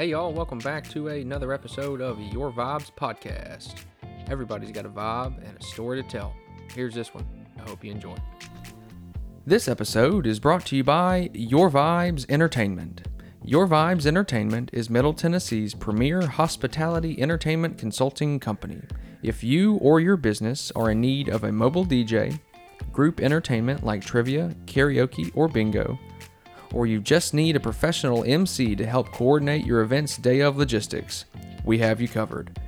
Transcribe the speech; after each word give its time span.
Hey, 0.00 0.06
y'all, 0.06 0.32
welcome 0.32 0.60
back 0.60 0.88
to 0.92 1.08
another 1.08 1.52
episode 1.52 2.00
of 2.00 2.18
Your 2.32 2.50
Vibes 2.50 2.90
Podcast. 2.90 3.74
Everybody's 4.30 4.70
got 4.70 4.86
a 4.86 4.88
vibe 4.88 5.46
and 5.46 5.58
a 5.58 5.62
story 5.62 6.02
to 6.02 6.08
tell. 6.08 6.34
Here's 6.72 6.94
this 6.94 7.12
one. 7.12 7.26
I 7.58 7.68
hope 7.68 7.84
you 7.84 7.90
enjoy. 7.90 8.16
This 9.44 9.68
episode 9.68 10.26
is 10.26 10.40
brought 10.40 10.64
to 10.68 10.76
you 10.76 10.84
by 10.84 11.28
Your 11.34 11.70
Vibes 11.70 12.24
Entertainment. 12.30 13.08
Your 13.44 13.66
Vibes 13.68 14.06
Entertainment 14.06 14.70
is 14.72 14.88
Middle 14.88 15.12
Tennessee's 15.12 15.74
premier 15.74 16.26
hospitality 16.26 17.20
entertainment 17.20 17.76
consulting 17.76 18.40
company. 18.40 18.80
If 19.22 19.44
you 19.44 19.74
or 19.82 20.00
your 20.00 20.16
business 20.16 20.72
are 20.74 20.92
in 20.92 21.02
need 21.02 21.28
of 21.28 21.44
a 21.44 21.52
mobile 21.52 21.84
DJ, 21.84 22.40
group 22.90 23.20
entertainment 23.20 23.84
like 23.84 24.00
trivia, 24.00 24.56
karaoke, 24.64 25.30
or 25.34 25.46
bingo, 25.46 25.98
or 26.72 26.86
you 26.86 27.00
just 27.00 27.34
need 27.34 27.56
a 27.56 27.60
professional 27.60 28.24
MC 28.24 28.76
to 28.76 28.86
help 28.86 29.12
coordinate 29.12 29.66
your 29.66 29.80
event's 29.80 30.16
day 30.16 30.40
of 30.40 30.56
logistics, 30.56 31.24
we 31.64 31.78
have 31.78 32.00
you 32.00 32.08
covered. 32.08 32.58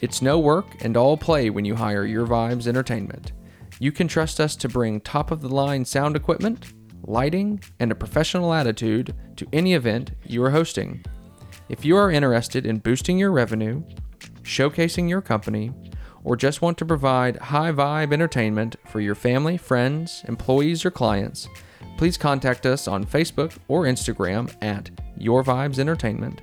It's 0.00 0.22
no 0.22 0.38
work 0.38 0.66
and 0.82 0.96
all 0.96 1.16
play 1.16 1.50
when 1.50 1.64
you 1.64 1.74
hire 1.74 2.04
Your 2.04 2.26
Vibes 2.26 2.66
Entertainment. 2.66 3.32
You 3.80 3.92
can 3.92 4.08
trust 4.08 4.40
us 4.40 4.54
to 4.56 4.68
bring 4.68 5.00
top 5.00 5.30
of 5.30 5.40
the 5.40 5.48
line 5.48 5.84
sound 5.84 6.14
equipment, 6.14 6.72
lighting, 7.02 7.60
and 7.80 7.90
a 7.90 7.96
professional 7.96 8.52
attitude 8.52 9.14
to 9.36 9.46
any 9.52 9.74
event 9.74 10.12
you 10.24 10.42
are 10.44 10.50
hosting. 10.50 11.04
If 11.68 11.84
you 11.84 11.96
are 11.96 12.10
interested 12.10 12.66
in 12.66 12.78
boosting 12.78 13.18
your 13.18 13.32
revenue, 13.32 13.82
showcasing 14.42 15.08
your 15.08 15.20
company, 15.20 15.72
or 16.24 16.36
just 16.36 16.62
want 16.62 16.78
to 16.78 16.86
provide 16.86 17.36
high 17.36 17.72
vibe 17.72 18.12
entertainment 18.12 18.76
for 18.86 19.00
your 19.00 19.14
family, 19.14 19.56
friends, 19.56 20.24
employees, 20.28 20.84
or 20.84 20.90
clients, 20.90 21.48
please 21.98 22.16
contact 22.16 22.64
us 22.64 22.88
on 22.88 23.04
Facebook 23.04 23.58
or 23.66 23.82
Instagram 23.82 24.50
at 24.62 24.88
Your 25.18 25.44
Vibes 25.44 25.78
Entertainment. 25.78 26.40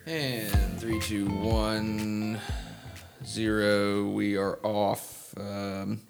And 0.07 0.79
three, 0.79 1.01
two, 1.01 1.27
one, 1.27 2.39
zero. 3.33 4.05
We 4.11 4.37
are 4.37 4.59
off. 4.63 5.35
Um, 5.39 6.01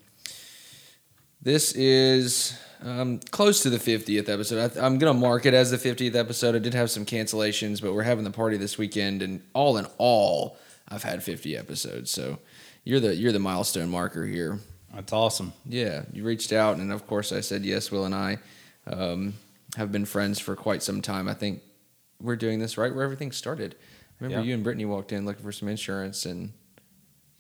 this 1.41 1.73
is 1.73 2.59
um, 2.83 3.20
close 3.31 3.62
to 3.62 3.70
the 3.70 3.79
50th 3.79 4.29
episode. 4.29 4.77
I, 4.77 4.84
I'm 4.84 4.98
going 4.98 5.12
to 5.14 5.19
mark 5.19 5.47
it 5.47 5.55
as 5.55 5.70
the 5.70 5.77
50th 5.77 6.14
episode. 6.14 6.55
I 6.55 6.59
did 6.59 6.75
have 6.75 6.91
some 6.91 7.06
cancellations, 7.06 7.81
but 7.81 7.95
we're 7.95 8.03
having 8.03 8.25
the 8.25 8.31
party 8.31 8.56
this 8.56 8.77
weekend, 8.77 9.23
and 9.23 9.42
all 9.55 9.77
in 9.79 9.87
all, 9.98 10.59
I've 10.89 11.03
had 11.05 11.23
50 11.23 11.56
episodes. 11.56 12.11
So 12.11 12.39
you're 12.84 13.01
the 13.01 13.14
you're 13.14 13.33
the 13.33 13.39
milestone 13.39 13.89
marker 13.91 14.27
here. 14.27 14.59
That's 14.92 15.12
awesome. 15.12 15.53
Yeah, 15.64 16.03
you 16.12 16.25
reached 16.25 16.53
out, 16.53 16.77
and 16.77 16.92
of 16.92 17.07
course, 17.07 17.33
I 17.33 17.41
said 17.41 17.64
yes. 17.64 17.91
Will 17.91 18.05
and 18.05 18.14
I 18.14 18.39
um, 18.86 19.34
have 19.77 19.91
been 19.92 20.05
friends 20.05 20.39
for 20.39 20.55
quite 20.57 20.83
some 20.83 21.01
time. 21.01 21.29
I 21.29 21.34
think 21.34 21.62
we're 22.20 22.36
doing 22.36 22.59
this 22.59 22.77
right 22.77 22.95
where 22.95 23.05
everything 23.05 23.33
started. 23.33 23.75
Remember, 24.20 24.41
Yeah. 24.42 24.48
you 24.48 24.55
and 24.55 24.62
Brittany 24.62 24.84
walked 24.84 25.12
in 25.12 25.25
looking 25.25 25.42
for 25.45 25.53
some 25.53 25.69
insurance, 25.69 26.27
and 26.27 26.53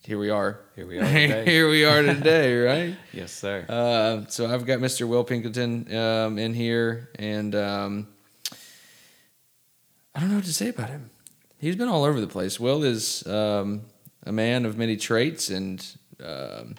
here 0.04 0.18
we 0.18 0.30
are. 0.30 0.58
Here 0.74 0.86
we 0.86 0.98
are 0.98 1.02
today. 1.04 1.44
here 1.44 1.70
we 1.70 1.84
are 1.84 2.02
today, 2.02 2.56
right? 2.58 2.96
Yes, 3.12 3.30
sir. 3.30 3.64
Uh, 3.68 4.26
so 4.28 4.52
I've 4.52 4.66
got 4.66 4.80
Mr. 4.80 5.06
Will 5.06 5.22
Pinkerton 5.22 5.94
um, 5.94 6.38
in 6.38 6.54
here, 6.54 7.08
and 7.18 7.54
um, 7.54 8.08
I 10.12 10.20
don't 10.20 10.30
know 10.30 10.36
what 10.36 10.44
to 10.44 10.52
say 10.52 10.70
about 10.70 10.90
him. 10.90 11.10
He's 11.58 11.76
been 11.76 11.88
all 11.88 12.02
over 12.02 12.20
the 12.20 12.26
place. 12.26 12.58
Will 12.58 12.82
is 12.82 13.24
um, 13.28 13.82
a 14.24 14.32
man 14.32 14.66
of 14.66 14.76
many 14.76 14.96
traits 14.96 15.50
and 15.50 15.86
um, 16.20 16.74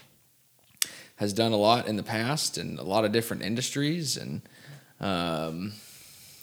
has 1.15 1.31
done 1.31 1.53
a 1.53 1.57
lot 1.57 1.87
in 1.87 1.95
the 1.95 2.03
past 2.03 2.57
and 2.57 2.77
a 2.77 2.83
lot 2.83 3.05
of 3.05 3.13
different 3.13 3.43
industries, 3.43 4.17
and 4.17 4.41
um, 4.99 5.71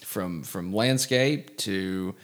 from 0.01 0.43
from 0.43 0.73
landscape 0.73 1.59
to 1.59 2.15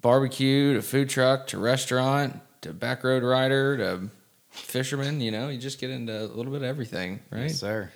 barbecue 0.00 0.74
to 0.74 0.82
food 0.82 1.08
truck 1.08 1.48
to 1.48 1.58
restaurant 1.58 2.40
to 2.66 2.72
back 2.72 3.04
road 3.04 3.22
rider 3.22 3.76
to 3.78 4.08
fisherman. 4.50 5.20
You 5.20 5.30
know, 5.30 5.48
you 5.48 5.58
just 5.58 5.80
get 5.80 5.90
into 5.90 6.24
a 6.24 6.26
little 6.26 6.52
bit 6.52 6.62
of 6.62 6.64
everything, 6.64 7.20
right? 7.30 7.42
Yes, 7.42 7.60
sir. 7.60 7.90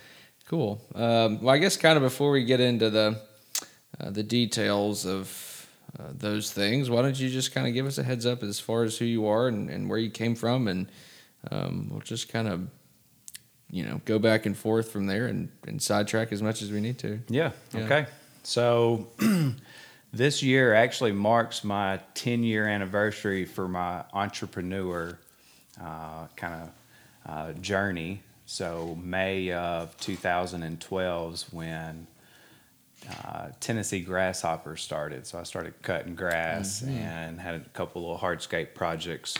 Cool. 0.49 0.81
Um, 0.95 1.43
well, 1.43 1.55
I 1.55 1.59
guess 1.59 1.77
kind 1.77 1.97
of 1.97 2.03
before 2.03 2.33
we 2.33 2.45
get 2.45 2.61
into 2.61 2.91
the 2.91 3.21
uh, 4.01 4.11
the 4.11 4.23
details 4.23 5.07
of 5.07 5.69
uh, 5.99 6.09
those 6.13 6.53
things, 6.53 6.91
why 6.91 7.03
don't 7.03 7.19
you 7.19 7.29
just 7.29 7.53
kind 7.53 7.67
of 7.67 7.75
give 7.75 7.87
us 7.87 7.99
a 7.99 8.03
heads 8.03 8.27
up 8.27 8.43
as 8.43 8.59
far 8.59 8.85
as 8.85 8.99
who 8.99 9.05
you 9.05 9.27
are 9.27 9.49
and, 9.49 9.71
and 9.71 9.89
where 9.89 9.99
you 9.99 10.11
came 10.11 10.35
from, 10.35 10.69
and 10.69 10.91
um, 11.51 11.89
we'll 11.91 12.01
just 12.01 12.29
kind 12.29 12.49
of 12.49 12.69
you 13.71 13.85
know 13.85 14.01
go 14.05 14.19
back 14.19 14.47
and 14.47 14.57
forth 14.57 14.91
from 14.91 15.07
there 15.07 15.27
and, 15.27 15.51
and 15.67 15.81
sidetrack 15.81 16.33
as 16.33 16.43
much 16.43 16.63
as 16.63 16.73
we 16.73 16.81
need 16.81 16.99
to. 16.99 17.21
Yeah. 17.29 17.53
Yeah. 17.73 17.81
Okay. 17.83 18.07
So 18.43 19.09
this 20.13 20.43
year 20.43 20.75
actually 20.75 21.13
marks 21.13 21.63
my 21.63 22.01
10 22.15 22.43
year 22.43 22.67
anniversary 22.67 23.45
for 23.45 23.69
my 23.69 24.05
entrepreneur 24.13 25.19
uh, 25.81 26.27
kind 26.37 26.63
of 26.63 26.71
uh, 27.27 27.53
journey. 27.55 28.23
So 28.47 28.99
May 29.01 29.53
of 29.53 29.97
2012 29.99 31.35
is 31.35 31.43
when 31.53 32.07
uh, 33.09 33.49
Tennessee 33.61 34.01
Grasshopper 34.01 34.77
started. 34.77 35.27
So 35.27 35.39
I 35.39 35.45
started 35.45 35.75
cutting 35.83 36.15
grass 36.15 36.83
and 36.83 37.41
had 37.41 37.55
a 37.55 37.61
couple 37.73 38.03
little 38.03 38.19
hardscape 38.19 38.75
projects 38.75 39.37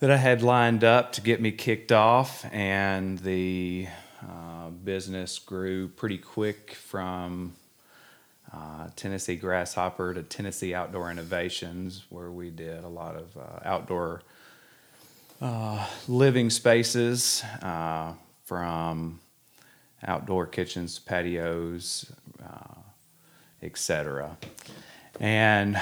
that 0.00 0.10
I 0.10 0.16
had 0.16 0.42
lined 0.42 0.84
up 0.84 1.12
to 1.12 1.20
get 1.20 1.40
me 1.40 1.52
kicked 1.52 1.92
off, 1.92 2.44
and 2.52 3.20
the 3.20 3.86
uh, 4.20 4.70
business 4.70 5.38
grew 5.38 5.86
pretty 5.86 6.18
quick 6.18 6.72
from 6.74 7.54
uh, 8.52 8.88
Tennessee 8.96 9.36
Grasshopper 9.36 10.14
to 10.14 10.22
Tennessee 10.22 10.74
Outdoor 10.74 11.10
Innovations, 11.10 12.04
where 12.10 12.30
we 12.30 12.50
did 12.50 12.84
a 12.84 12.88
lot 12.88 13.16
of 13.16 13.36
uh, 13.36 13.60
outdoor 13.64 14.22
uh, 15.40 15.86
living 16.06 16.50
spaces 16.50 17.42
uh, 17.62 18.12
from 18.44 19.20
outdoor 20.06 20.46
kitchens, 20.46 20.98
patios, 20.98 22.12
uh, 22.42 22.80
etc. 23.62 24.36
And 25.18 25.80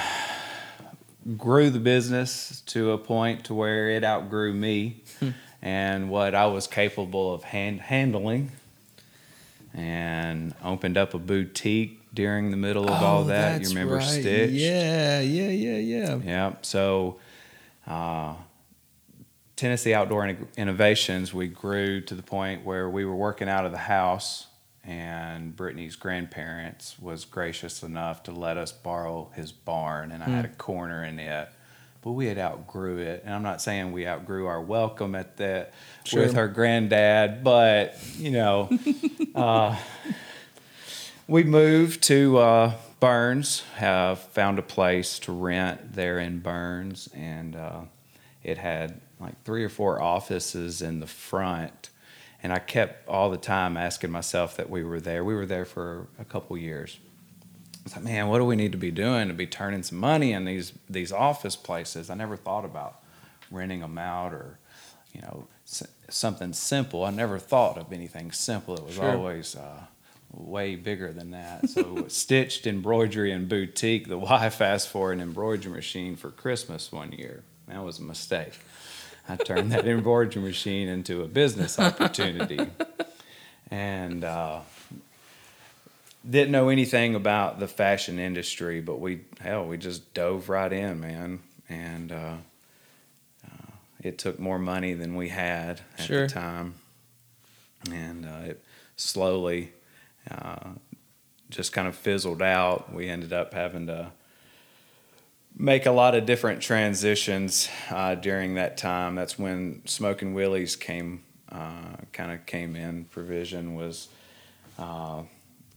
grew 1.36 1.70
the 1.70 1.80
business 1.80 2.62
to 2.66 2.92
a 2.92 2.98
point 2.98 3.44
to 3.44 3.54
where 3.54 3.90
it 3.90 4.04
outgrew 4.04 4.52
me 4.52 5.02
and 5.62 6.08
what 6.08 6.34
I 6.34 6.46
was 6.46 6.66
capable 6.66 7.34
of 7.34 7.42
hand- 7.42 7.80
handling 7.80 8.52
and 9.74 10.54
opened 10.64 10.96
up 10.96 11.14
a 11.14 11.18
boutique 11.18 11.99
during 12.12 12.50
the 12.50 12.56
middle 12.56 12.84
of 12.90 13.02
all 13.02 13.24
that. 13.24 13.62
You 13.62 13.68
remember 13.68 14.00
Stitch? 14.00 14.50
Oh, 14.50 14.52
Yeah, 14.52 15.20
yeah, 15.20 15.48
yeah, 15.48 15.76
yeah. 15.78 16.16
Yeah. 16.24 16.52
So, 16.62 17.18
uh, 17.86 18.34
Tennessee 19.56 19.92
Outdoor 19.92 20.26
Innovations, 20.56 21.34
we 21.34 21.46
grew 21.48 22.00
to 22.02 22.14
the 22.14 22.22
point 22.22 22.64
where 22.64 22.88
we 22.88 23.04
were 23.04 23.14
working 23.14 23.48
out 23.48 23.66
of 23.66 23.72
the 23.72 23.78
house, 23.78 24.46
and 24.84 25.54
Brittany's 25.54 25.96
grandparents 25.96 26.98
was 26.98 27.26
gracious 27.26 27.82
enough 27.82 28.22
to 28.22 28.32
let 28.32 28.56
us 28.56 28.72
borrow 28.72 29.30
his 29.34 29.52
barn, 29.52 30.12
and 30.12 30.22
I 30.22 30.28
had 30.30 30.46
a 30.46 30.48
corner 30.48 31.04
in 31.04 31.18
it. 31.18 31.48
But 32.02 32.12
we 32.12 32.28
had 32.28 32.38
outgrew 32.38 32.96
it, 32.96 33.22
and 33.26 33.34
I'm 33.34 33.42
not 33.42 33.60
saying 33.60 33.92
we 33.92 34.06
outgrew 34.08 34.46
our 34.46 34.62
welcome 34.62 35.14
at 35.14 35.36
that 35.36 35.74
Sure. 36.04 36.22
with 36.22 36.32
her 36.32 36.48
granddad, 36.48 37.44
but 37.44 37.94
you 38.16 38.30
know, 38.30 38.70
uh, 39.34 39.76
we 41.30 41.44
moved 41.44 42.02
to 42.02 42.38
uh, 42.38 42.72
Burns. 42.98 43.62
Have 43.76 44.18
found 44.18 44.58
a 44.58 44.62
place 44.62 45.18
to 45.20 45.32
rent 45.32 45.94
there 45.94 46.18
in 46.18 46.40
Burns, 46.40 47.08
and 47.14 47.54
uh, 47.56 47.80
it 48.42 48.58
had 48.58 49.00
like 49.20 49.42
three 49.44 49.62
or 49.64 49.68
four 49.68 50.02
offices 50.02 50.82
in 50.82 51.00
the 51.00 51.06
front. 51.06 51.90
And 52.42 52.52
I 52.52 52.58
kept 52.58 53.06
all 53.08 53.30
the 53.30 53.36
time 53.36 53.76
asking 53.76 54.10
myself 54.10 54.56
that 54.56 54.68
we 54.70 54.82
were 54.82 54.98
there. 55.00 55.22
We 55.22 55.34
were 55.34 55.46
there 55.46 55.64
for 55.66 56.08
a 56.18 56.24
couple 56.24 56.56
years. 56.56 56.98
I 57.76 57.78
was 57.84 57.96
like, 57.96 58.04
man, 58.04 58.28
what 58.28 58.38
do 58.38 58.44
we 58.44 58.56
need 58.56 58.72
to 58.72 58.78
be 58.78 58.90
doing 58.90 59.28
to 59.28 59.34
be 59.34 59.46
turning 59.46 59.82
some 59.82 59.98
money 59.98 60.32
in 60.32 60.44
these 60.46 60.72
these 60.88 61.12
office 61.12 61.54
places? 61.56 62.10
I 62.10 62.14
never 62.14 62.36
thought 62.36 62.64
about 62.64 63.00
renting 63.50 63.80
them 63.80 63.98
out 63.98 64.32
or, 64.32 64.58
you 65.12 65.20
know, 65.22 65.46
s- 65.66 65.86
something 66.08 66.52
simple. 66.54 67.04
I 67.04 67.10
never 67.10 67.38
thought 67.38 67.78
of 67.78 67.92
anything 67.92 68.32
simple. 68.32 68.74
It 68.76 68.84
was 68.84 68.94
Sure. 68.96 69.12
always 69.16 69.54
uh, 69.56 69.80
way 70.32 70.76
bigger 70.76 71.12
than 71.12 71.30
that. 71.32 71.68
So 71.68 72.06
stitched 72.08 72.66
embroidery 72.66 73.32
and 73.32 73.48
boutique. 73.48 74.08
The 74.08 74.18
wife 74.18 74.60
asked 74.60 74.88
for 74.88 75.12
an 75.12 75.20
embroidery 75.20 75.72
machine 75.72 76.16
for 76.16 76.30
Christmas 76.30 76.92
one 76.92 77.12
year. 77.12 77.42
That 77.68 77.84
was 77.84 77.98
a 77.98 78.02
mistake. 78.02 78.58
I 79.28 79.36
turned 79.36 79.70
that 79.72 79.86
embroidery 79.86 80.42
machine 80.42 80.88
into 80.88 81.22
a 81.22 81.28
business 81.28 81.78
opportunity. 81.78 82.58
And 83.70 84.24
uh, 84.24 84.60
didn't 86.28 86.50
know 86.50 86.68
anything 86.68 87.14
about 87.14 87.60
the 87.60 87.68
fashion 87.68 88.18
industry, 88.18 88.80
but 88.80 89.00
we 89.00 89.20
hell 89.40 89.64
we 89.66 89.76
just 89.78 90.12
dove 90.12 90.48
right 90.48 90.72
in, 90.72 91.00
man, 91.00 91.40
and 91.68 92.12
uh, 92.12 92.34
uh, 93.46 93.70
it 94.02 94.18
took 94.18 94.38
more 94.38 94.58
money 94.58 94.94
than 94.94 95.14
we 95.14 95.28
had 95.28 95.80
at 95.98 96.04
Sure. 96.04 96.26
the 96.26 96.32
time, 96.32 96.74
and 97.90 98.26
uh, 98.26 98.40
it 98.50 98.64
slowly 98.96 99.72
uh, 100.30 100.70
just 101.48 101.72
kind 101.72 101.86
of 101.86 101.94
fizzled 101.94 102.42
out. 102.42 102.92
We 102.92 103.08
ended 103.08 103.32
up 103.32 103.54
having 103.54 103.86
to 103.86 104.12
make 105.56 105.86
a 105.86 105.90
lot 105.90 106.14
of 106.14 106.26
different 106.26 106.62
transitions 106.62 107.68
uh, 107.90 108.14
during 108.14 108.54
that 108.54 108.76
time. 108.76 109.14
That's 109.14 109.38
when 109.38 109.82
Smoke 109.86 110.22
N 110.22 110.34
Willies 110.34 110.76
came, 110.76 111.22
uh, 111.50 111.96
kind 112.12 112.32
of 112.32 112.46
came 112.46 112.76
in. 112.76 113.04
Provision 113.04 113.74
was 113.74 114.08
uh, 114.78 115.22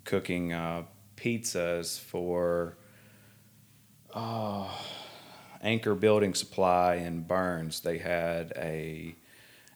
cooking 0.06 0.54
uh, 0.54 0.84
pizzas 1.18 2.00
for 2.00 2.76
Anchor 5.62 5.96
Building 5.96 6.34
Supply 6.34 6.96
in 6.96 7.22
Burns. 7.22 7.80
They 7.80 7.98
had 7.98 8.54
a 8.56 9.16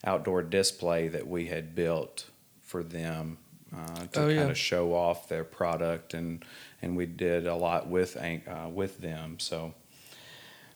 outdoor 0.03 0.43
display 0.43 1.07
that 1.07 1.27
we 1.27 1.47
had 1.47 1.73
built 1.73 2.25
for 2.61 2.83
them 2.83 3.37
uh, 3.75 4.05
to 4.11 4.19
Oh, 4.21 4.25
kind 4.27 4.31
yeah. 4.31 4.49
of 4.49 4.57
show 4.57 4.93
off 4.93 5.27
their 5.29 5.43
product, 5.43 6.13
and 6.13 6.43
and 6.81 6.95
we 6.95 7.05
did 7.05 7.47
a 7.47 7.55
lot 7.55 7.87
with 7.87 8.15
uh, 8.17 8.69
with 8.69 8.99
them. 8.99 9.39
So. 9.39 9.73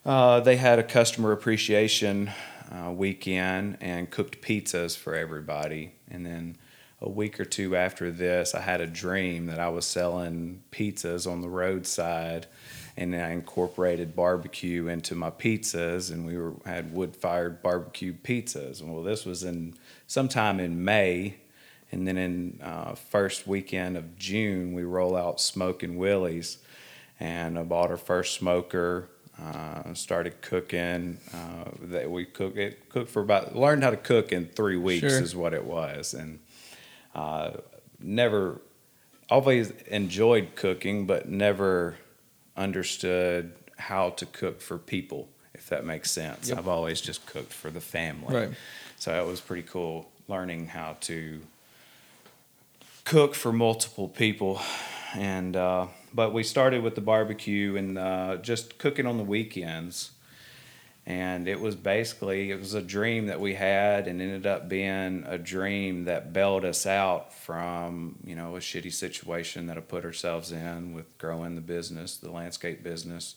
Uh, 0.04 0.40
they 0.40 0.56
had 0.56 0.80
a 0.80 0.82
customer 0.82 1.30
appreciation 1.30 2.28
uh, 2.72 2.90
weekend 2.90 3.78
and 3.80 4.10
cooked 4.10 4.42
pizzas 4.42 4.96
for 4.96 5.14
everybody. 5.14 5.92
And 6.10 6.26
then 6.26 6.56
a 7.00 7.08
week 7.08 7.38
or 7.38 7.44
two 7.44 7.76
after 7.76 8.10
this, 8.10 8.52
I 8.52 8.62
had 8.62 8.80
a 8.80 8.86
dream 8.88 9.46
that 9.46 9.60
I 9.60 9.68
was 9.68 9.86
selling 9.86 10.62
pizzas 10.72 11.30
on 11.30 11.40
the 11.40 11.48
roadside, 11.48 12.46
and 12.96 13.14
I 13.14 13.30
incorporated 13.30 14.16
barbecue 14.16 14.88
into 14.88 15.14
my 15.14 15.30
pizzas, 15.30 16.10
and 16.10 16.26
we 16.26 16.36
were 16.36 16.54
had 16.66 16.92
wood 16.92 17.14
fired 17.14 17.62
barbecue 17.62 18.12
pizzas. 18.12 18.82
Well, 18.82 19.04
this 19.04 19.24
was 19.24 19.44
in 19.44 19.74
sometime 20.08 20.58
in 20.58 20.84
May. 20.84 21.36
And 21.92 22.08
then 22.08 22.16
in 22.16 22.58
uh, 22.62 22.94
first 22.94 23.46
weekend 23.46 23.96
of 23.98 24.16
June, 24.18 24.72
we 24.72 24.82
roll 24.82 25.14
out 25.14 25.40
Smoke 25.40 25.84
N 25.84 25.96
Willies, 25.96 26.58
and 27.20 27.58
I 27.58 27.62
bought 27.62 27.90
our 27.90 27.96
first 27.96 28.34
smoker. 28.34 29.08
Uh, 29.42 29.94
started 29.94 30.40
cooking. 30.42 31.18
Uh, 31.34 31.70
that 31.84 32.10
we 32.10 32.24
cook 32.24 32.56
it 32.56 32.88
cooked 32.90 33.10
for 33.10 33.22
about 33.22 33.56
learned 33.56 33.82
how 33.82 33.90
to 33.90 33.96
cook 33.96 34.30
in 34.30 34.46
three 34.46 34.76
weeks 34.76 35.00
Sure. 35.00 35.22
is 35.22 35.34
what 35.34 35.52
it 35.54 35.64
was, 35.64 36.14
and 36.14 36.38
uh, 37.14 37.52
never 37.98 38.60
always 39.30 39.70
enjoyed 39.88 40.54
cooking, 40.54 41.06
but 41.06 41.28
never 41.28 41.96
understood 42.56 43.52
how 43.78 44.10
to 44.10 44.26
cook 44.26 44.60
for 44.60 44.78
people. 44.78 45.28
If 45.54 45.68
that 45.70 45.84
makes 45.84 46.10
sense, 46.10 46.48
Yep. 46.50 46.58
I've 46.58 46.68
always 46.68 47.00
just 47.00 47.24
cooked 47.26 47.52
for 47.52 47.70
the 47.70 47.80
family. 47.80 48.34
Right. 48.34 48.50
So 48.98 49.22
it 49.22 49.26
was 49.26 49.40
pretty 49.40 49.62
cool 49.68 50.10
learning 50.28 50.68
how 50.68 50.96
to 51.02 51.40
cook 53.04 53.34
for 53.34 53.52
multiple 53.52 54.08
people, 54.08 54.60
and 55.14 55.56
uh, 55.56 55.86
but 56.14 56.32
we 56.32 56.42
started 56.42 56.82
with 56.82 56.94
the 56.94 57.00
barbecue 57.00 57.76
and 57.76 57.98
uh, 57.98 58.36
just 58.36 58.78
cooking 58.78 59.06
on 59.06 59.16
the 59.16 59.24
weekends, 59.24 60.12
and 61.06 61.48
it 61.48 61.60
was 61.60 61.74
basically 61.74 62.50
it 62.50 62.58
was 62.58 62.74
a 62.74 62.82
dream 62.82 63.26
that 63.26 63.40
we 63.40 63.54
had, 63.54 64.06
and 64.06 64.20
ended 64.20 64.46
up 64.46 64.68
being 64.68 65.24
a 65.26 65.38
dream 65.38 66.04
that 66.04 66.32
bailed 66.32 66.64
us 66.64 66.86
out 66.86 67.32
from 67.32 68.18
you 68.24 68.34
know 68.34 68.56
a 68.56 68.60
shitty 68.60 68.92
situation 68.92 69.66
that 69.66 69.76
I 69.76 69.80
put 69.80 70.04
ourselves 70.04 70.52
in 70.52 70.94
with 70.94 71.18
growing 71.18 71.54
the 71.54 71.60
business, 71.60 72.16
the 72.16 72.30
landscape 72.30 72.82
business. 72.82 73.36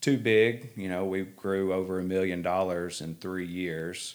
Too 0.00 0.16
big, 0.16 0.70
you 0.76 0.88
know. 0.88 1.04
We 1.04 1.22
grew 1.22 1.72
over 1.72 1.98
a 1.98 2.04
million 2.04 2.40
dollars 2.40 3.00
in 3.00 3.16
three 3.16 3.46
years. 3.46 4.14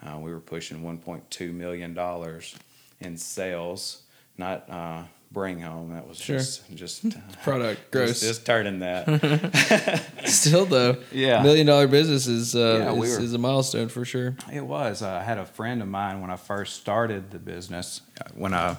Uh, 0.00 0.18
we 0.18 0.30
were 0.30 0.40
pushing 0.40 0.82
1.2 0.82 1.52
million 1.52 1.94
dollars 1.94 2.54
in 3.00 3.16
sales, 3.16 4.02
not 4.38 4.68
uh, 4.70 5.02
bring 5.32 5.60
home. 5.60 5.92
That 5.94 6.06
was 6.08 6.18
Sure. 6.18 6.38
just 6.38 6.74
just 6.74 7.04
uh, 7.06 7.10
Product 7.42 7.80
just, 7.80 7.90
gross. 7.92 8.20
just 8.20 8.46
turning 8.46 8.78
that. 8.80 10.02
Still 10.26 10.64
though, 10.66 10.96
Yeah. 11.12 11.42
million 11.42 11.66
dollar 11.66 11.86
business 11.88 12.26
is 12.26 12.54
uh, 12.54 12.78
Yeah, 12.84 12.92
we 12.92 13.06
is, 13.08 13.18
were- 13.18 13.24
is 13.24 13.34
a 13.34 13.38
milestone 13.38 13.88
for 13.88 14.04
sure. 14.04 14.36
It 14.52 14.64
was. 14.66 15.02
Uh, 15.02 15.08
I 15.10 15.22
had 15.22 15.38
a 15.38 15.46
friend 15.46 15.82
of 15.82 15.88
mine 15.88 16.20
when 16.20 16.30
I 16.30 16.36
first 16.36 16.76
started 16.76 17.30
the 17.30 17.38
business. 17.38 18.00
uh, 18.20 18.28
When 18.34 18.54
I 18.54 18.76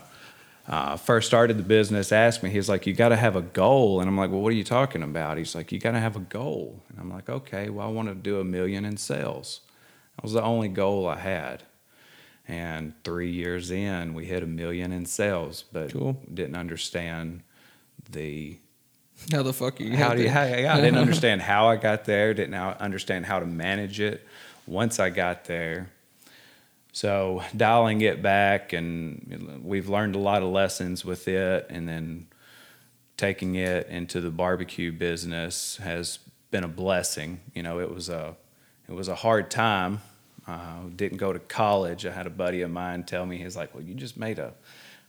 uh, 0.67 0.97
first 0.97 1.27
started 1.27 1.57
the 1.57 1.63
business, 1.63 2.11
asked 2.11 2.41
me, 2.41 2.49
he's 2.49 2.67
like, 2.67 2.87
"You 2.87 2.93
got 2.93 3.09
to 3.09 3.15
have 3.15 3.35
a 3.35 3.41
goal," 3.43 3.99
and 3.99 4.09
I'm 4.09 4.17
like, 4.17 4.31
"Well, 4.31 4.41
what 4.41 4.49
are 4.51 4.55
you 4.55 4.63
talking 4.63 5.03
about?" 5.03 5.37
He's 5.37 5.53
like, 5.53 5.71
"You 5.71 5.77
got 5.79 5.91
to 5.91 5.99
have 5.99 6.15
a 6.15 6.19
goal," 6.21 6.81
and 6.89 6.99
I'm 6.99 7.09
like, 7.11 7.29
"Okay, 7.29 7.69
well, 7.69 7.85
I 7.87 7.91
want 7.91 8.07
to 8.07 8.15
do 8.15 8.39
a 8.39 8.43
million 8.43 8.83
in 8.83 8.97
sales." 8.97 9.61
That 10.15 10.23
was 10.23 10.33
the 10.33 10.41
only 10.41 10.67
goal 10.69 11.07
I 11.07 11.17
had. 11.19 11.61
And 12.47 12.93
three 13.03 13.31
years 13.31 13.71
in, 13.71 14.13
we 14.13 14.25
hit 14.25 14.43
a 14.43 14.45
million 14.45 14.91
in 14.91 15.05
sales, 15.07 15.63
but 15.71 15.91
Cool. 15.91 16.21
didn't 16.31 16.55
understand 16.55 17.41
the 18.11 18.57
How 19.31 19.41
the 19.41 19.51
fuck 19.53 19.79
you? 19.79 19.95
how 19.97 20.13
do 20.13 20.21
you, 20.21 20.29
how, 20.29 20.43
yeah, 20.43 20.75
I 20.75 20.81
didn't 20.81 20.99
understand 21.05 21.41
how 21.41 21.67
I 21.67 21.75
got 21.77 22.05
there. 22.05 22.33
Didn't 22.35 22.53
understand 22.53 23.25
how 23.25 23.39
to 23.39 23.45
manage 23.47 23.99
it 23.99 24.25
once 24.67 24.99
I 24.99 25.09
got 25.09 25.45
there. 25.45 25.89
So 26.91 27.43
dialing 27.57 28.01
it 28.01 28.21
back, 28.21 28.71
and 28.73 29.61
we've 29.63 29.89
learned 29.89 30.15
a 30.15 30.19
lot 30.19 30.43
of 30.43 30.49
lessons 30.49 31.03
with 31.03 31.27
it, 31.27 31.65
and 31.69 31.89
then 31.89 32.27
taking 33.17 33.55
it 33.55 33.87
into 33.89 34.21
the 34.21 34.29
barbecue 34.29 34.91
business 34.91 35.77
has 35.77 36.19
been 36.51 36.63
a 36.63 36.69
blessing. 36.69 37.41
You 37.53 37.63
know, 37.63 37.79
it 37.79 37.93
was 37.93 38.07
a 38.07 38.35
it 38.87 38.93
was 38.93 39.07
a 39.07 39.15
hard 39.15 39.49
time. 39.51 40.01
Uh, 40.47 40.83
didn't 40.95 41.17
go 41.17 41.33
to 41.33 41.39
college. 41.39 42.05
I 42.05 42.11
had 42.11 42.27
a 42.27 42.31
buddy 42.31 42.61
of 42.61 42.69
mine 42.71 43.03
tell 43.03 43.25
me 43.25 43.37
he's 43.37 43.55
like, 43.55 43.73
"Well, 43.73 43.83
you 43.83 43.93
just 43.95 44.15
made 44.17 44.37
a, 44.39 44.53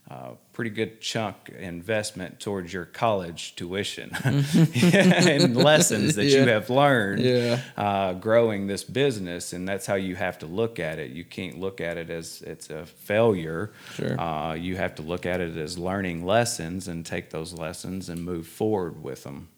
uh 0.09 0.31
pretty 0.53 0.71
good 0.71 1.01
chunk 1.01 1.49
investment 1.49 2.39
towards 2.39 2.71
your 2.73 2.85
college 2.85 3.55
tuition 3.57 4.09
and 4.23 5.55
lessons 5.69 6.15
that 6.15 6.25
you 6.25 6.47
have 6.47 6.69
learned 6.69 7.21
Yeah. 7.21 7.59
uh, 7.75 8.13
growing 8.13 8.65
this 8.67 8.83
business, 8.85 9.53
and 9.53 9.67
that's 9.67 9.85
how 9.85 9.95
you 9.95 10.15
have 10.15 10.39
to 10.39 10.45
look 10.47 10.79
at 10.79 10.97
it. 10.97 11.11
You 11.11 11.25
can't 11.25 11.59
look 11.59 11.81
at 11.81 11.97
it 11.97 12.09
as 12.09 12.41
it's 12.41 12.69
a 12.69 12.85
failure. 12.85 13.71
Sure. 13.93 14.19
Uh, 14.19 14.53
you 14.55 14.77
have 14.77 14.95
to 14.95 15.01
look 15.03 15.25
at 15.25 15.41
it 15.41 15.55
as 15.57 15.77
learning 15.77 16.25
lessons 16.25 16.87
and 16.87 17.05
take 17.05 17.29
those 17.29 17.53
lessons 17.53 18.09
and 18.09 18.23
move 18.23 18.47
forward 18.47 19.03
with 19.03 19.23
them. 19.23 19.49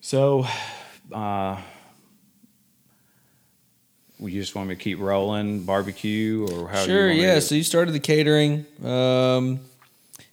So, 0.00 0.46
uh, 1.12 1.60
you 4.32 4.40
just 4.40 4.54
want 4.54 4.68
me 4.68 4.74
to 4.74 4.80
keep 4.80 4.98
rolling 5.00 5.64
barbecue, 5.64 6.46
or 6.50 6.68
how? 6.68 6.84
Sure, 6.84 7.10
yeah. 7.10 7.38
So 7.40 7.54
you 7.54 7.62
started 7.62 7.92
the 7.92 8.00
catering, 8.00 8.66
um, 8.84 9.60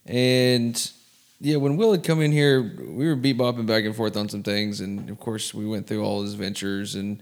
and 0.05 0.91
yeah, 1.39 1.57
when 1.57 1.77
Will 1.77 1.91
had 1.91 2.03
come 2.03 2.21
in 2.21 2.31
here, 2.31 2.61
we 2.61 3.07
were 3.07 3.15
beat 3.15 3.37
bopping 3.37 3.65
back 3.65 3.83
and 3.83 3.95
forth 3.95 4.15
on 4.15 4.29
some 4.29 4.43
things, 4.43 4.79
and 4.79 5.09
of 5.09 5.19
course, 5.19 5.53
we 5.53 5.65
went 5.65 5.87
through 5.87 6.03
all 6.03 6.21
his 6.21 6.35
ventures 6.35 6.95
and 6.95 7.21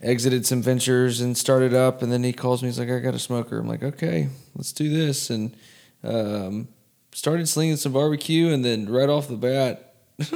exited 0.00 0.44
some 0.46 0.62
ventures 0.62 1.20
and 1.20 1.36
started 1.36 1.74
up, 1.74 2.02
and 2.02 2.10
then 2.10 2.24
he 2.24 2.32
calls 2.32 2.62
me. 2.62 2.68
He's 2.68 2.78
like, 2.78 2.90
"I 2.90 2.98
got 2.98 3.14
a 3.14 3.18
smoker." 3.18 3.58
I'm 3.58 3.68
like, 3.68 3.82
"Okay, 3.82 4.28
let's 4.54 4.72
do 4.72 4.88
this," 4.88 5.30
and 5.30 5.54
um, 6.02 6.68
started 7.12 7.48
slinging 7.48 7.76
some 7.76 7.92
barbecue, 7.92 8.48
and 8.48 8.64
then 8.64 8.88
right 8.88 9.08
off 9.08 9.28
the 9.28 9.36
bat. 9.36 9.94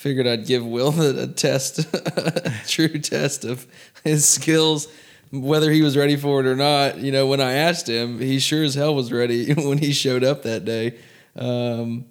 Figured 0.00 0.26
I'd 0.26 0.46
give 0.46 0.64
Will 0.64 0.98
a, 0.98 1.24
a 1.24 1.26
test, 1.26 1.80
a 1.94 2.54
true 2.66 2.98
test 3.00 3.44
of 3.44 3.66
his 4.02 4.26
skills, 4.26 4.88
whether 5.30 5.70
he 5.70 5.82
was 5.82 5.94
ready 5.94 6.16
for 6.16 6.40
it 6.40 6.46
or 6.46 6.56
not. 6.56 6.96
You 6.96 7.12
know, 7.12 7.26
when 7.26 7.42
I 7.42 7.52
asked 7.52 7.86
him, 7.86 8.18
he 8.18 8.38
sure 8.38 8.64
as 8.64 8.74
hell 8.74 8.94
was 8.94 9.12
ready 9.12 9.52
when 9.52 9.76
he 9.76 9.92
showed 9.92 10.24
up 10.24 10.44
that 10.44 10.64
day. 10.64 10.98
Um, 11.36 12.06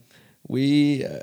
we 0.47 1.03
uh, 1.03 1.17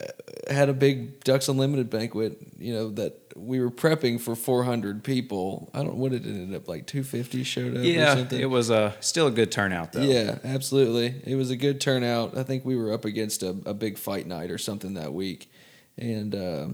had 0.53 0.69
a 0.69 0.73
big 0.73 1.23
Ducks 1.23 1.49
Unlimited 1.49 1.89
banquet. 1.89 2.37
You 2.59 2.75
know 2.75 2.91
that 2.91 3.17
we 3.37 3.61
were 3.61 3.71
prepping 3.71 4.21
for 4.21 4.35
400 4.35 5.05
people. 5.05 5.71
I 5.73 5.85
don't 5.85 5.95
what 5.95 6.13
it 6.13 6.25
ended 6.25 6.53
up 6.53 6.67
like 6.67 6.89
250 6.89 7.45
showed 7.45 7.77
up. 7.77 7.83
or 7.83 7.85
yeah, 7.85 8.15
something. 8.17 8.41
it 8.41 8.51
was 8.51 8.71
a 8.71 8.97
still 8.99 9.29
a 9.29 9.31
good 9.31 9.53
turnout 9.53 9.93
though. 9.93 10.01
Yeah, 10.01 10.39
absolutely. 10.43 11.15
It 11.25 11.37
was 11.37 11.51
a 11.51 11.57
good 11.57 11.81
turnout. 11.81 12.37
I 12.37 12.43
think 12.43 12.65
we 12.65 12.75
were 12.75 12.93
up 12.93 13.05
against 13.05 13.45
a, 13.45 13.51
a 13.67 13.73
big 13.73 13.99
fight 13.99 14.27
night 14.27 14.51
or 14.51 14.59
something 14.59 14.95
that 14.95 15.13
week, 15.13 15.49
and 15.99 16.35
uh, 16.35 16.69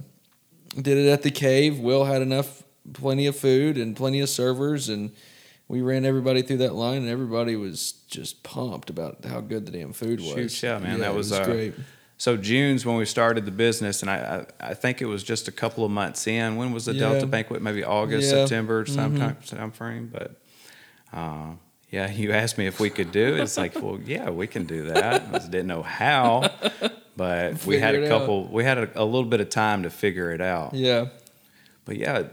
did 0.80 0.98
it 0.98 1.08
at 1.10 1.22
the 1.22 1.30
cave. 1.30 1.78
Will 1.78 2.04
had 2.04 2.22
enough, 2.22 2.62
plenty 2.92 3.26
of 3.26 3.36
food 3.36 3.76
and 3.78 3.96
plenty 3.96 4.20
of 4.20 4.28
servers, 4.28 4.88
and 4.88 5.12
we 5.68 5.80
ran 5.82 6.04
everybody 6.04 6.42
through 6.42 6.58
that 6.58 6.74
line, 6.74 6.98
and 6.98 7.08
everybody 7.08 7.56
was 7.56 7.92
just 8.08 8.42
pumped 8.42 8.90
about 8.90 9.24
how 9.24 9.40
good 9.40 9.66
the 9.66 9.72
damn 9.72 9.92
food 9.92 10.20
was. 10.20 10.52
Shoot, 10.52 10.62
yeah, 10.62 10.78
man, 10.78 11.00
that 11.00 11.12
it 11.12 11.14
was, 11.14 11.32
uh, 11.32 11.44
great. 11.44 11.74
So 12.18 12.36
June's 12.36 12.86
when 12.86 12.96
we 12.96 13.04
started 13.04 13.46
the 13.46 13.50
business, 13.50 14.02
and 14.02 14.10
I, 14.10 14.46
I 14.60 14.70
I 14.70 14.74
think 14.74 15.02
it 15.02 15.06
was 15.06 15.24
just 15.24 15.48
a 15.48 15.52
couple 15.52 15.84
of 15.84 15.90
months 15.90 16.26
in. 16.28 16.54
When 16.54 16.70
was 16.72 16.84
the 16.84 16.92
Yeah. 16.94 17.08
Delta 17.10 17.26
banquet? 17.26 17.62
Maybe 17.62 17.82
August, 17.82 18.28
Yeah. 18.28 18.34
Mm-hmm. 18.34 18.46
September, 18.46 18.86
sometime 18.86 19.36
time 19.44 19.70
frame. 19.72 20.08
But 20.12 20.40
uh, 21.12 21.52
yeah, 21.90 22.10
you 22.12 22.30
asked 22.32 22.58
me 22.58 22.66
if 22.66 22.78
we 22.78 22.90
could 22.90 23.10
do 23.10 23.34
it. 23.34 23.40
It's 23.40 23.56
like, 23.58 23.74
well, 23.74 23.98
yeah, 24.04 24.30
we 24.30 24.46
can 24.46 24.66
do 24.66 24.84
that. 24.92 25.22
I 25.22 25.32
just 25.38 25.50
didn't 25.50 25.66
know 25.66 25.82
how, 25.82 26.48
but 27.16 27.64
we 27.66 27.78
had 27.78 27.94
a 27.94 28.02
it 28.02 28.04
out. 28.10 28.20
couple. 28.20 28.44
We 28.48 28.64
had 28.64 28.78
a, 28.78 29.02
a 29.02 29.04
little 29.04 29.28
bit 29.28 29.40
of 29.40 29.48
time 29.50 29.82
to 29.84 29.90
figure 29.90 30.30
it 30.32 30.40
out. 30.40 30.74
Yeah. 30.74 31.06
But 31.84 31.96
yeah, 31.96 32.24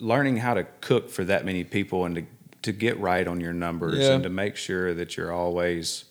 learning 0.00 0.36
how 0.38 0.54
to 0.54 0.64
cook 0.80 1.10
for 1.10 1.24
that 1.24 1.44
many 1.44 1.64
people 1.64 2.04
and 2.04 2.14
to 2.16 2.24
to 2.62 2.72
get 2.72 2.98
right 2.98 3.26
on 3.26 3.40
your 3.40 3.52
numbers 3.52 3.98
Yeah. 3.98 4.14
and 4.14 4.22
to 4.24 4.28
make 4.28 4.56
sure 4.56 4.92
that 4.92 5.16
you're 5.16 5.32
always, 5.32 6.04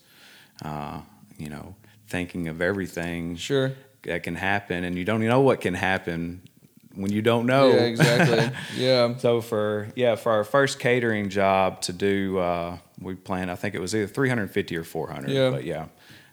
uh, 0.64 1.02
you 1.36 1.50
know, 1.50 1.74
thinking 2.08 2.48
of 2.48 2.62
everything 2.62 3.36
Sure. 3.36 3.72
that 4.04 4.22
can 4.22 4.34
happen, 4.34 4.82
and 4.84 4.96
you 4.96 5.04
don't 5.04 5.20
know 5.20 5.40
what 5.40 5.60
can 5.60 5.74
happen 5.74 6.40
when 6.94 7.12
you 7.12 7.20
don't 7.20 7.44
know. 7.46 7.68
Yeah, 7.68 7.82
exactly. 7.82 8.50
yeah. 8.82 9.14
So 9.18 9.42
for 9.42 9.88
yeah, 9.94 10.14
for 10.16 10.32
our 10.32 10.42
first 10.44 10.80
catering 10.80 11.28
job 11.28 11.82
to 11.82 11.92
do, 11.92 12.38
uh, 12.38 12.78
we 12.98 13.14
planned. 13.14 13.50
I 13.50 13.54
think 13.54 13.74
it 13.74 13.80
was 13.80 13.94
either 13.94 14.06
350 14.08 14.74
or 14.76 14.84
400. 14.84 15.30
Yeah. 15.30 15.50
But 15.50 15.64
yeah, 15.64 15.86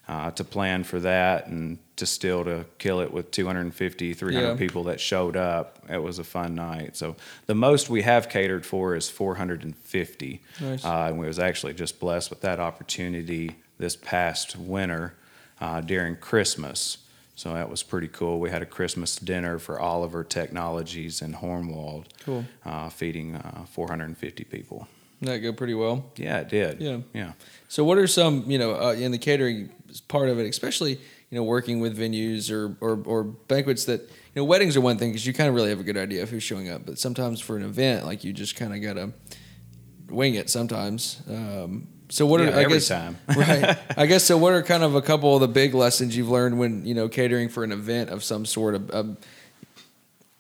uh, 0.07 0.31
to 0.31 0.43
plan 0.43 0.83
for 0.83 0.99
that 0.99 1.47
and 1.47 1.77
to 1.95 2.05
still 2.05 2.43
to 2.43 2.65
kill 2.77 2.99
it 2.99 3.11
with 3.11 3.31
250, 3.31 4.13
300 4.13 4.47
Yeah. 4.49 4.55
people 4.55 4.83
that 4.83 4.99
showed 4.99 5.35
up. 5.35 5.79
It 5.89 6.03
was 6.03 6.19
a 6.19 6.23
fun 6.23 6.53
night. 6.55 6.95
So 6.95 7.15
the 7.47 7.55
most 7.55 7.89
we 7.89 8.01
have 8.03 8.29
catered 8.29 8.65
for 8.65 8.95
is 8.95 9.09
450. 9.09 10.41
Nice. 10.61 10.85
Uh, 10.85 11.05
and 11.09 11.17
we 11.19 11.25
was 11.27 11.39
actually 11.39 11.73
just 11.73 11.99
blessed 11.99 12.29
with 12.29 12.41
that 12.41 12.59
opportunity 12.59 13.55
this 13.77 13.95
past 13.95 14.55
winter 14.57 15.13
uh, 15.61 15.81
during 15.81 16.15
Christmas. 16.17 16.99
So 17.35 17.53
that 17.53 17.69
was 17.69 17.83
pretty 17.83 18.07
cool. 18.07 18.39
We 18.39 18.49
had 18.49 18.61
a 18.61 18.65
Christmas 18.65 19.15
dinner 19.17 19.59
for 19.59 19.79
Oliver 19.79 20.23
Technologies 20.23 21.21
in 21.21 21.33
Hohenwald, 21.33 22.05
Cool. 22.23 22.45
uh, 22.65 22.89
feeding 22.89 23.35
uh, 23.35 23.65
450 23.69 24.43
people. 24.45 24.87
That 25.21 25.39
go 25.39 25.51
pretty 25.53 25.73
well. 25.73 26.11
Yeah, 26.17 26.39
it 26.39 26.49
did. 26.49 26.79
Yeah. 26.81 26.99
yeah. 27.13 27.31
So, 27.67 27.83
what 27.83 27.97
are 27.97 28.07
some, 28.07 28.43
you 28.51 28.57
know, 28.57 28.75
uh, 28.75 28.93
in 28.93 29.11
the 29.11 29.17
catering 29.17 29.69
part 30.01 30.29
of 30.29 30.39
it, 30.39 30.47
especially, 30.47 30.91
you 30.91 31.37
know, 31.37 31.43
working 31.43 31.79
with 31.79 31.97
venues 31.97 32.51
or, 32.51 32.75
or, 32.81 32.99
or 33.05 33.23
banquets 33.23 33.85
that, 33.85 34.01
you 34.01 34.07
know, 34.35 34.43
weddings 34.43 34.75
are 34.77 34.81
one 34.81 34.97
thing 34.97 35.11
because 35.11 35.25
you 35.25 35.33
kind 35.33 35.49
of 35.49 35.55
really 35.55 35.69
have 35.69 35.79
a 35.79 35.83
good 35.83 35.97
idea 35.97 36.23
of 36.23 36.29
who's 36.29 36.43
showing 36.43 36.69
up. 36.69 36.85
But 36.85 36.99
sometimes 36.99 37.39
for 37.39 37.57
an 37.57 37.63
event, 37.63 38.05
like 38.05 38.23
you 38.23 38.33
just 38.33 38.55
kind 38.55 38.73
of 38.73 38.81
got 38.81 38.93
to 38.99 39.13
wing 40.13 40.35
it 40.35 40.49
sometimes. 40.49 41.21
Um, 41.29 41.87
so, 42.09 42.25
what 42.25 42.39
Yeah, 42.41 42.49
are, 42.49 42.59
I 42.59 42.63
every 42.63 42.73
guess, 42.75 42.87
time. 42.87 43.17
right. 43.35 43.77
I 43.97 44.05
guess, 44.05 44.23
so 44.23 44.37
what 44.37 44.53
are 44.53 44.61
kind 44.61 44.83
of 44.83 44.95
a 44.95 45.01
couple 45.01 45.33
of 45.33 45.41
the 45.41 45.47
big 45.47 45.73
lessons 45.73 46.15
you've 46.15 46.29
learned 46.29 46.59
when, 46.59 46.85
you 46.85 46.93
know, 46.93 47.09
catering 47.09 47.49
for 47.49 47.63
an 47.63 47.71
event 47.71 48.09
of 48.11 48.23
some 48.23 48.45
sort 48.45 48.75
of, 48.75 48.93
um, 48.93 49.17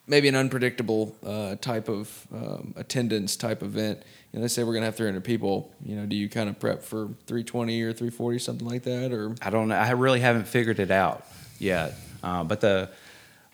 maybe 0.07 0.27
an 0.27 0.35
unpredictable 0.35 1.15
uh, 1.25 1.55
type 1.55 1.89
of 1.89 2.27
um, 2.33 2.73
attendance 2.77 3.35
type 3.35 3.63
event. 3.63 3.99
You 4.31 4.39
know, 4.39 4.43
let's 4.43 4.53
say 4.53 4.63
we're 4.63 4.73
gonna 4.73 4.85
have 4.85 4.95
300 4.95 5.23
people. 5.23 5.71
You 5.83 5.95
know, 5.95 6.05
do 6.05 6.15
you 6.15 6.29
kind 6.29 6.49
of 6.49 6.59
prep 6.59 6.83
for 6.83 7.07
320 7.27 7.81
or 7.81 7.93
340, 7.93 8.39
something 8.39 8.67
like 8.67 8.83
that, 8.83 9.11
or 9.11 9.35
I 9.41 9.49
don't 9.49 9.67
know. 9.69 9.75
I 9.75 9.91
really 9.91 10.19
haven't 10.19 10.47
figured 10.47 10.79
it 10.79 10.91
out 10.91 11.25
yet. 11.59 11.93
Uh, 12.23 12.43
but 12.43 12.61
the 12.61 12.89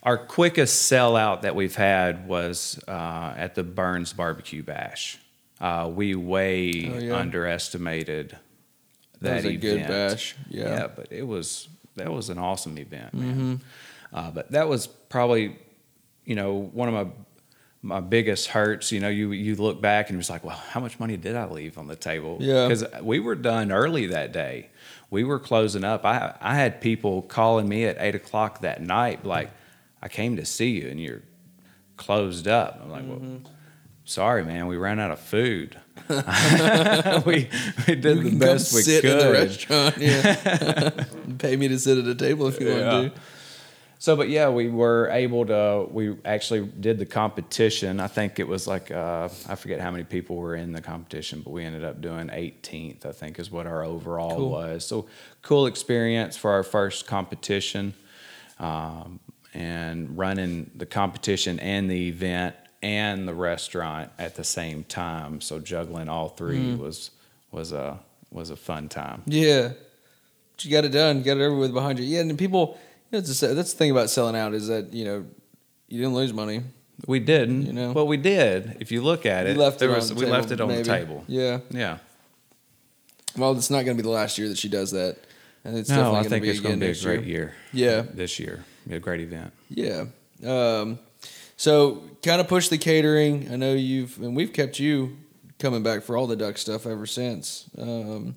our 0.04 0.18
quickest 0.18 0.92
sellout 0.92 1.42
that 1.42 1.56
we've 1.56 1.76
had 1.76 2.28
was 2.28 2.80
uh, 2.88 3.34
at 3.38 3.54
the 3.56 3.64
Burns 3.64 4.14
Barbecue 4.14 4.64
Bash. 4.64 5.20
Uh, 5.60 5.92
we 5.94 6.16
way 6.16 6.90
Oh, 6.92 6.98
yeah. 6.98 7.16
underestimated 7.16 8.32
that, 8.32 8.40
That 9.22 9.36
was 9.36 9.46
a 9.46 9.50
event. 9.50 9.62
good 9.62 9.88
bash, 9.88 10.36
yeah. 10.50 10.64
Mm-hmm. 10.64 10.74
yeah, 10.74 10.88
but 10.96 11.08
it 11.12 11.22
was 11.28 11.68
that 11.98 12.12
was 12.12 12.30
an 12.30 12.40
awesome 12.40 12.78
event, 12.80 13.14
man. 13.14 13.62
Uh, 14.14 14.32
but 14.32 14.50
that 14.52 14.68
was 14.68 14.88
probably, 14.88 15.56
you 16.32 16.36
know, 16.36 16.54
one 16.82 16.88
of 16.88 16.94
my 16.94 17.08
my 17.84 18.00
biggest 18.00 18.48
hurts. 18.48 18.92
You 18.92 19.00
know, 19.04 19.10
you 19.10 19.32
you 19.32 19.56
look 19.56 19.82
back 19.82 20.10
and 20.10 20.20
it's 20.20 20.30
like, 20.30 20.44
well, 20.44 20.56
how 20.74 20.80
much 20.80 21.00
money 21.00 21.18
did 21.18 21.36
I 21.36 21.46
leave 21.46 21.78
on 21.78 21.88
the 21.88 21.96
table? 21.96 22.38
Yeah. 22.40 22.68
because 22.68 22.84
we 23.02 23.20
were 23.20 23.36
done 23.36 23.72
early 23.72 24.06
that 24.08 24.32
day. 24.32 24.70
We 25.10 25.24
were 25.24 25.40
closing 25.40 25.84
up. 25.84 26.06
I 26.06 26.36
I 26.40 26.56
had 26.56 26.80
people 26.80 27.22
calling 27.24 27.68
me 27.68 27.86
at 27.86 27.98
eight 28.00 28.16
o'clock 28.16 28.62
that 28.62 28.82
night, 28.82 29.26
like, 29.26 29.50
I 30.02 30.08
came 30.08 30.38
to 30.38 30.46
see 30.46 30.70
you 30.80 30.88
and 30.90 31.00
you're 31.02 31.24
closed 31.98 32.48
up. 32.48 32.80
I'm 32.84 32.90
like, 32.92 33.04
Mm-hmm. 33.04 33.32
well, 33.44 33.52
sorry, 34.06 34.44
man, 34.46 34.68
we 34.68 34.78
ran 34.78 35.00
out 35.00 35.12
of 35.12 35.20
food. 35.20 35.78
we 36.10 37.48
we 37.88 37.96
did 37.96 38.24
the 38.24 38.36
best 38.40 38.74
we 38.74 38.82
sit 38.82 39.02
could. 39.02 39.12
in 39.12 39.18
the 39.28 39.32
restaurant. 39.34 39.98
Yeah, 39.98 40.90
pay 41.40 41.56
me 41.56 41.68
to 41.68 41.78
sit 41.80 41.98
at 41.98 42.06
a 42.08 42.16
table 42.16 42.48
if 42.48 42.60
you 42.60 42.70
Yeah. 42.70 42.94
want 42.94 43.16
to. 43.16 43.22
So, 44.02 44.16
but 44.16 44.30
yeah, 44.30 44.50
we 44.50 44.68
were 44.68 45.10
able 45.12 45.46
to. 45.46 45.88
We 45.92 46.16
actually 46.26 46.66
did 46.66 46.98
the 46.98 47.06
competition. 47.06 48.00
I 48.00 48.08
think 48.08 48.40
it 48.40 48.48
was 48.48 48.66
like 48.66 48.90
uh, 48.90 49.30
I 49.48 49.54
forget 49.54 49.80
how 49.80 49.92
many 49.92 50.04
people 50.06 50.38
were 50.38 50.56
in 50.56 50.72
the 50.72 50.82
competition, 50.82 51.42
but 51.42 51.52
we 51.52 51.64
ended 51.64 51.84
up 51.84 52.02
doing 52.02 52.30
18th. 52.30 53.06
I 53.06 53.12
think 53.12 53.38
is 53.38 53.52
what 53.52 53.68
our 53.68 53.84
overall 53.84 54.38
Cool. 54.38 54.50
was. 54.50 54.88
So, 54.88 55.06
cool 55.44 55.68
experience 55.68 56.36
for 56.36 56.50
our 56.50 56.64
first 56.64 57.06
competition, 57.06 57.94
um, 58.58 59.20
and 59.54 60.18
running 60.18 60.72
the 60.76 60.88
competition 60.88 61.60
and 61.60 61.88
the 61.88 62.08
event 62.08 62.56
and 62.82 63.28
the 63.28 63.36
restaurant 63.36 64.10
at 64.18 64.34
the 64.34 64.44
same 64.44 64.84
time. 64.84 65.42
So 65.42 65.60
juggling 65.60 66.10
all 66.10 66.30
three 66.30 66.74
was 66.74 67.12
was 67.52 67.72
a 67.72 68.00
was 68.32 68.50
a 68.50 68.56
fun 68.56 68.90
time. 68.90 69.22
Yeah, 69.28 69.74
but 70.54 70.66
you 70.66 70.72
got 70.72 70.86
it 70.86 70.90
done. 70.92 71.20
You 71.20 71.24
got 71.24 71.38
it 71.38 71.44
over 71.44 71.56
with 71.56 71.72
behind 71.72 72.00
you. 72.00 72.06
Yeah, 72.06 72.22
and 72.22 72.36
people. 72.36 72.80
Know, 73.12 73.20
a, 73.20 73.22
that's 73.22 73.74
the 73.74 73.78
thing 73.78 73.92
about 73.92 74.10
selling 74.10 74.36
out 74.36 74.54
is 74.54 74.68
that 74.68 74.94
you 74.94 75.06
know 75.06 75.26
you 75.88 75.98
didn't 75.98 76.14
lose 76.14 76.34
money. 76.34 76.62
We 77.08 77.20
didn't, 77.20 77.64
You 77.66 77.74
know? 77.74 77.92
Well, 77.94 78.06
we 78.08 78.18
did. 78.18 78.78
If 78.80 78.92
you 78.92 79.02
look 79.02 79.26
at 79.26 79.48
it, 79.48 79.58
left 79.58 79.80
there 79.80 79.90
it 79.90 79.96
was 79.96 80.10
the 80.10 80.16
we 80.16 80.22
table, 80.22 80.32
left 80.34 80.52
it 80.52 80.62
on 80.62 80.68
maybe. 80.68 80.84
the 80.84 80.90
table. 80.90 81.24
Yeah. 81.28 81.60
Yeah. 81.72 81.98
Well, 83.36 83.58
it's 83.58 83.70
not 83.72 83.86
going 83.86 83.98
to 83.98 84.04
be 84.04 84.06
the 84.06 84.14
last 84.14 84.38
year 84.38 84.48
that 84.50 84.58
she 84.58 84.70
does 84.70 84.92
that, 84.92 85.18
and 85.64 85.78
it's 85.78 85.90
no, 85.90 85.96
definitely 85.96 86.20
I 86.20 86.24
think 86.30 86.44
be 86.44 86.50
it's 86.50 86.60
going 86.60 86.80
to 86.80 86.86
be 86.86 86.92
a 86.92 87.02
great 87.02 87.24
year. 87.26 87.54
year. 87.74 87.92
Yeah, 87.92 88.02
This 88.14 88.40
year, 88.40 88.64
be 88.88 88.96
a 88.96 89.00
great 89.00 89.22
event. 89.22 89.52
yeah. 89.70 90.06
Um, 90.46 91.00
so 91.58 92.02
kind 92.24 92.42
of 92.42 92.48
push 92.48 92.68
the 92.70 92.78
catering. 92.78 93.52
I 93.52 93.56
know 93.56 93.74
you've 93.74 94.18
and 94.22 94.36
we've 94.36 94.52
kept 94.52 94.80
you 94.80 95.18
coming 95.60 95.84
back 95.84 96.02
for 96.04 96.18
all 96.18 96.28
the 96.28 96.36
duck 96.36 96.58
stuff 96.58 96.86
ever 96.88 97.06
since. 97.06 97.66
Um, 97.78 98.36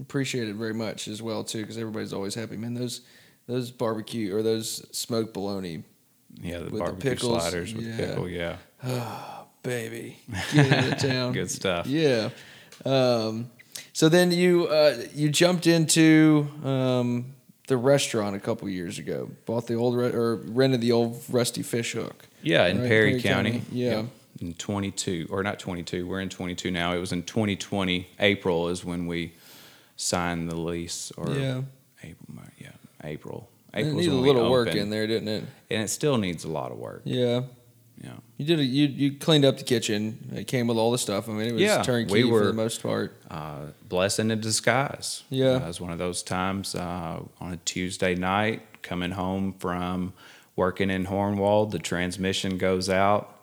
appreciate 0.00 0.48
it 0.48 0.54
very 0.54 0.74
much 0.74 1.08
as 1.08 1.20
well 1.20 1.42
too, 1.44 1.60
because 1.62 1.76
everybody's 1.76 2.12
always 2.12 2.34
happy. 2.34 2.56
Man, 2.56 2.74
those 2.74 3.00
those 3.46 3.70
barbecue 3.70 4.34
or 4.36 4.42
those 4.42 4.86
smoked 4.96 5.34
bologna, 5.34 5.82
Yeah, 6.40 6.58
the 6.58 6.64
With 6.64 6.72
the 6.72 6.78
barbecue 6.78 7.10
pickles, 7.10 7.42
sliders 7.42 7.74
with 7.74 7.86
yeah. 7.86 7.96
pickle. 7.96 8.28
Yeah, 8.28 8.56
Oh, 8.84 9.46
baby, 9.62 10.18
get 10.52 10.84
into 10.84 11.08
town. 11.08 11.32
good 11.32 11.50
stuff. 11.50 11.86
Yeah. 11.86 12.30
Um, 12.84 13.50
so 13.92 14.08
then 14.08 14.30
you 14.30 14.66
uh, 14.68 14.96
you 15.14 15.28
jumped 15.28 15.66
into 15.66 16.48
um, 16.64 17.34
the 17.66 17.76
restaurant 17.76 18.34
a 18.36 18.40
couple 18.40 18.68
years 18.68 18.98
ago. 18.98 19.30
Bought 19.46 19.66
the 19.66 19.74
old 19.74 19.96
re- 19.96 20.12
or 20.12 20.36
rented 20.36 20.80
the 20.80 20.92
old 20.92 21.22
Rusty 21.28 21.62
Fish 21.62 21.92
Hook. 21.92 22.26
Yeah, 22.42 22.66
in 22.68 22.80
Right, 22.80 22.88
Perry, 22.88 23.10
Perry 23.10 23.22
County. 23.22 23.50
County, 23.52 23.64
yeah. 23.72 23.90
Yep. 23.96 24.06
In 24.40 24.54
22, 24.54 25.26
or 25.30 25.42
not 25.42 25.58
22, 25.58 26.06
we're 26.06 26.20
in 26.20 26.30
22 26.30 26.70
now. 26.70 26.94
It 26.94 26.98
was 26.98 27.12
in 27.12 27.24
2020, 27.24 28.08
April 28.20 28.68
is 28.68 28.82
when 28.82 29.06
we 29.06 29.34
signed 29.96 30.50
the 30.50 30.56
lease. 30.56 31.12
Or 31.18 31.28
Yeah. 31.30 31.60
April, 32.02 32.26
April. 33.04 33.48
April 33.74 33.94
needed 33.94 34.12
a 34.12 34.16
little 34.16 34.50
work 34.50 34.74
in 34.74 34.90
there, 34.90 35.06
didn't 35.06 35.28
it? 35.28 35.44
And 35.70 35.82
it 35.82 35.88
still 35.88 36.16
needs 36.18 36.44
a 36.44 36.48
lot 36.48 36.72
of 36.72 36.78
work. 36.78 37.02
Yeah. 37.04 37.42
Yeah. 38.02 38.12
You 38.38 38.46
did. 38.46 38.58
A, 38.60 38.64
you 38.64 38.86
you 38.86 39.12
cleaned 39.18 39.44
up 39.44 39.58
the 39.58 39.64
kitchen. 39.64 40.30
It 40.34 40.46
came 40.46 40.66
with 40.66 40.78
all 40.78 40.90
the 40.90 40.96
stuff. 40.98 41.28
I 41.28 41.32
mean, 41.32 41.46
it 41.48 41.52
was 41.52 41.62
Yeah, 41.62 41.82
turnkey 41.82 42.12
we 42.12 42.22
for 42.22 42.28
were- 42.32 42.46
the 42.46 42.52
most 42.54 42.82
part. 42.82 43.14
uh, 43.30 43.66
blessing 43.88 44.30
in 44.30 44.40
disguise. 44.40 45.22
Yeah. 45.28 45.50
Uh, 45.50 45.58
it 45.60 45.66
was 45.66 45.80
one 45.80 45.90
of 45.92 45.98
those 45.98 46.22
times 46.22 46.74
uh, 46.74 47.20
on 47.40 47.52
a 47.52 47.56
Tuesday 47.58 48.14
night, 48.14 48.62
coming 48.82 49.10
home 49.12 49.54
from 49.58 50.14
working 50.56 50.88
in 50.90 51.06
Hohenwald, 51.06 51.70
the 51.72 51.78
transmission 51.78 52.56
goes 52.58 52.88
out 52.88 53.38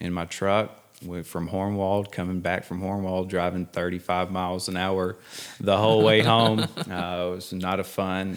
in 0.00 0.12
my 0.12 0.24
truck. 0.24 0.74
From 1.22 1.50
Hohenwald, 1.50 2.10
coming 2.10 2.40
back 2.40 2.64
from 2.64 2.80
Hohenwald, 2.82 3.28
driving 3.28 3.66
35 3.66 4.32
miles 4.32 4.68
an 4.68 4.76
hour 4.76 5.16
the 5.60 5.76
whole 5.76 6.02
way 6.02 6.22
home. 6.22 6.66
Uh, 6.90 7.28
it 7.30 7.34
was 7.36 7.52
not 7.52 7.78
a 7.78 7.84
fun, 7.84 8.36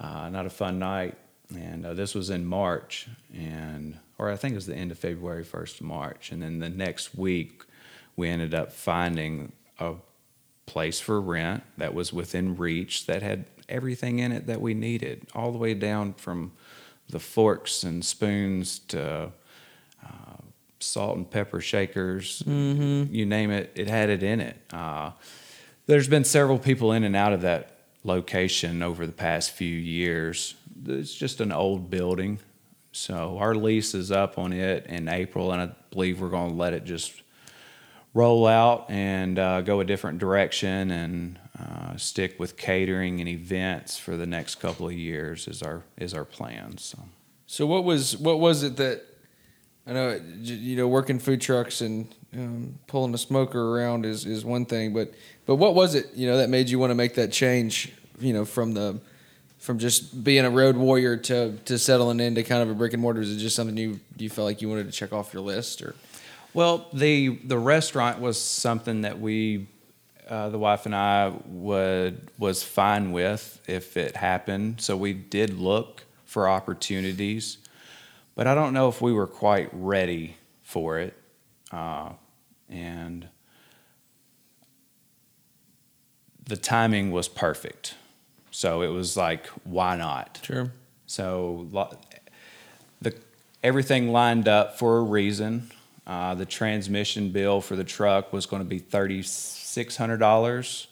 uh, 0.00 0.28
not 0.30 0.46
a 0.46 0.50
fun 0.50 0.78
night. 0.78 1.16
And 1.54 1.84
uh, 1.84 1.94
this 1.94 2.14
was 2.14 2.30
in 2.30 2.44
March, 2.44 3.08
and 3.34 3.98
or 4.18 4.30
I 4.30 4.36
think 4.36 4.52
it 4.52 4.54
was 4.54 4.66
the 4.66 4.76
end 4.76 4.92
of 4.92 4.98
February, 5.00 5.42
first 5.42 5.80
of 5.80 5.86
March. 5.86 6.30
And 6.30 6.40
then 6.40 6.60
the 6.60 6.68
next 6.68 7.16
week, 7.16 7.64
we 8.14 8.28
ended 8.28 8.54
up 8.54 8.70
finding 8.72 9.50
a 9.80 9.94
place 10.66 11.00
for 11.00 11.20
rent 11.20 11.64
that 11.76 11.92
was 11.92 12.12
within 12.12 12.56
reach 12.56 13.06
that 13.06 13.22
had 13.22 13.46
everything 13.68 14.20
in 14.20 14.30
it 14.30 14.46
that 14.46 14.60
we 14.60 14.74
needed, 14.74 15.26
all 15.34 15.50
the 15.50 15.58
way 15.58 15.74
down 15.74 16.12
from 16.12 16.52
the 17.08 17.18
forks 17.18 17.82
and 17.82 18.04
spoons 18.04 18.78
to 18.78 19.32
uh, 20.06 20.36
salt 20.78 21.16
and 21.16 21.28
pepper 21.28 21.60
shakers, 21.60 22.44
you 23.12 23.26
name 23.26 23.50
it, 23.50 23.72
it 23.74 23.88
had 23.88 24.08
it 24.08 24.22
in 24.22 24.38
it. 24.38 24.56
Uh, 24.72 25.10
there's 25.86 26.06
been 26.06 26.22
several 26.24 26.58
people 26.58 26.92
in 26.92 27.02
and 27.02 27.16
out 27.16 27.32
of 27.32 27.40
that 27.40 27.79
location 28.04 28.82
over 28.82 29.06
the 29.06 29.12
past 29.12 29.52
few 29.52 29.74
years. 29.76 30.54
It's 30.86 31.14
just 31.14 31.40
an 31.40 31.52
old 31.52 31.90
building. 31.90 32.38
So 32.92 33.38
our 33.38 33.54
lease 33.54 33.94
is 33.94 34.10
up 34.10 34.38
on 34.38 34.52
it 34.52 34.86
in 34.86 35.08
April, 35.08 35.52
and 35.52 35.62
I 35.62 35.70
believe 35.90 36.20
we're 36.20 36.28
going 36.28 36.50
to 36.50 36.56
let 36.56 36.72
it 36.72 36.84
just 36.84 37.22
roll 38.12 38.46
out 38.46 38.90
and 38.90 39.38
uh, 39.38 39.60
go 39.60 39.80
a 39.80 39.84
different 39.84 40.18
direction 40.18 40.90
and 40.90 41.38
uh, 41.58 41.96
stick 41.96 42.40
with 42.40 42.56
catering 42.56 43.20
and 43.20 43.28
events 43.28 43.96
for 43.96 44.16
the 44.16 44.26
next 44.26 44.56
couple 44.56 44.86
of 44.86 44.92
years 44.92 45.46
is 45.46 45.62
our 45.62 45.82
is 45.96 46.14
our 46.14 46.24
plan. 46.24 46.78
So. 46.78 46.98
So 47.46 47.66
what 47.66 47.82
was 47.82 48.16
what 48.16 48.38
was 48.38 48.62
it 48.62 48.76
that 48.76 49.04
I 49.86 49.92
know 49.92 50.20
you 50.40 50.76
know 50.76 50.88
working 50.88 51.18
food 51.18 51.40
trucks 51.40 51.80
and 51.80 52.14
um, 52.34 52.78
pulling 52.86 53.12
a 53.14 53.18
smoker 53.18 53.76
around 53.76 54.06
is, 54.06 54.24
is 54.24 54.44
one 54.44 54.66
thing, 54.66 54.92
but 54.92 55.12
but 55.46 55.56
what 55.56 55.74
was 55.74 55.94
it 55.94 56.06
you 56.14 56.26
know 56.26 56.36
that 56.36 56.48
made 56.48 56.68
you 56.68 56.78
want 56.78 56.90
to 56.90 56.94
make 56.94 57.14
that 57.14 57.32
change? 57.32 57.92
You 58.18 58.32
know, 58.32 58.44
from 58.44 58.74
the 58.74 59.00
from 59.58 59.78
just 59.78 60.24
being 60.24 60.44
a 60.44 60.50
road 60.50 60.76
warrior 60.76 61.16
to 61.16 61.56
to 61.64 61.78
settling 61.78 62.20
into 62.20 62.42
kind 62.42 62.62
of 62.62 62.70
a 62.70 62.74
brick 62.74 62.92
and 62.92 63.02
mortar. 63.02 63.20
Is 63.20 63.34
it 63.34 63.38
just 63.38 63.56
something 63.56 63.76
you 63.76 64.00
you 64.16 64.28
felt 64.30 64.46
like 64.46 64.62
you 64.62 64.68
wanted 64.68 64.86
to 64.86 64.92
check 64.92 65.12
off 65.12 65.32
your 65.32 65.42
list 65.42 65.82
or? 65.82 65.94
Well, 66.52 66.88
the 66.92 67.38
the 67.44 67.58
restaurant 67.58 68.20
was 68.20 68.40
something 68.40 69.02
that 69.02 69.20
we, 69.20 69.68
uh, 70.28 70.48
the 70.48 70.58
wife 70.58 70.84
and 70.86 70.94
I, 70.94 71.32
would 71.46 72.28
was 72.38 72.62
fine 72.62 73.12
with 73.12 73.60
if 73.68 73.96
it 73.96 74.16
happened. 74.16 74.80
So 74.80 74.96
we 74.96 75.12
did 75.12 75.58
look 75.58 76.04
for 76.24 76.48
opportunities, 76.48 77.58
but 78.40 78.46
I 78.46 78.54
don't 78.54 78.72
know 78.72 78.88
if 78.88 79.02
we 79.02 79.12
were 79.12 79.26
quite 79.26 79.68
ready 79.70 80.36
for 80.62 80.98
it. 80.98 81.14
Uh, 81.70 82.12
and 82.70 83.28
the 86.46 86.56
timing 86.56 87.10
was 87.10 87.28
perfect. 87.28 87.96
So 88.50 88.80
it 88.80 88.88
was 88.88 89.14
like, 89.14 89.46
why 89.64 89.94
not? 89.98 90.40
Sure. 90.42 90.72
So 91.06 91.68
the 93.02 93.14
everything 93.62 94.08
lined 94.08 94.48
up 94.48 94.78
for 94.78 94.96
a 94.96 95.02
reason. 95.02 95.70
Uh, 96.06 96.34
the 96.34 96.46
transmission 96.46 97.32
bill 97.32 97.60
for 97.60 97.76
the 97.76 97.84
truck 97.84 98.32
was 98.32 98.46
going 98.46 98.62
to 98.62 98.68
be 98.68 98.78
thirty 98.78 99.20
six 99.22 99.98
hundred 99.98 100.16
dollars 100.16 100.86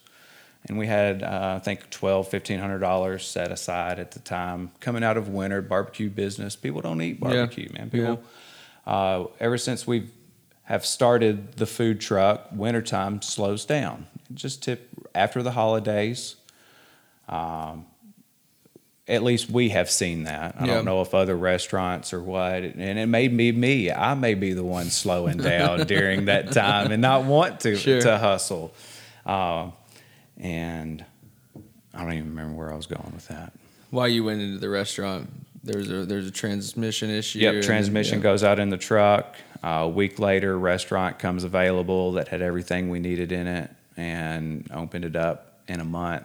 and 0.69 0.79
we 0.79 0.87
had 0.87 1.23
uh, 1.23 1.55
I 1.57 1.59
think 1.59 1.91
twelve, 1.91 2.29
fifteen 2.29 2.59
hundred 2.59 2.81
dollars 2.81 3.27
set 3.27 3.51
aside 3.51 3.99
at 3.99 4.13
the 4.13 4.21
time. 4.21 4.71
Coming 4.81 5.03
out 5.03 5.17
of 5.17 5.29
winter 5.29 5.63
barbecue 5.63 6.11
business, 6.11 6.57
people 6.57 6.81
don't 6.81 7.01
eat 7.01 7.21
barbecue, 7.21 7.69
yeah. 7.71 7.79
man. 7.79 7.91
People, 7.91 8.23
yeah. 8.87 8.93
uh, 8.93 9.27
ever 9.41 9.59
since 9.59 9.87
we 9.87 10.09
have 10.65 10.85
started 10.85 11.53
the 11.55 11.67
food 11.67 12.01
truck, 12.01 12.49
wintertime 12.53 13.23
slows 13.23 13.65
down. 13.65 14.07
Just 14.35 14.63
tip 14.63 14.89
after 15.15 15.43
the 15.43 15.53
holidays. 15.53 16.37
Um, 17.29 17.87
at 19.09 19.23
least 19.23 19.49
we 19.49 19.71
have 19.71 19.91
seen 19.91 20.25
that. 20.25 20.57
I 20.59 20.67
yeah. 20.67 20.75
don't 20.75 20.85
know 20.85 21.01
if 21.01 21.15
other 21.15 21.35
restaurants 21.35 22.13
or 22.13 22.23
what. 22.23 22.63
And 22.63 22.99
it 22.99 23.07
may 23.07 23.29
be 23.29 23.51
me. 23.53 23.91
I 23.91 24.13
may 24.13 24.35
be 24.35 24.53
the 24.53 24.65
one 24.65 24.91
slowing 24.91 25.39
down 25.39 25.87
during 25.87 26.27
that 26.27 26.53
time 26.53 26.93
and 26.93 27.01
not 27.01 27.25
want 27.25 27.61
to 27.61 27.75
sure. 27.75 28.03
to 28.03 28.19
hustle. 28.19 28.75
Uh, 29.25 29.71
and 30.38 31.04
I 31.95 32.02
don't 32.02 32.12
even 32.12 32.28
remember 32.28 32.57
where 32.57 32.73
I 32.73 32.76
was 32.76 32.87
going 32.87 33.11
with 33.14 33.28
that. 33.28 33.52
Why 33.90 34.07
you 34.07 34.25
went 34.25 34.40
into 34.40 34.59
the 34.59 34.68
restaurant? 34.68 35.30
There's 35.64 35.90
a 35.90 36.04
there's 36.04 36.26
a 36.26 36.30
transmission 36.30 37.11
issue. 37.11 37.40
Yep, 37.40 37.62
transmission 37.62 38.18
yeah. 38.18 38.23
goes 38.23 38.45
out 38.45 38.59
in 38.59 38.71
the 38.71 38.76
truck. 38.76 39.37
Uh, 39.62 39.68
a 39.68 39.88
week 39.88 40.18
later, 40.18 40.57
restaurant 40.57 41.18
comes 41.18 41.42
available 41.42 42.12
that 42.12 42.28
had 42.28 42.42
everything 42.42 42.90
we 42.90 43.00
needed 43.00 43.33
in 43.33 43.47
it, 43.47 43.71
and 43.97 44.68
opened 44.73 45.04
it 45.04 45.16
up 45.16 45.61
in 45.66 45.80
a 45.80 45.85
month. 45.85 46.25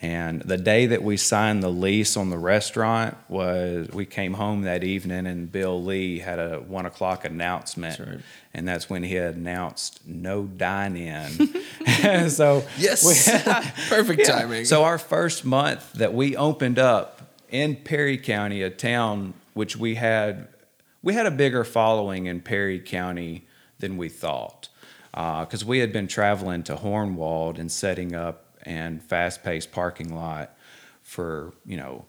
And 0.00 0.42
the 0.42 0.56
day 0.56 0.86
that 0.86 1.02
we 1.02 1.16
signed 1.16 1.60
the 1.60 1.70
lease 1.70 2.16
on 2.16 2.30
the 2.30 2.38
restaurant 2.38 3.16
was 3.28 3.88
we 3.92 4.06
came 4.06 4.34
home 4.34 4.62
that 4.62 4.84
evening 4.84 5.26
and 5.26 5.50
Bill 5.50 5.82
Lee 5.82 6.20
had 6.20 6.38
a 6.38 6.60
one 6.60 6.86
o'clock 6.86 7.24
announcement. 7.24 7.98
That's 7.98 8.10
right. 8.10 8.20
And 8.54 8.66
that's 8.66 8.88
when 8.88 9.02
he 9.02 9.14
had 9.14 9.34
announced 9.34 10.06
no 10.06 10.44
dine 10.44 10.96
in. 10.96 12.30
so 12.30 12.64
Yes. 12.78 13.04
We, 13.04 13.42
Perfect 13.88 14.20
yeah. 14.20 14.38
timing. 14.38 14.64
So 14.66 14.84
our 14.84 14.98
first 14.98 15.44
month 15.44 15.92
that 15.94 16.14
we 16.14 16.36
opened 16.36 16.78
up 16.78 17.22
in 17.50 17.74
Perry 17.74 18.18
County, 18.18 18.62
a 18.62 18.70
town 18.70 19.34
which 19.54 19.76
we 19.76 19.96
had 19.96 20.46
we 21.02 21.14
had 21.14 21.26
a 21.26 21.30
bigger 21.32 21.64
following 21.64 22.26
in 22.26 22.40
Perry 22.40 22.78
County 22.78 23.46
than 23.80 23.96
we 23.96 24.08
thought. 24.08 24.68
Because 25.10 25.64
uh, 25.64 25.66
we 25.66 25.80
had 25.80 25.92
been 25.92 26.06
traveling 26.06 26.62
to 26.64 26.76
Hohenwald 26.76 27.58
and 27.58 27.72
setting 27.72 28.14
up 28.14 28.44
and 28.68 29.02
fast 29.02 29.42
paced 29.42 29.72
parking 29.72 30.14
lot 30.14 30.56
for, 31.02 31.54
you 31.64 31.76
know, 31.76 32.04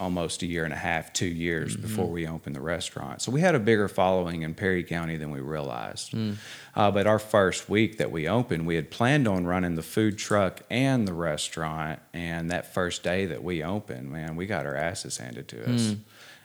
almost 0.00 0.42
a 0.42 0.46
year 0.46 0.64
and 0.64 0.72
a 0.72 0.76
half, 0.76 1.12
two 1.12 1.26
years 1.26 1.74
mm-hmm. 1.74 1.82
before 1.82 2.06
we 2.06 2.26
opened 2.26 2.56
the 2.56 2.60
restaurant. 2.60 3.22
So 3.22 3.30
we 3.30 3.40
had 3.40 3.54
a 3.54 3.60
bigger 3.60 3.86
following 3.86 4.42
in 4.42 4.52
Perry 4.52 4.82
County 4.82 5.16
than 5.16 5.30
we 5.30 5.38
realized. 5.38 6.10
Mm. 6.10 6.36
Uh, 6.74 6.90
but 6.90 7.06
our 7.06 7.20
first 7.20 7.68
week 7.68 7.98
that 7.98 8.10
we 8.10 8.26
opened, 8.26 8.66
we 8.66 8.74
had 8.74 8.90
planned 8.90 9.28
on 9.28 9.46
running 9.46 9.76
the 9.76 9.82
food 9.82 10.18
truck 10.18 10.62
and 10.70 11.06
the 11.06 11.14
restaurant. 11.14 12.00
And 12.12 12.50
that 12.50 12.74
first 12.74 13.04
day 13.04 13.26
that 13.26 13.44
we 13.44 13.62
opened, 13.62 14.10
man, 14.10 14.34
we 14.34 14.46
got 14.46 14.66
our 14.66 14.74
asses 14.74 15.18
handed 15.18 15.46
to 15.48 15.72
us. 15.72 15.82
Mm. 15.82 15.98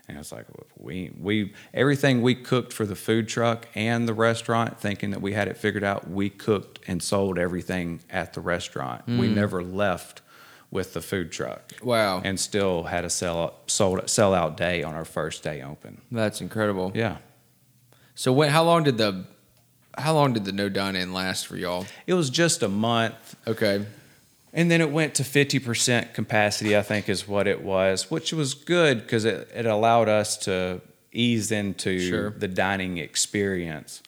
And 0.09 0.17
it's 0.17 0.31
like 0.31 0.45
we 0.77 1.11
we 1.19 1.53
everything 1.73 2.21
we 2.21 2.33
cooked 2.33 2.71
for 2.71 2.85
the 2.85 2.95
food 2.95 3.27
truck 3.27 3.67
and 3.75 4.07
the 4.07 4.13
restaurant, 4.13 4.79
thinking 4.79 5.11
that 5.11 5.21
we 5.21 5.33
had 5.33 5.47
it 5.49 5.57
figured 5.57 5.83
out. 5.83 6.09
We 6.09 6.29
cooked 6.29 6.79
and 6.87 7.03
sold 7.03 7.37
everything 7.37 7.99
at 8.09 8.33
the 8.33 8.39
restaurant. 8.39 9.05
Mm. 9.05 9.19
We 9.19 9.27
never 9.27 9.61
left 9.61 10.21
with 10.71 10.93
the 10.93 11.01
food 11.01 11.31
truck. 11.31 11.73
Wow! 11.83 12.21
And 12.23 12.39
still 12.39 12.83
had 12.83 13.03
a 13.03 13.09
sell 13.09 13.59
sold 13.67 13.99
sellout 14.03 14.55
day 14.55 14.81
on 14.81 14.95
our 14.95 15.05
first 15.05 15.43
day 15.43 15.61
open. 15.61 16.01
That's 16.09 16.39
incredible. 16.39 16.93
Yeah. 16.95 17.17
So 18.15 18.31
when? 18.31 18.49
How 18.49 18.63
long 18.63 18.83
did 18.83 18.97
the 18.97 19.25
how 19.97 20.13
long 20.13 20.33
did 20.33 20.45
the 20.45 20.51
no 20.51 20.69
dine 20.69 20.95
in 20.95 21.11
last 21.11 21.47
for 21.47 21.57
y'all? 21.57 21.85
It 22.05 22.13
was 22.13 22.29
just 22.29 22.63
a 22.63 22.69
month. 22.69 23.35
Okay. 23.45 23.85
And 24.53 24.71
then 24.71 24.81
it 24.81 24.91
went 24.91 25.15
to 25.15 25.23
50% 25.23 26.13
capacity, 26.13 26.77
I 26.77 26.81
think 26.81 27.09
is 27.09 27.27
what 27.27 27.47
it 27.47 27.63
was, 27.63 28.09
which 28.09 28.31
was 28.33 28.53
good 28.53 29.01
because 29.01 29.25
it, 29.25 29.49
it 29.53 29.65
allowed 29.65 30.09
us 30.09 30.37
to 30.39 30.81
ease 31.11 31.51
into 31.51 31.99
sure. 31.99 32.29
the 32.31 32.47
dining 32.47 32.97
experience. 32.97 34.01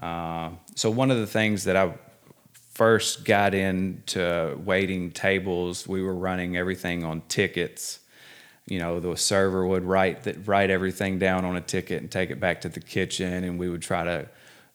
Uh, 0.00 0.50
so, 0.74 0.90
one 0.90 1.10
of 1.10 1.18
the 1.18 1.26
things 1.26 1.64
that 1.64 1.76
I 1.76 1.94
first 2.74 3.24
got 3.24 3.54
into 3.54 4.56
waiting 4.64 5.10
tables, 5.10 5.88
we 5.88 6.02
were 6.02 6.14
running 6.14 6.56
everything 6.56 7.04
on 7.04 7.22
tickets. 7.28 7.98
You 8.66 8.78
know, 8.78 9.00
the 9.00 9.16
server 9.16 9.66
would 9.66 9.82
write 9.82 10.24
that 10.24 10.46
write 10.46 10.70
everything 10.70 11.18
down 11.18 11.44
on 11.44 11.56
a 11.56 11.60
ticket 11.60 12.02
and 12.02 12.10
take 12.10 12.30
it 12.30 12.38
back 12.38 12.60
to 12.60 12.68
the 12.68 12.80
kitchen, 12.80 13.44
and 13.44 13.58
we 13.58 13.68
would 13.68 13.82
try 13.82 14.04
to 14.04 14.28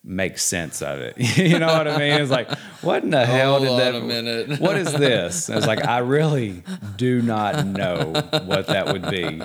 make 0.04 0.38
sense 0.38 0.82
of 0.82 0.98
it. 0.98 1.16
you 1.36 1.58
know 1.58 1.66
what 1.66 1.88
I 1.88 1.98
mean? 1.98 2.20
It's 2.20 2.30
like, 2.30 2.50
what 2.82 3.02
in 3.02 3.10
the 3.10 3.24
hell 3.24 3.58
did 3.60 3.70
that? 3.78 3.94
A 3.94 4.00
minute. 4.00 4.60
what 4.60 4.76
is 4.76 4.92
this? 4.92 5.48
It's 5.48 5.66
like, 5.66 5.84
I 5.84 5.98
really 5.98 6.62
do 6.96 7.22
not 7.22 7.66
know 7.66 8.12
what 8.44 8.66
that 8.66 8.92
would 8.92 9.10
be. 9.10 9.40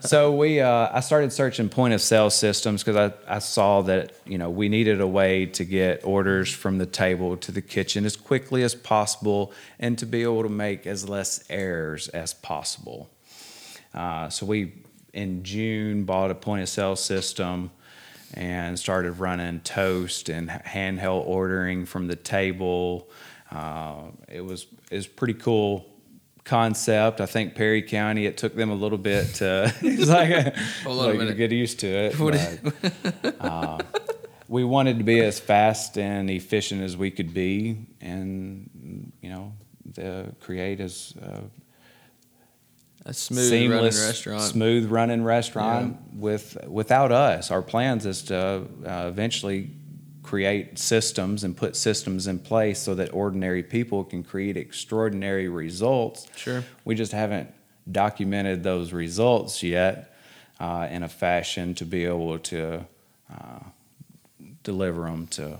so 0.00 0.34
we, 0.34 0.60
uh, 0.60 0.88
I 0.92 1.00
started 1.00 1.32
searching 1.32 1.68
point 1.68 1.94
of 1.94 2.02
sale 2.02 2.30
systems 2.30 2.82
because 2.82 3.12
I, 3.28 3.36
I 3.36 3.38
saw 3.38 3.82
that 3.82 4.12
you 4.24 4.38
know 4.38 4.50
we 4.50 4.68
needed 4.68 5.00
a 5.00 5.06
way 5.06 5.46
to 5.46 5.64
get 5.64 6.04
orders 6.04 6.52
from 6.52 6.78
the 6.78 6.86
table 6.86 7.36
to 7.38 7.52
the 7.52 7.62
kitchen 7.62 8.04
as 8.04 8.16
quickly 8.16 8.62
as 8.62 8.74
possible 8.74 9.52
and 9.78 9.96
to 9.98 10.06
be 10.06 10.22
able 10.22 10.42
to 10.42 10.48
make 10.48 10.86
as 10.86 11.08
less 11.08 11.44
errors 11.48 12.08
as 12.08 12.34
possible. 12.34 13.10
Uh, 13.92 14.28
so 14.28 14.46
we 14.46 14.72
in 15.12 15.44
June 15.44 16.04
bought 16.04 16.30
a 16.30 16.34
point 16.34 16.62
of 16.62 16.68
sale 16.68 16.96
system 16.96 17.70
and 18.34 18.78
started 18.78 19.12
running 19.12 19.60
toast 19.60 20.28
and 20.28 20.48
handheld 20.48 21.26
ordering 21.26 21.86
from 21.86 22.08
the 22.08 22.16
table. 22.16 23.08
Uh, 23.50 24.10
it 24.28 24.44
was 24.44 24.66
it 24.90 24.96
was 24.96 25.06
pretty 25.06 25.34
cool 25.34 25.86
concept. 26.44 27.20
I 27.20 27.26
think 27.26 27.54
Perry 27.54 27.82
County 27.82 28.26
it 28.26 28.36
took 28.36 28.54
them 28.54 28.70
a 28.70 28.74
little 28.74 28.98
bit 28.98 29.34
to 29.36 29.72
it's 29.80 30.08
like, 30.08 30.30
like 30.86 31.18
to 31.18 31.34
get 31.34 31.52
used 31.52 31.80
to 31.80 31.86
it. 31.86 32.18
But, 33.22 33.36
uh, 33.40 33.78
we 34.48 34.64
wanted 34.64 34.98
to 34.98 35.04
be 35.04 35.20
as 35.20 35.40
fast 35.40 35.96
and 35.96 36.28
efficient 36.28 36.82
as 36.82 36.96
we 36.96 37.10
could 37.10 37.32
be, 37.32 37.86
and 38.00 39.12
you 39.22 39.30
know, 39.30 39.52
the 39.94 40.34
create 40.40 40.80
as 40.80 41.14
uh, 41.22 41.40
a 43.06 43.12
smooth 43.12 43.50
seamless, 43.50 43.96
running 43.96 44.08
restaurant. 44.08 44.42
Smooth 44.42 44.90
running 44.90 45.24
restaurant 45.24 45.96
yeah. 45.96 46.20
with 46.20 46.56
without 46.66 47.12
us. 47.12 47.50
Our 47.50 47.62
plans 47.62 48.06
is 48.06 48.22
to 48.24 48.66
uh, 48.86 49.06
eventually 49.08 49.70
create 50.22 50.78
systems 50.78 51.44
and 51.44 51.54
put 51.56 51.76
systems 51.76 52.26
in 52.26 52.38
place 52.38 52.80
so 52.80 52.94
that 52.94 53.12
ordinary 53.12 53.62
people 53.62 54.04
can 54.04 54.24
create 54.24 54.56
extraordinary 54.56 55.48
results. 55.48 56.26
Sure. 56.34 56.64
We 56.84 56.94
just 56.94 57.12
haven't 57.12 57.52
documented 57.90 58.62
those 58.62 58.92
results 58.92 59.62
yet 59.62 60.14
uh, 60.58 60.88
in 60.90 61.02
a 61.02 61.08
fashion 61.08 61.74
to 61.74 61.84
be 61.84 62.06
able 62.06 62.38
to 62.38 62.86
uh, 63.30 63.60
deliver 64.62 65.02
them 65.02 65.26
to 65.26 65.58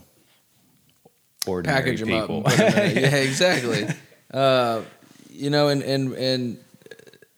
ordinary 1.47 1.83
Package 1.83 2.05
people. 2.05 2.41
Them 2.43 2.61
up 2.69 2.75
yeah, 2.75 3.17
exactly. 3.17 3.87
Uh, 4.33 4.83
you 5.31 5.51
know, 5.51 5.69
and 5.69 5.83
and 5.83 6.15
and 6.15 6.59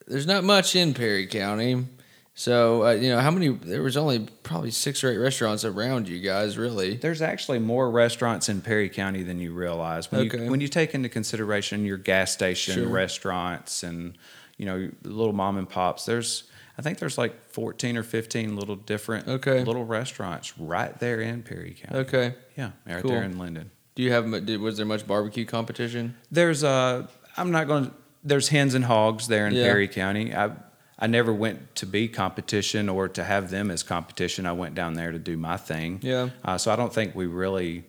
there's 0.07 0.25
not 0.27 0.43
much 0.43 0.75
in 0.75 0.93
Perry 0.93 1.27
County. 1.27 1.85
So 2.33 2.85
uh, 2.85 2.91
you 2.91 3.09
know 3.09 3.19
how 3.19 3.31
many? 3.31 3.47
There 3.49 3.81
was 3.81 3.97
only 3.97 4.27
probably 4.43 4.69
six 4.69 5.03
or 5.03 5.11
eight 5.11 5.17
restaurants 5.17 5.65
around 5.65 6.07
you 6.07 6.19
guys, 6.19 6.55
really. 6.57 6.93
There's 6.95 7.21
actually 7.21 7.57
more 7.59 7.89
restaurants 7.89 8.47
in 8.47 8.61
Perry 8.61 8.89
County 8.89 9.23
than 9.23 9.39
you 9.39 9.53
realize. 9.53 10.11
When 10.11 10.21
Okay. 10.27 10.43
you 10.45 10.51
when 10.51 10.61
you 10.61 10.67
take 10.67 10.93
into 10.93 11.09
consideration 11.09 11.83
your 11.83 11.97
gas 11.97 12.31
station 12.31 12.75
Sure. 12.75 12.87
restaurants 12.87 13.81
and 13.81 14.15
you 14.57 14.65
know 14.67 14.89
little 15.03 15.33
mom 15.33 15.57
and 15.57 15.67
pops, 15.67 16.05
there's 16.05 16.43
I 16.77 16.83
think 16.83 16.99
there's 16.99 17.17
like 17.17 17.49
14 17.49 17.97
or 17.97 18.03
15 18.03 18.55
little 18.55 18.75
different 18.75 19.27
Okay. 19.27 19.63
little 19.63 19.85
restaurants 19.85 20.59
right 20.59 20.97
there 20.99 21.19
in 21.19 21.41
Perry 21.41 21.75
County. 21.81 22.01
Okay. 22.01 22.35
Yeah, 22.55 22.69
right 22.85 23.01
Cool. 23.01 23.11
there 23.13 23.23
in 23.23 23.39
Linden. 23.39 23.71
Do 23.95 24.03
you 24.03 24.11
have? 24.11 24.27
was 24.61 24.77
there 24.77 24.85
much 24.85 25.07
barbecue 25.07 25.43
competition? 25.45 26.15
There's 26.31 26.63
uh 26.63 27.07
I'm 27.35 27.49
not 27.49 27.65
going 27.67 27.85
to 27.87 27.91
there's 28.23 28.49
hens 28.49 28.73
and 28.73 28.85
hogs 28.85 29.27
there 29.27 29.47
in 29.47 29.53
Yeah. 29.53 29.63
Perry 29.63 29.87
County. 29.87 30.33
I 30.35 30.51
I 30.99 31.05
never 31.05 31.31
went 31.31 31.75
to 31.75 31.85
be 31.85 32.07
competition 32.07 32.89
or 32.89 33.07
to 33.09 33.23
have 33.23 33.51
them 33.51 33.69
as 33.69 33.83
competition. 33.83 34.47
I 34.47 34.53
went 34.53 34.73
down 34.73 34.95
there 34.95 35.11
to 35.11 35.19
do 35.19 35.37
my 35.37 35.55
thing. 35.57 35.99
Yeah. 36.01 36.29
Uh, 36.43 36.57
so 36.57 36.71
I 36.71 36.75
don't 36.75 36.91
think 36.93 37.13
we 37.15 37.27
really 37.27 37.83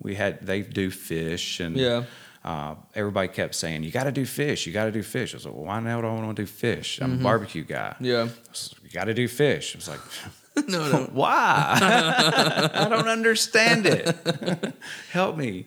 we 0.00 0.14
had 0.14 0.44
they 0.46 0.62
do 0.62 0.90
fish 0.90 1.60
and 1.60 1.76
Yeah. 1.76 2.04
Uh, 2.44 2.74
everybody 2.94 3.28
kept 3.28 3.54
saying 3.54 3.82
you 3.84 3.90
got 3.90 4.04
to 4.04 4.12
do 4.12 4.26
fish, 4.26 4.66
you 4.66 4.72
got 4.72 4.84
to 4.84 4.90
do 4.92 5.02
fish. 5.02 5.32
I 5.32 5.36
was 5.38 5.46
like, 5.46 5.54
well, 5.54 5.64
why 5.64 5.80
now 5.80 6.00
do 6.02 6.06
I 6.06 6.12
want 6.12 6.36
to 6.36 6.42
do 6.42 6.46
fish? 6.46 6.96
Mm-hmm. 6.98 7.04
I'm 7.12 7.20
a 7.20 7.22
barbecue 7.22 7.64
guy. 7.64 7.96
Yeah. 8.00 8.22
Like, 8.24 8.82
you 8.82 8.90
got 8.92 9.04
to 9.04 9.14
do 9.14 9.28
fish. 9.28 9.74
I 9.74 9.78
was 9.78 9.88
like, 9.88 10.00
no, 10.68 10.90
no. 10.92 10.98
why? 11.12 11.30
I 12.74 12.86
don't 12.90 13.08
understand 13.08 13.86
it. 13.86 14.14
Help 15.10 15.38
me. 15.38 15.64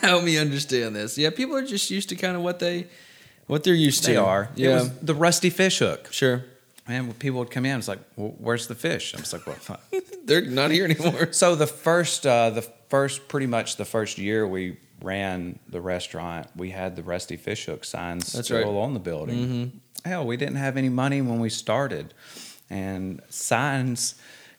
Help 0.00 0.24
me 0.24 0.38
understand 0.38 0.96
this. 0.96 1.18
Yeah, 1.18 1.28
people 1.28 1.56
are 1.56 1.66
just 1.66 1.90
used 1.90 2.08
to 2.08 2.16
kind 2.16 2.36
of 2.36 2.42
what 2.42 2.58
they, 2.58 2.86
what 3.46 3.64
they're 3.64 3.74
used 3.74 4.04
They 4.04 4.14
to. 4.14 4.24
are. 4.24 4.48
Yeah. 4.54 4.70
It 4.70 4.74
was 4.74 4.98
the 5.00 5.14
rusty 5.14 5.50
fish 5.50 5.78
hook. 5.78 6.08
sure. 6.12 6.44
Man, 6.86 7.06
when 7.06 7.14
people 7.14 7.38
would 7.38 7.50
come 7.50 7.64
in, 7.64 7.78
it's 7.78 7.88
like, 7.88 8.00
well, 8.14 8.34
where's 8.36 8.66
the 8.66 8.74
fish? 8.74 9.14
I 9.14 9.20
was 9.20 9.32
like, 9.32 9.46
well, 9.46 9.56
fuck. 9.56 9.82
They're 10.26 10.42
not 10.42 10.70
here 10.70 10.84
anymore. 10.84 11.32
so 11.32 11.54
the 11.54 11.66
first, 11.66 12.26
uh, 12.26 12.50
the 12.50 12.60
first, 12.90 13.26
pretty 13.28 13.46
much 13.46 13.76
the 13.76 13.86
first 13.86 14.18
year 14.18 14.46
we 14.46 14.76
ran 15.02 15.58
the 15.66 15.80
restaurant, 15.80 16.46
we 16.54 16.70
had 16.70 16.94
the 16.94 17.02
rusty 17.02 17.36
fish 17.38 17.64
hook 17.64 17.84
signs 17.86 18.32
That's 18.34 18.48
still 18.48 18.58
right. 18.58 18.66
Mm-hmm. 18.66 18.76
on 18.76 18.92
the 18.94 19.00
building. 19.00 19.80
Hell, 20.04 20.26
we 20.26 20.36
didn't 20.36 20.56
have 20.56 20.76
any 20.76 20.90
money 20.90 21.22
when 21.22 21.40
we 21.40 21.48
started, 21.48 22.12
and 22.68 23.22
signs. 23.30 24.16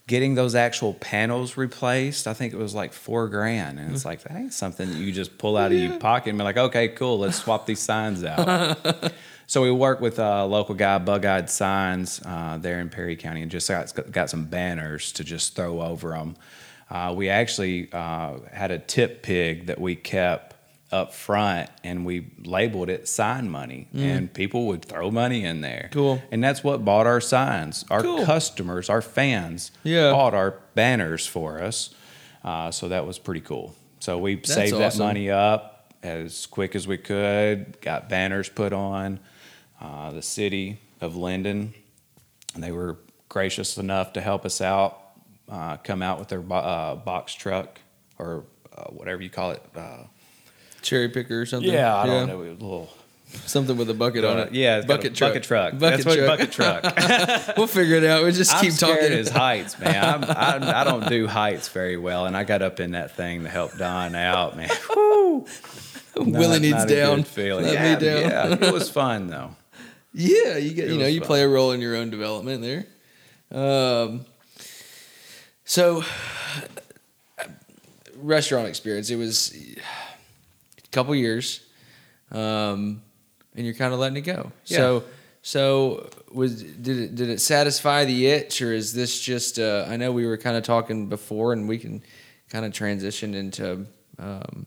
Getting 0.07 0.35
those 0.35 0.53
actual 0.53 0.93
panels 0.93 1.57
replaced, 1.57 2.27
I 2.27 2.33
think 2.33 2.53
it 2.53 2.57
was 2.57 2.75
like 2.75 2.93
four 2.93 3.27
grand, 3.27 3.79
and 3.79 3.91
it's 3.91 4.05
like 4.05 4.21
that 4.23 4.35
ain't 4.35 4.53
something 4.53 4.87
that 4.87 4.97
you 4.97 5.11
just 5.11 5.39
pull 5.39 5.57
out 5.57 5.71
of 5.71 5.79
your 5.79 5.97
pocket 5.99 6.29
and 6.29 6.37
be 6.37 6.43
like, 6.43 6.57
okay, 6.57 6.89
cool, 6.89 7.17
let's 7.17 7.37
swap 7.37 7.65
these 7.65 7.79
signs 7.79 8.23
out. 8.23 8.77
So 9.47 9.61
we 9.61 9.71
worked 9.71 10.01
with 10.01 10.17
a 10.17 10.43
local 10.45 10.73
guy, 10.73 10.97
Bug 10.97 11.23
Eyed 11.23 11.49
Signs, 11.49 12.19
uh, 12.25 12.57
there 12.59 12.79
in 12.79 12.89
Perry 12.89 13.15
County, 13.15 13.43
and 13.43 13.51
just 13.51 13.67
got, 13.67 14.11
got 14.11 14.29
some 14.29 14.45
banners 14.45 15.11
to 15.13 15.23
just 15.23 15.55
throw 15.55 15.81
over 15.81 16.09
them. 16.11 16.35
Uh, 16.89 17.13
we 17.15 17.29
actually 17.29 17.89
uh, 17.91 18.39
had 18.51 18.71
a 18.71 18.79
tip 18.79 19.21
pig 19.21 19.67
that 19.67 19.79
we 19.79 19.95
kept 19.95 20.54
up 20.95 21.13
front, 21.13 21.69
and 21.83 22.05
we 22.05 22.27
labeled 22.43 22.89
it 22.89 23.07
sign 23.07 23.49
money, 23.49 23.87
and 23.93 24.33
people 24.33 24.67
would 24.67 24.83
throw 24.85 25.11
money 25.11 25.43
in 25.43 25.59
there. 25.61 25.87
Mm. 25.89 25.93
Cool. 25.93 26.21
And 26.31 26.43
that's 26.43 26.63
what 26.63 26.85
bought 26.85 27.05
our 27.05 27.19
signs. 27.21 27.83
Our 27.91 28.01
Cool. 28.01 28.25
customers, 28.25 28.89
our 28.89 29.01
fans, 29.01 29.71
Yeah. 29.83 30.11
bought 30.11 30.33
our 30.33 30.59
banners 30.73 31.27
for 31.27 31.61
us. 31.61 31.93
Uh, 32.43 32.71
so 32.71 32.87
that 32.87 33.05
was 33.05 33.19
pretty 33.19 33.41
cool. 33.41 33.75
So 33.99 34.17
we 34.17 34.39
saved 34.43 34.77
that 34.77 34.97
money 34.97 35.29
up 35.29 35.93
as 36.01 36.45
quick 36.45 36.75
as 36.75 36.87
we 36.87 36.97
could, 36.97 37.79
got 37.81 38.07
banners 38.07 38.47
put 38.49 38.71
on. 38.71 39.19
Uh, 39.81 40.11
the 40.11 40.21
city 40.21 40.79
of 41.01 41.17
Linden, 41.17 41.73
and 42.53 42.63
they 42.63 42.71
were 42.71 42.97
gracious 43.27 43.77
enough 43.77 44.13
to 44.13 44.21
help 44.21 44.45
us 44.45 44.61
out, 44.61 45.01
uh, 45.49 45.75
come 45.77 46.01
out 46.01 46.17
with 46.19 46.29
their 46.29 46.39
bo- 46.39 46.55
uh, 46.55 46.95
box 46.95 47.33
truck 47.33 47.79
or 48.17 48.45
uh, 48.73 48.83
whatever 48.85 49.21
you 49.21 49.29
call 49.29 49.51
it. 49.51 49.61
Cherry 50.85 51.09
picker 51.09 51.41
or 51.41 51.45
something. 51.45 51.71
yeah, 51.71 51.95
I 51.95 52.05
don't 52.05 52.27
know. 52.27 52.41
It 52.43 52.51
was 52.51 52.61
a 52.61 52.63
little. 52.63 52.89
Something 53.47 53.75
with 53.75 53.89
a 53.89 53.93
bucket 53.93 54.23
on 54.23 54.39
it. 54.39 54.53
yeah, 54.53 54.77
it's 54.77 54.85
got 54.85 54.93
a 54.93 54.97
bucket 54.97 55.15
truck. 55.15 55.31
Bucket 55.33 55.43
truck. 55.43 55.79
Bucket 55.79 56.03
That's 56.03 56.05
what 56.05 56.17
truck. 56.17 56.83
bucket 56.83 57.43
truck. 57.45 57.57
we'll 57.57 57.67
figure 57.67 57.97
it 57.97 58.05
out. 58.05 58.23
We'll 58.23 58.31
just 58.31 58.53
I'm 58.53 58.61
keep 58.61 58.71
scared 58.71 58.99
talking. 58.99 59.17
as 59.17 59.29
heights, 59.29 59.77
man. 59.77 60.23
I'm, 60.23 60.23
I, 60.63 60.81
I 60.81 60.83
don't 60.85 61.09
do 61.09 61.27
heights 61.27 61.67
very 61.67 61.97
well, 61.97 62.27
and 62.27 62.37
I 62.37 62.45
got 62.45 62.61
up 62.61 62.79
in 62.79 62.91
that 62.91 63.15
thing 63.17 63.43
to 63.43 63.49
help 63.49 63.75
Don 63.77 64.15
out, 64.15 64.55
man. 64.55 64.69
Woo! 64.95 65.45
Willie 66.15 66.59
needs 66.59 66.77
not 66.77 66.87
down. 66.87 67.23
feeling. 67.23 67.65
Let 67.65 67.73
yeah, 67.73 67.95
me 67.95 68.05
down. 68.05 68.21
yeah, 68.61 68.67
it 68.67 68.73
was 68.73 68.89
fun 68.89 69.27
though. 69.27 69.55
Yeah, 70.13 70.55
you 70.57 70.73
get 70.73 70.87
It 70.87 70.93
you 70.93 70.99
know 70.99 71.07
you 71.07 71.19
fun. 71.19 71.27
play 71.27 71.43
a 71.43 71.49
role 71.49 71.71
in 71.71 71.81
your 71.81 71.95
own 71.97 72.09
development 72.09 72.61
there. 72.61 72.85
Um, 73.51 74.25
so 75.65 76.03
restaurant 78.17 78.67
experience. 78.67 79.09
It 79.09 79.17
was 79.17 79.53
couple 80.95 81.13
years, 81.15 81.61
um, 82.31 83.01
and 83.55 83.65
you're 83.65 83.75
kind 83.75 83.93
of 83.93 83.99
letting 83.99 84.17
it 84.17 84.21
go. 84.21 84.51
Yeah. 84.65 84.77
So 84.77 85.03
so 85.41 86.09
was 86.31 86.63
did 86.63 86.97
it 86.97 87.15
did 87.15 87.29
it 87.29 87.39
satisfy 87.39 88.05
the 88.05 88.25
itch, 88.25 88.61
or 88.63 88.73
is 88.73 88.93
this 88.93 89.21
just? 89.21 89.59
Uh, 89.59 89.85
I 89.87 89.95
know 89.95 90.11
we 90.11 90.25
were 90.25 90.37
kind 90.37 90.57
of 90.57 90.63
talking 90.63 91.07
before, 91.07 91.53
and 91.53 91.69
we 91.69 91.77
can 91.77 92.01
kind 92.49 92.65
of 92.65 92.73
transition 92.73 93.35
into. 93.35 93.85
Um, 94.17 94.65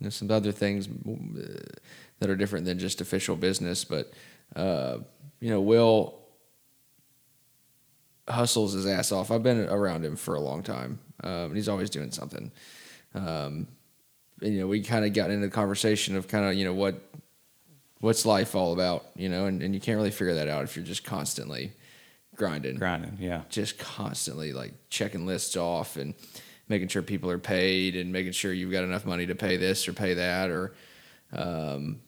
you 0.00 0.04
know, 0.04 0.10
some 0.10 0.30
other 0.30 0.52
things 0.52 0.88
uh, 0.88 1.62
that 2.18 2.28
are 2.28 2.36
different 2.36 2.66
than 2.66 2.78
just 2.78 3.00
official 3.00 3.34
business, 3.36 3.84
but 3.84 4.12
uh, 4.54 4.98
you 5.40 5.48
know, 5.48 5.60
Will 5.60 6.18
hustles 8.28 8.72
his 8.72 8.86
ass 8.86 9.12
off. 9.12 9.30
I've 9.30 9.42
been 9.42 9.68
around 9.68 10.04
him 10.04 10.16
for 10.16 10.34
a 10.34 10.40
long 10.40 10.62
time, 10.62 10.98
um, 11.22 11.30
and 11.30 11.56
he's 11.56 11.68
always 11.68 11.88
doing 11.88 12.10
something. 12.10 12.50
Um, 13.14 13.68
you 14.40 14.60
know, 14.60 14.66
we 14.66 14.82
kind 14.82 15.04
of 15.04 15.12
got 15.12 15.30
into 15.30 15.46
the 15.46 15.52
conversation 15.52 16.16
of 16.16 16.28
kind 16.28 16.44
of 16.44 16.54
you 16.54 16.64
know 16.64 16.74
what 16.74 17.00
what's 18.00 18.26
life 18.26 18.54
all 18.54 18.72
about, 18.72 19.06
you 19.16 19.28
know, 19.28 19.46
and, 19.46 19.62
and 19.62 19.74
you 19.74 19.80
can't 19.80 19.96
really 19.96 20.10
figure 20.10 20.34
that 20.34 20.48
out 20.48 20.64
if 20.64 20.76
you're 20.76 20.84
just 20.84 21.04
constantly 21.04 21.72
grinding, 22.36 22.76
Grinding, 22.76 23.16
yeah. 23.18 23.42
just 23.48 23.78
constantly 23.78 24.52
like 24.52 24.74
checking 24.90 25.26
lists 25.26 25.56
off 25.56 25.96
and 25.96 26.14
making 26.68 26.88
sure 26.88 27.00
people 27.02 27.30
are 27.30 27.38
paid 27.38 27.96
and 27.96 28.12
making 28.12 28.32
sure 28.32 28.52
you've 28.52 28.72
got 28.72 28.84
enough 28.84 29.06
money 29.06 29.26
to 29.26 29.34
pay 29.34 29.56
this 29.56 29.88
or 29.88 29.92
pay 29.92 30.14
that 30.14 30.50
or 30.50 30.74
um, 31.32 32.00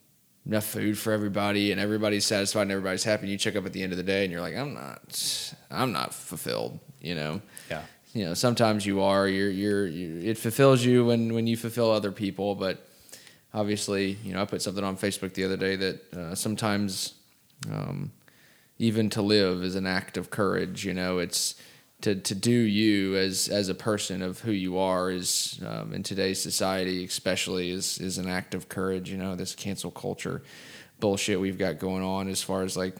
enough 0.45 0.65
food 0.65 0.97
for 0.97 1.11
everybody 1.11 1.71
and 1.71 1.79
everybody's 1.79 2.25
satisfied 2.25 2.63
and 2.63 2.71
everybody's 2.71 3.03
happy. 3.03 3.23
And 3.23 3.31
you 3.31 3.37
check 3.37 3.55
up 3.55 3.65
at 3.65 3.73
the 3.73 3.81
end 3.81 3.91
of 3.91 3.97
the 3.97 4.03
day 4.03 4.23
and 4.23 4.31
you're 4.31 4.41
like, 4.41 4.55
I'm 4.55 4.73
not, 4.73 5.53
I'm 5.71 5.91
not 5.91 6.13
fulfilled. 6.13 6.79
You 7.01 7.15
know, 7.15 7.41
Yeah. 7.69 7.81
You 8.13 8.25
know, 8.25 8.33
sometimes 8.33 8.85
you 8.85 9.01
are. 9.01 9.27
You're, 9.27 9.49
you're, 9.51 9.87
you 9.87 10.29
it 10.29 10.37
fulfills 10.37 10.83
you 10.83 11.05
when 11.05 11.33
when 11.33 11.47
you 11.47 11.55
fulfill 11.55 11.91
other 11.91 12.11
people, 12.11 12.55
but 12.55 12.87
obviously, 13.53 14.17
you 14.23 14.33
know, 14.33 14.41
I 14.41 14.45
put 14.45 14.61
something 14.61 14.83
on 14.83 14.97
Facebook 14.97 15.33
the 15.33 15.45
other 15.45 15.57
day 15.57 15.75
that 15.75 16.13
uh, 16.13 16.35
sometimes 16.35 17.13
um, 17.71 18.11
even 18.77 19.09
to 19.11 19.21
live 19.21 19.63
is 19.63 19.75
an 19.75 19.85
act 19.85 20.17
of 20.17 20.29
courage. 20.29 20.85
You 20.85 20.93
know, 20.93 21.19
it's 21.19 21.55
to 22.01 22.15
to 22.15 22.33
do 22.33 22.51
you 22.51 23.15
as 23.15 23.47
as 23.47 23.69
a 23.69 23.75
person 23.75 24.21
of 24.21 24.39
who 24.39 24.51
you 24.51 24.77
are 24.77 25.11
is 25.11 25.59
um, 25.65 25.93
in 25.93 26.01
today's 26.01 26.41
society, 26.41 27.05
especially 27.05 27.69
is 27.69 27.99
is 27.99 28.17
an 28.17 28.27
act 28.27 28.55
of 28.55 28.69
courage. 28.69 29.11
You 29.11 29.17
know, 29.17 29.35
this 29.35 29.53
cancel 29.53 29.91
culture 29.91 30.41
bullshit 30.99 31.39
we've 31.39 31.57
got 31.57 31.79
going 31.79 32.03
on 32.03 32.27
as 32.27 32.41
far 32.41 32.63
as 32.63 32.75
like 32.75 32.95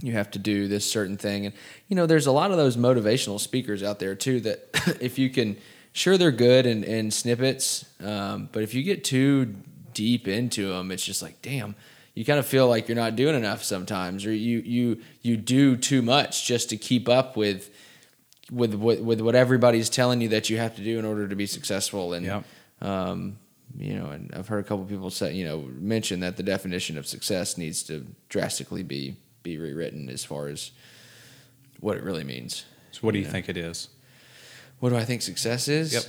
you 0.00 0.12
have 0.12 0.30
to 0.30 0.38
do 0.38 0.68
this 0.68 0.90
certain 0.90 1.16
thing 1.16 1.44
and 1.46 1.54
you 1.88 1.94
know 1.96 2.06
there's 2.06 2.26
a 2.26 2.32
lot 2.32 2.50
of 2.50 2.56
those 2.56 2.76
motivational 2.76 3.38
speakers 3.38 3.82
out 3.82 3.98
there 3.98 4.14
too 4.14 4.40
that 4.40 4.68
if 5.00 5.18
you 5.18 5.28
can 5.28 5.56
sure 5.92 6.16
they're 6.16 6.30
good 6.32 6.64
in, 6.66 6.82
in 6.84 7.10
snippets 7.10 7.84
um, 8.02 8.48
but 8.52 8.62
if 8.62 8.72
you 8.74 8.82
get 8.82 9.04
too 9.04 9.54
deep 9.92 10.26
into 10.26 10.68
them 10.68 10.90
it's 10.90 11.04
just 11.04 11.22
like 11.22 11.40
damn 11.42 11.74
you 12.14 12.24
kind 12.24 12.38
of 12.38 12.46
feel 12.46 12.68
like 12.68 12.88
you're 12.88 12.96
not 12.96 13.16
doing 13.16 13.34
enough 13.34 13.62
sometimes 13.62 14.24
or 14.24 14.32
you 14.32 14.58
you 14.60 15.00
you 15.20 15.36
do 15.36 15.76
too 15.76 16.00
much 16.02 16.46
just 16.46 16.70
to 16.70 16.76
keep 16.76 17.08
up 17.08 17.36
with 17.36 17.70
with 18.50 18.74
with, 18.74 19.00
with 19.00 19.20
what 19.20 19.34
everybody's 19.34 19.88
telling 19.90 20.20
you 20.20 20.28
that 20.28 20.48
you 20.50 20.56
have 20.56 20.74
to 20.76 20.82
do 20.82 20.98
in 20.98 21.04
order 21.04 21.28
to 21.28 21.36
be 21.36 21.46
successful 21.46 22.12
and 22.14 22.24
Yep. 22.26 22.44
um, 22.80 23.38
you 23.78 23.94
know 23.94 24.06
and 24.06 24.30
i've 24.34 24.48
heard 24.48 24.64
a 24.64 24.68
couple 24.68 24.84
people 24.84 25.08
say 25.10 25.32
you 25.34 25.44
know 25.44 25.66
mention 25.78 26.20
that 26.20 26.36
the 26.36 26.42
definition 26.42 26.98
of 26.98 27.06
success 27.06 27.56
needs 27.56 27.82
to 27.84 28.06
drastically 28.28 28.82
be 28.82 29.16
be 29.42 29.58
rewritten 29.58 30.08
as 30.08 30.24
far 30.24 30.48
as 30.48 30.70
what 31.80 31.96
it 31.96 32.02
really 32.02 32.24
means 32.24 32.64
So 32.92 33.00
what 33.00 33.12
do 33.12 33.18
you 33.18 33.24
Yeah. 33.24 33.30
think 33.32 33.48
it 33.48 33.56
is? 33.56 33.88
what 34.80 34.90
do 34.90 34.96
i 34.96 35.04
think 35.04 35.22
success 35.22 35.68
is 35.68 35.92
Yep. 35.92 36.04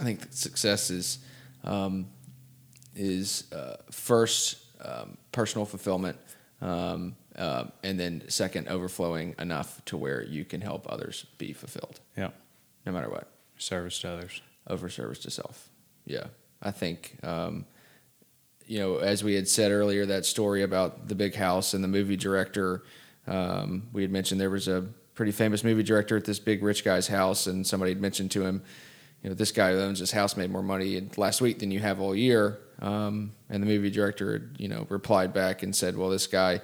i 0.00 0.02
think 0.04 0.26
success 0.30 0.90
is 0.90 1.18
um, 1.64 2.06
is 2.94 3.44
uh, 3.52 3.76
first 3.90 4.56
um, 4.80 5.16
personal 5.32 5.64
fulfillment 5.66 6.16
um, 6.60 7.16
uh, 7.36 7.64
and 7.82 7.98
then 7.98 8.22
second 8.28 8.68
overflowing 8.68 9.34
enough 9.38 9.82
to 9.86 9.96
where 9.96 10.22
you 10.24 10.44
can 10.44 10.60
help 10.60 10.86
others 10.90 11.26
be 11.38 11.52
fulfilled 11.52 12.00
Yeah. 12.16 12.30
no 12.86 12.92
matter 12.92 13.08
what 13.10 13.28
Service 13.58 13.98
to 14.00 14.08
others. 14.10 14.40
over 14.68 14.88
service 14.88 15.18
to 15.20 15.30
self. 15.30 15.68
Yeah, 16.06 16.26
I 16.62 16.70
think 16.70 17.16
um, 17.24 17.64
you 18.68 18.78
know, 18.78 18.98
as 18.98 19.24
we 19.24 19.34
had 19.34 19.48
said 19.48 19.72
earlier, 19.72 20.06
that 20.06 20.26
story 20.26 20.62
about 20.62 21.08
the 21.08 21.14
big 21.14 21.34
house 21.34 21.74
and 21.74 21.82
the 21.82 21.88
movie 21.88 22.16
director 22.16 22.84
Um, 23.28 23.88
we 23.92 24.02
had 24.02 24.10
mentioned 24.10 24.40
there 24.40 24.50
was 24.50 24.68
a 24.68 24.86
pretty 25.14 25.32
famous 25.32 25.62
movie 25.62 25.82
director 25.82 26.16
at 26.16 26.24
this 26.24 26.38
big 26.38 26.62
rich 26.62 26.84
guy's 26.84 27.08
house, 27.08 27.46
and 27.46 27.66
somebody 27.66 27.92
had 27.92 28.00
mentioned 28.00 28.30
to 28.32 28.42
him, 28.42 28.62
you 29.22 29.28
know, 29.28 29.34
this 29.34 29.52
guy 29.52 29.72
who 29.72 29.80
owns 29.80 30.00
this 30.00 30.12
house 30.12 30.36
made 30.36 30.50
more 30.50 30.62
money 30.62 31.08
last 31.16 31.40
week 31.40 31.58
than 31.58 31.70
you 31.70 31.80
have 31.80 32.00
all 32.00 32.14
year. 32.14 32.58
Um, 32.80 33.32
and 33.50 33.62
the 33.62 33.66
movie 33.66 33.90
director, 33.90 34.50
you 34.56 34.68
know, 34.68 34.86
replied 34.88 35.32
back 35.32 35.62
and 35.62 35.74
said, 35.74 35.96
well, 35.96 36.08
this 36.08 36.26
guy, 36.26 36.60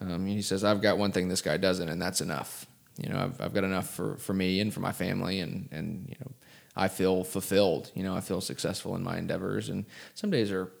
um, 0.00 0.26
he 0.26 0.42
says, 0.42 0.64
I've 0.64 0.80
got 0.80 0.96
one 0.98 1.12
thing 1.12 1.28
this 1.28 1.42
guy 1.42 1.56
doesn't, 1.56 1.88
and 1.88 2.00
that's 2.00 2.20
enough. 2.20 2.66
You 2.96 3.10
know, 3.10 3.18
I've, 3.18 3.40
I've 3.40 3.54
got 3.54 3.64
enough 3.64 3.90
for, 3.90 4.16
for 4.16 4.32
me 4.32 4.60
and 4.60 4.72
for 4.72 4.80
my 4.80 4.92
family, 4.92 5.40
and, 5.40 5.68
and, 5.70 6.06
you 6.08 6.16
know, 6.20 6.32
I 6.74 6.88
feel 6.88 7.24
fulfilled. 7.24 7.92
You 7.94 8.02
know, 8.02 8.16
I 8.16 8.20
feel 8.20 8.40
successful 8.40 8.96
in 8.96 9.04
my 9.04 9.18
endeavors, 9.18 9.68
and 9.68 9.84
some 10.14 10.30
days 10.30 10.50
are 10.50 10.72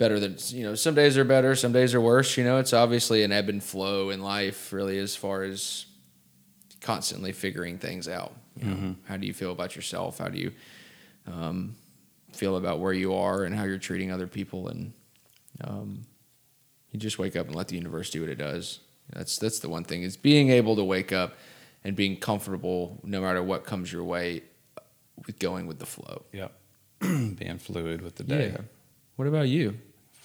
better 0.00 0.18
than 0.18 0.34
you 0.48 0.64
know. 0.64 0.74
Some 0.74 0.96
days 0.96 1.16
are 1.16 1.24
better, 1.24 1.54
some 1.54 1.72
days 1.72 1.94
are 1.94 2.00
worse. 2.00 2.36
You 2.36 2.42
know, 2.42 2.58
it's 2.58 2.72
obviously 2.72 3.22
an 3.22 3.30
ebb 3.30 3.48
and 3.48 3.62
flow 3.62 4.10
in 4.10 4.20
life, 4.20 4.72
really, 4.72 4.98
as 4.98 5.14
far 5.14 5.44
as 5.44 5.86
constantly 6.80 7.30
figuring 7.32 7.78
things 7.78 8.08
out. 8.08 8.32
You 8.56 8.66
know, 8.66 8.74
Mm-hmm. 8.76 8.92
how 9.04 9.16
do 9.16 9.26
you 9.26 9.32
feel 9.32 9.52
about 9.52 9.76
yourself? 9.76 10.18
How 10.18 10.28
do 10.28 10.38
you 10.38 10.52
um, 11.26 11.76
feel 12.32 12.56
about 12.56 12.80
where 12.80 12.92
you 12.92 13.14
are 13.14 13.44
and 13.44 13.54
how 13.54 13.64
you're 13.64 13.78
treating 13.78 14.10
other 14.10 14.26
people? 14.26 14.68
And 14.68 14.92
um, 15.62 16.02
you 16.90 16.98
just 16.98 17.18
wake 17.18 17.36
up 17.36 17.46
and 17.46 17.54
let 17.54 17.68
the 17.68 17.76
universe 17.76 18.10
do 18.10 18.20
what 18.20 18.28
it 18.30 18.36
does. 18.38 18.80
That's 19.12 19.38
that's 19.38 19.60
the 19.60 19.68
one 19.68 19.84
thing 19.84 20.02
is 20.02 20.16
being 20.16 20.50
able 20.50 20.76
to 20.76 20.84
wake 20.84 21.12
up 21.12 21.36
and 21.84 21.94
being 21.96 22.16
comfortable 22.16 22.98
no 23.04 23.20
matter 23.20 23.42
what 23.42 23.64
comes 23.64 23.92
your 23.92 24.04
way 24.04 24.42
with 25.26 25.38
going 25.38 25.66
with 25.66 25.78
the 25.78 25.86
flow. 25.86 26.24
yeah 26.32 26.48
Being 27.00 27.58
fluid 27.58 28.02
with 28.02 28.16
the 28.16 28.24
day. 28.24 28.50
Yeah. 28.54 28.60
What 29.16 29.26
about 29.28 29.48
you? 29.48 29.76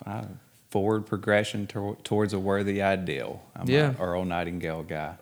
Uh, 0.05 0.25
forward 0.69 1.05
progression 1.05 1.67
to, 1.67 1.97
towards 2.03 2.34
a 2.34 2.39
worthy 2.39 2.81
ideal. 2.81 3.41
I'm 3.55 3.69
Yeah. 3.69 3.93
a 3.97 4.01
Earl 4.01 4.25
Nightingale 4.25 4.84
guy. 4.84 5.15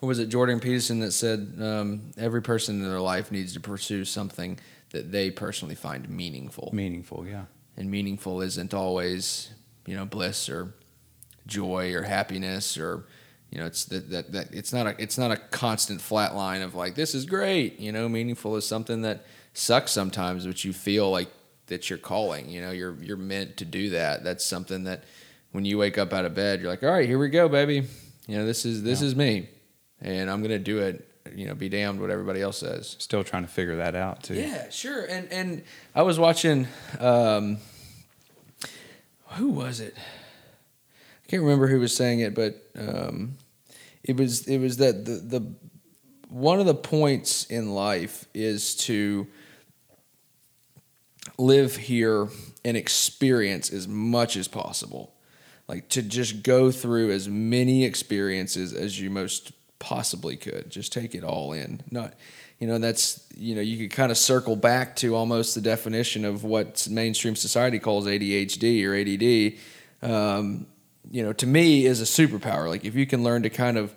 Or 0.00 0.08
was 0.08 0.18
it 0.18 0.26
Jordan 0.26 0.58
Peterson 0.58 1.00
that 1.00 1.12
said 1.12 1.54
um, 1.60 2.10
every 2.18 2.42
person 2.42 2.82
in 2.82 2.88
their 2.88 3.00
life 3.00 3.30
needs 3.30 3.52
to 3.52 3.60
pursue 3.60 4.04
something 4.04 4.58
that 4.90 5.12
they 5.12 5.30
personally 5.30 5.76
find 5.76 6.08
meaningful? 6.08 6.70
Meaningful, 6.72 7.26
yeah. 7.26 7.44
And 7.76 7.90
meaningful 7.90 8.40
isn't 8.42 8.74
always, 8.74 9.50
you 9.86 9.94
know, 9.96 10.04
bliss 10.04 10.48
or 10.48 10.74
joy 11.46 11.94
or 11.94 12.02
happiness 12.02 12.76
or, 12.76 13.04
you 13.50 13.58
know, 13.58 13.66
it's 13.66 13.84
that, 13.86 14.10
that, 14.10 14.32
that 14.32 14.48
it's 14.52 14.72
not 14.72 14.86
a 14.88 14.94
it's 15.00 15.16
not 15.18 15.30
a 15.30 15.36
constant 15.36 16.00
flat 16.00 16.34
line 16.34 16.62
of 16.62 16.74
like 16.74 16.94
this 16.96 17.14
is 17.14 17.24
great. 17.24 17.78
You 17.78 17.92
know, 17.92 18.08
meaningful 18.08 18.56
is 18.56 18.66
something 18.66 19.02
that 19.02 19.24
sucks 19.54 19.92
sometimes, 19.92 20.44
but 20.46 20.64
you 20.64 20.72
feel 20.72 21.10
like 21.10 21.28
that 21.66 21.88
you're 21.88 21.98
calling. 21.98 22.48
You 22.48 22.60
know, 22.60 22.70
you're 22.70 22.96
you're 23.02 23.16
meant 23.16 23.56
to 23.58 23.64
do 23.64 23.90
that. 23.90 24.24
That's 24.24 24.44
something 24.44 24.84
that 24.84 25.04
when 25.52 25.64
you 25.64 25.78
wake 25.78 25.98
up 25.98 26.12
out 26.12 26.24
of 26.24 26.34
bed, 26.34 26.60
you're 26.60 26.70
like, 26.70 26.82
all 26.82 26.90
right, 26.90 27.08
here 27.08 27.18
we 27.18 27.28
go, 27.28 27.48
baby. 27.48 27.86
You 28.26 28.38
know, 28.38 28.46
this 28.46 28.64
is 28.64 28.82
this 28.82 29.02
is 29.02 29.14
me, 29.14 29.48
and 30.00 30.30
I'm 30.30 30.42
gonna 30.42 30.58
do 30.58 30.78
it. 30.78 31.08
You 31.34 31.46
know, 31.46 31.54
be 31.54 31.68
damned 31.68 32.00
what 32.00 32.10
everybody 32.10 32.42
else 32.42 32.58
says. 32.58 32.96
Still 32.98 33.24
trying 33.24 33.44
to 33.44 33.48
figure 33.48 33.76
that 33.76 33.94
out, 33.94 34.22
too. 34.24 34.34
Yeah, 34.34 34.68
sure. 34.70 35.04
And 35.04 35.32
and 35.32 35.62
I 35.94 36.02
was 36.02 36.18
watching. 36.18 36.66
Um, 36.98 37.58
who 39.36 39.48
was 39.48 39.80
it? 39.80 39.96
I 39.96 41.30
can't 41.30 41.42
remember 41.42 41.66
who 41.66 41.80
was 41.80 41.94
saying 41.94 42.20
it, 42.20 42.34
but 42.34 42.62
um, 42.78 43.36
it 44.04 44.16
was 44.16 44.46
it 44.46 44.58
was 44.58 44.78
that 44.78 45.04
the 45.04 45.12
the 45.12 45.54
one 46.28 46.60
of 46.60 46.66
the 46.66 46.74
points 46.74 47.44
in 47.46 47.74
life 47.74 48.26
is 48.34 48.74
to 48.74 49.26
live 51.38 51.76
here 51.76 52.28
and 52.64 52.76
experience 52.76 53.72
as 53.72 53.88
much 53.88 54.36
as 54.36 54.48
possible. 54.48 55.12
Like 55.68 55.88
to 55.90 56.02
just 56.02 56.42
go 56.42 56.70
through 56.70 57.10
as 57.12 57.28
many 57.28 57.84
experiences 57.84 58.72
as 58.72 59.00
you 59.00 59.10
most 59.10 59.52
possibly 59.78 60.36
could. 60.36 60.70
Just 60.70 60.92
take 60.92 61.14
it 61.14 61.24
all 61.24 61.52
in. 61.52 61.82
Not 61.90 62.14
you 62.62 62.68
know, 62.68 62.78
that's 62.78 63.26
you 63.36 63.56
know, 63.56 63.60
you 63.60 63.76
could 63.76 63.96
kind 63.96 64.12
of 64.12 64.16
circle 64.16 64.54
back 64.54 64.94
to 64.96 65.16
almost 65.16 65.56
the 65.56 65.60
definition 65.60 66.24
of 66.24 66.44
what 66.44 66.86
mainstream 66.88 67.34
society 67.34 67.80
calls 67.80 68.06
ADHD 68.06 68.84
or 68.86 68.94
ADD. 68.94 70.08
Um, 70.08 70.66
you 71.10 71.24
know, 71.24 71.32
to 71.32 71.46
me 71.46 71.86
is 71.86 72.00
a 72.00 72.04
superpower. 72.04 72.68
Like 72.68 72.84
if 72.84 72.94
you 72.94 73.04
can 73.04 73.24
learn 73.24 73.42
to 73.42 73.50
kind 73.50 73.76
of 73.76 73.92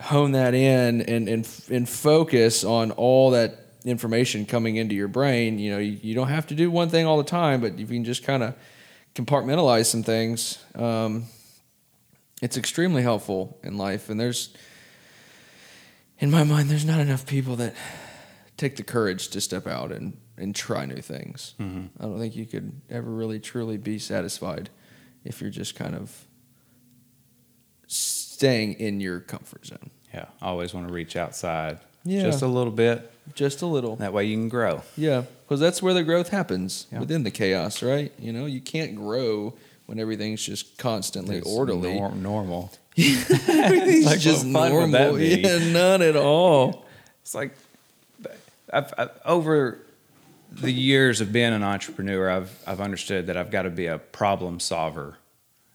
hone 0.00 0.32
that 0.32 0.52
in 0.52 1.02
and 1.02 1.28
and 1.28 1.48
and 1.70 1.88
focus 1.88 2.64
on 2.64 2.90
all 2.90 3.30
that 3.30 3.65
information 3.86 4.44
coming 4.46 4.76
into 4.76 4.94
your 4.94 5.08
brain. 5.08 5.58
You 5.58 5.70
know, 5.72 5.78
you, 5.78 5.98
you 6.02 6.14
don't 6.14 6.28
have 6.28 6.46
to 6.48 6.54
do 6.54 6.70
one 6.70 6.88
thing 6.88 7.06
all 7.06 7.16
the 7.18 7.24
time, 7.24 7.60
but 7.60 7.72
if 7.74 7.80
you 7.80 7.86
can 7.86 8.04
just 8.04 8.22
kind 8.24 8.42
of 8.42 8.54
compartmentalize 9.14 9.86
some 9.86 10.02
things, 10.02 10.58
um, 10.74 11.24
it's 12.42 12.56
extremely 12.56 13.02
helpful 13.02 13.58
in 13.62 13.78
life. 13.78 14.10
And 14.10 14.18
there's, 14.20 14.54
in 16.18 16.30
my 16.30 16.44
mind, 16.44 16.68
there's 16.68 16.84
not 16.84 17.00
enough 17.00 17.26
people 17.26 17.56
that 17.56 17.74
take 18.56 18.76
the 18.76 18.82
courage 18.82 19.28
to 19.28 19.40
step 19.40 19.66
out 19.66 19.92
and 19.92 20.16
and 20.38 20.54
try 20.54 20.84
new 20.84 21.00
things. 21.00 21.54
I 21.58 21.64
don't 22.02 22.18
think 22.18 22.36
you 22.36 22.44
could 22.44 22.82
ever 22.90 23.10
really 23.10 23.40
truly 23.40 23.78
be 23.78 23.98
satisfied 23.98 24.68
if 25.24 25.40
you're 25.40 25.48
just 25.48 25.74
kind 25.76 25.94
of 25.94 26.26
staying 27.86 28.74
in 28.74 29.00
your 29.00 29.20
comfort 29.20 29.64
zone. 29.66 29.90
Yeah. 30.12 30.26
I 30.42 30.48
always 30.48 30.74
want 30.74 30.88
to 30.88 30.92
reach 30.92 31.16
outside 31.16 31.78
Yeah. 32.04 32.22
just 32.22 32.42
a 32.42 32.46
little 32.46 32.72
bit. 32.72 33.10
Just 33.34 33.62
a 33.62 33.66
little. 33.66 33.96
That 33.96 34.12
way 34.12 34.24
you 34.24 34.36
can 34.36 34.48
grow. 34.48 34.82
Yeah, 34.96 35.24
because 35.44 35.60
that's 35.60 35.82
where 35.82 35.92
the 35.94 36.02
growth 36.04 36.28
happens 36.28 36.86
Yeah. 36.92 37.00
within 37.00 37.22
the 37.22 37.30
chaos, 37.30 37.82
right? 37.82 38.12
You 38.18 38.32
know, 38.32 38.46
you 38.46 38.60
can't 38.60 38.94
grow 38.96 39.54
when 39.86 39.98
everything's 39.98 40.42
just 40.44 40.78
constantly 40.78 41.36
It's 41.36 41.46
orderly. 41.48 41.94
nor- 41.94 42.12
normal. 42.12 42.72
Everything's 42.96 44.06
Like, 44.06 44.20
just 44.20 44.44
what 44.46 44.52
fun 44.52 44.74
would 44.74 44.92
that 44.92 45.08
normal. 45.10 45.20
Yeah, 45.20 45.72
none 45.72 46.02
at 46.02 46.16
all. 46.16 46.84
It's 47.22 47.34
like 47.34 47.54
I've, 48.72 48.92
I've, 48.96 49.10
over 49.24 49.78
the 50.50 50.70
years 50.72 51.20
of 51.20 51.32
being 51.32 51.52
an 51.52 51.62
entrepreneur, 51.62 52.30
I've 52.30 52.56
I've 52.66 52.80
understood 52.80 53.26
that 53.26 53.36
I've 53.36 53.50
got 53.50 53.62
to 53.62 53.70
be 53.70 53.86
a 53.86 53.98
problem 53.98 54.60
solver, 54.60 55.18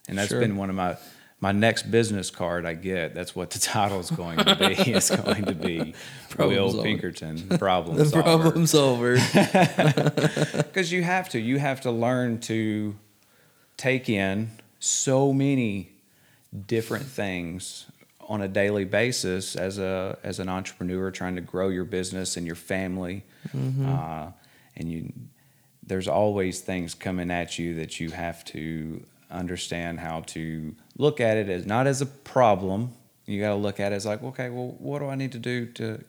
and 0.08 0.18
that's 0.18 0.30
Sure. 0.30 0.40
been 0.40 0.58
one 0.58 0.70
of 0.70 0.76
my 0.76 0.98
my 1.42 1.52
next 1.52 1.90
business 1.92 2.30
card 2.30 2.66
I 2.66 2.76
get. 2.76 3.14
That's 3.16 3.36
what 3.36 3.50
the 3.50 3.60
title 3.76 4.00
is 4.00 4.12
going 4.12 4.38
to 4.38 4.56
be. 4.56 4.66
it's 4.92 5.10
going 5.10 5.46
to 5.46 5.56
be 5.56 5.94
Problem 6.30 6.56
Will 6.58 6.72
solver. 6.72 6.84
Pinkerton, 6.88 7.58
problem 7.58 7.98
The 7.98 8.06
solver. 8.06 8.24
problem 8.24 8.68
solver. 8.68 9.16
Because 10.56 10.92
you 10.94 11.04
have 11.04 11.28
to, 11.30 11.40
you 11.40 11.60
have 11.60 11.82
to 11.82 11.92
learn 11.92 12.40
to 12.42 12.96
take 13.76 14.08
in 14.08 14.52
so 14.80 15.34
many 15.34 15.90
different 16.68 17.06
things 17.06 17.86
on 18.28 18.42
a 18.42 18.48
daily 18.48 18.86
basis 18.86 19.56
as 19.56 19.78
a 19.78 20.18
as 20.24 20.40
an 20.40 20.48
entrepreneur 20.48 21.12
trying 21.12 21.36
to 21.36 21.42
grow 21.42 21.68
your 21.70 21.84
business 21.84 22.38
and 22.38 22.46
your 22.46 22.56
family, 22.56 23.24
uh, 23.54 24.28
and 24.78 24.90
you 24.90 25.12
there's 25.86 26.08
always 26.08 26.62
things 26.62 26.94
coming 26.94 27.30
at 27.30 27.60
you 27.60 27.76
that 27.76 28.00
you 28.00 28.12
have 28.12 28.46
to 28.46 29.04
understand 29.30 30.00
how 30.00 30.22
to 30.22 30.74
look 30.98 31.20
at 31.20 31.38
it 31.38 31.50
as 31.50 31.66
not 31.66 31.88
as 31.88 32.02
a 32.02 32.06
problem. 32.06 32.94
You 33.26 33.40
got 33.42 33.50
to 33.50 33.56
look 33.56 33.80
at 33.80 33.92
it 33.92 33.96
as 33.96 34.06
like, 34.06 34.24
okay, 34.24 34.50
well, 34.50 34.76
what 34.80 35.00
do 35.00 35.08
I 35.08 35.16
need 35.16 35.32
to 35.34 35.40
do 35.40 35.66
to 35.74 36.04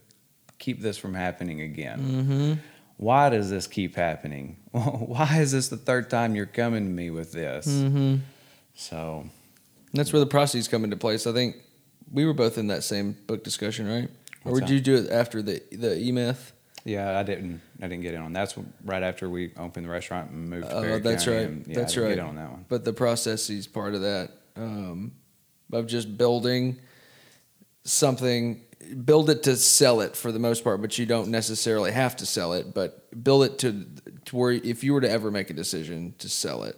keep 0.58 0.80
this 0.80 0.98
from 0.98 1.14
happening 1.14 1.60
again? 1.60 2.60
Why 2.96 3.28
does 3.30 3.50
this 3.50 3.66
keep 3.66 3.96
happening? 3.96 4.56
Why 4.72 5.38
is 5.38 5.52
this 5.52 5.68
the 5.68 5.76
third 5.76 6.08
time 6.10 6.34
you're 6.34 6.46
coming 6.46 6.84
to 6.86 6.90
me 6.90 7.10
with 7.10 7.32
this? 7.32 7.66
mm-hmm. 7.66 8.16
So, 8.74 9.26
That's 9.92 10.12
where 10.12 10.20
the 10.20 10.26
processes 10.26 10.68
come 10.68 10.84
into 10.84 10.96
place. 10.96 11.26
I 11.26 11.32
think 11.32 11.56
we 12.10 12.24
were 12.24 12.32
both 12.32 12.58
in 12.58 12.68
that 12.68 12.82
same 12.84 13.16
book 13.26 13.44
discussion, 13.44 13.86
right? 13.88 14.08
or 14.44 14.60
that? 14.60 14.68
you 14.70 14.80
do 14.80 14.96
it 14.96 15.10
after 15.10 15.42
the 15.42 15.62
the 15.70 15.96
E 15.98 16.10
myth? 16.12 16.52
yeah, 16.84 17.18
I 17.18 17.22
didn't, 17.22 17.60
I 17.80 17.86
didn't 17.86 18.02
get 18.02 18.14
in 18.14 18.22
on. 18.22 18.32
That's 18.32 18.54
right 18.84 19.02
after 19.02 19.28
we 19.28 19.52
opened 19.56 19.86
the 19.86 19.90
restaurant 19.90 20.30
and 20.30 20.48
moved 20.50 20.68
to 20.68 20.76
Oh, 20.76 20.82
Perry 20.82 21.00
that's 21.00 21.24
County, 21.24 21.36
right. 21.36 21.46
and, 21.46 21.66
yeah, 21.66 21.74
that's 21.74 21.96
right. 21.96 22.14
Get 22.16 22.24
on 22.24 22.36
that 22.36 22.50
one. 22.50 22.64
But 22.68 22.84
the 22.84 22.92
processes 22.92 23.66
part 23.66 23.94
of 23.94 24.00
that 24.00 24.30
um, 24.56 25.12
of 25.72 25.86
just 25.86 26.16
building 26.18 26.78
something, 27.84 28.60
build 29.04 29.30
it 29.30 29.42
to 29.44 29.56
sell 29.56 30.00
it 30.00 30.16
for 30.16 30.32
the 30.32 30.38
most 30.38 30.64
part, 30.64 30.80
but 30.80 30.98
you 30.98 31.06
don't 31.06 31.28
necessarily 31.28 31.92
have 31.92 32.16
to 32.16 32.26
sell 32.26 32.52
it. 32.52 32.74
But 32.74 33.22
build 33.24 33.44
it 33.44 33.58
to 33.60 33.86
to 34.26 34.36
where 34.36 34.52
if 34.52 34.84
you 34.84 34.92
were 34.94 35.00
to 35.00 35.10
ever 35.10 35.30
make 35.30 35.50
a 35.50 35.54
decision 35.54 36.14
to 36.18 36.28
sell 36.28 36.64
it, 36.64 36.76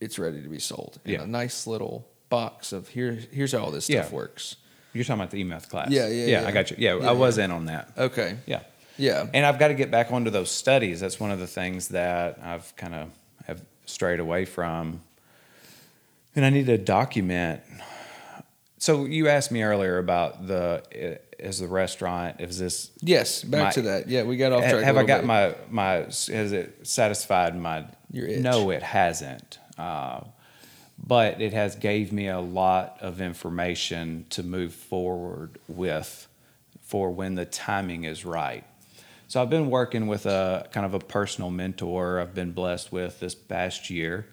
it's 0.00 0.18
ready 0.18 0.42
to 0.42 0.48
be 0.48 0.58
sold. 0.58 0.98
In 1.04 1.12
Yeah. 1.12 1.22
a 1.22 1.26
nice 1.26 1.66
little 1.66 2.08
box 2.28 2.72
of 2.72 2.88
here. 2.88 3.18
Here's 3.30 3.52
how 3.52 3.58
all 3.58 3.70
this 3.70 3.84
stuff 3.84 4.08
Yeah. 4.10 4.16
works. 4.16 4.56
You're 4.94 5.04
talking 5.04 5.20
about 5.20 5.30
the 5.30 5.38
E-Myth 5.40 5.68
class. 5.68 5.90
Yeah, 5.90 6.08
yeah, 6.08 6.26
yeah. 6.40 6.46
I 6.48 6.50
got 6.52 6.70
you. 6.70 6.76
Yeah, 6.78 6.98
Yeah, 6.98 7.08
I 7.10 7.12
was 7.12 7.38
yeah. 7.38 7.44
in 7.44 7.50
on 7.50 7.66
that. 7.66 7.92
Okay. 7.96 8.36
Yeah. 8.46 8.60
Yeah. 8.98 9.26
And 9.32 9.44
I've 9.46 9.58
got 9.58 9.68
to 9.68 9.74
get 9.74 9.90
back 9.90 10.12
onto 10.12 10.30
those 10.30 10.50
studies. 10.50 11.00
That's 11.00 11.18
one 11.18 11.30
of 11.30 11.38
the 11.38 11.46
things 11.46 11.88
that 11.88 12.38
I've 12.42 12.74
kind 12.76 12.94
of 12.94 13.10
have 13.46 13.62
strayed 13.86 14.20
away 14.20 14.44
from. 14.44 15.00
And 16.34 16.44
I 16.44 16.50
need 16.50 16.66
to 16.66 16.78
document. 16.78 17.62
So 18.78 19.04
you 19.04 19.28
asked 19.28 19.52
me 19.52 19.62
earlier 19.62 19.98
about 19.98 20.46
the 20.46 21.18
is 21.38 21.58
the 21.58 21.66
restaurant 21.68 22.40
is 22.40 22.58
this 22.58 22.90
Yes. 23.00 23.42
Back 23.44 23.64
My- 23.64 23.70
to 23.72 23.82
that. 23.82 24.08
Yeah, 24.08 24.22
we 24.24 24.36
got 24.36 24.52
off 24.52 24.68
track. 24.68 24.82
Have 24.84 24.96
I 24.96 25.04
got 25.04 25.20
bit. 25.20 25.26
my 25.26 25.54
my? 25.70 25.92
Has 26.04 26.28
it 26.28 26.86
satisfied 26.86 27.56
my? 27.56 27.84
Your 28.10 28.26
itch. 28.26 28.40
No, 28.40 28.70
it 28.70 28.82
hasn't. 28.82 29.58
Uh, 29.78 30.20
but 31.04 31.40
it 31.40 31.52
has 31.52 31.74
gave 31.76 32.12
me 32.12 32.28
a 32.28 32.40
lot 32.40 32.96
of 33.00 33.20
information 33.20 34.26
to 34.30 34.42
move 34.42 34.72
forward 34.72 35.58
with 35.68 36.28
for 36.82 37.10
when 37.10 37.34
the 37.34 37.44
timing 37.44 38.04
is 38.04 38.24
right. 38.24 38.64
So 39.28 39.40
I've 39.40 39.50
been 39.50 39.70
working 39.70 40.06
with 40.08 40.26
a 40.26 40.68
kind 40.72 40.84
of 40.84 40.94
a 40.94 40.98
personal 40.98 41.50
mentor 41.50 42.20
I've 42.20 42.34
been 42.34 42.52
blessed 42.52 42.92
with 42.92 43.18
this 43.20 43.34
past 43.34 43.88
year. 43.90 44.26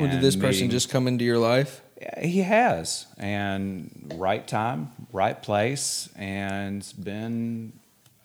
Well, 0.00 0.10
did 0.10 0.20
this 0.20 0.36
person 0.36 0.52
meeting- 0.52 0.70
just 0.70 0.90
come 0.90 1.06
into 1.06 1.24
your 1.24 1.38
life? 1.38 1.82
he 2.20 2.42
has, 2.42 3.06
and 3.16 4.12
right 4.16 4.46
time, 4.46 4.90
right 5.12 5.40
place, 5.40 6.08
and 6.16 6.92
been 7.02 7.72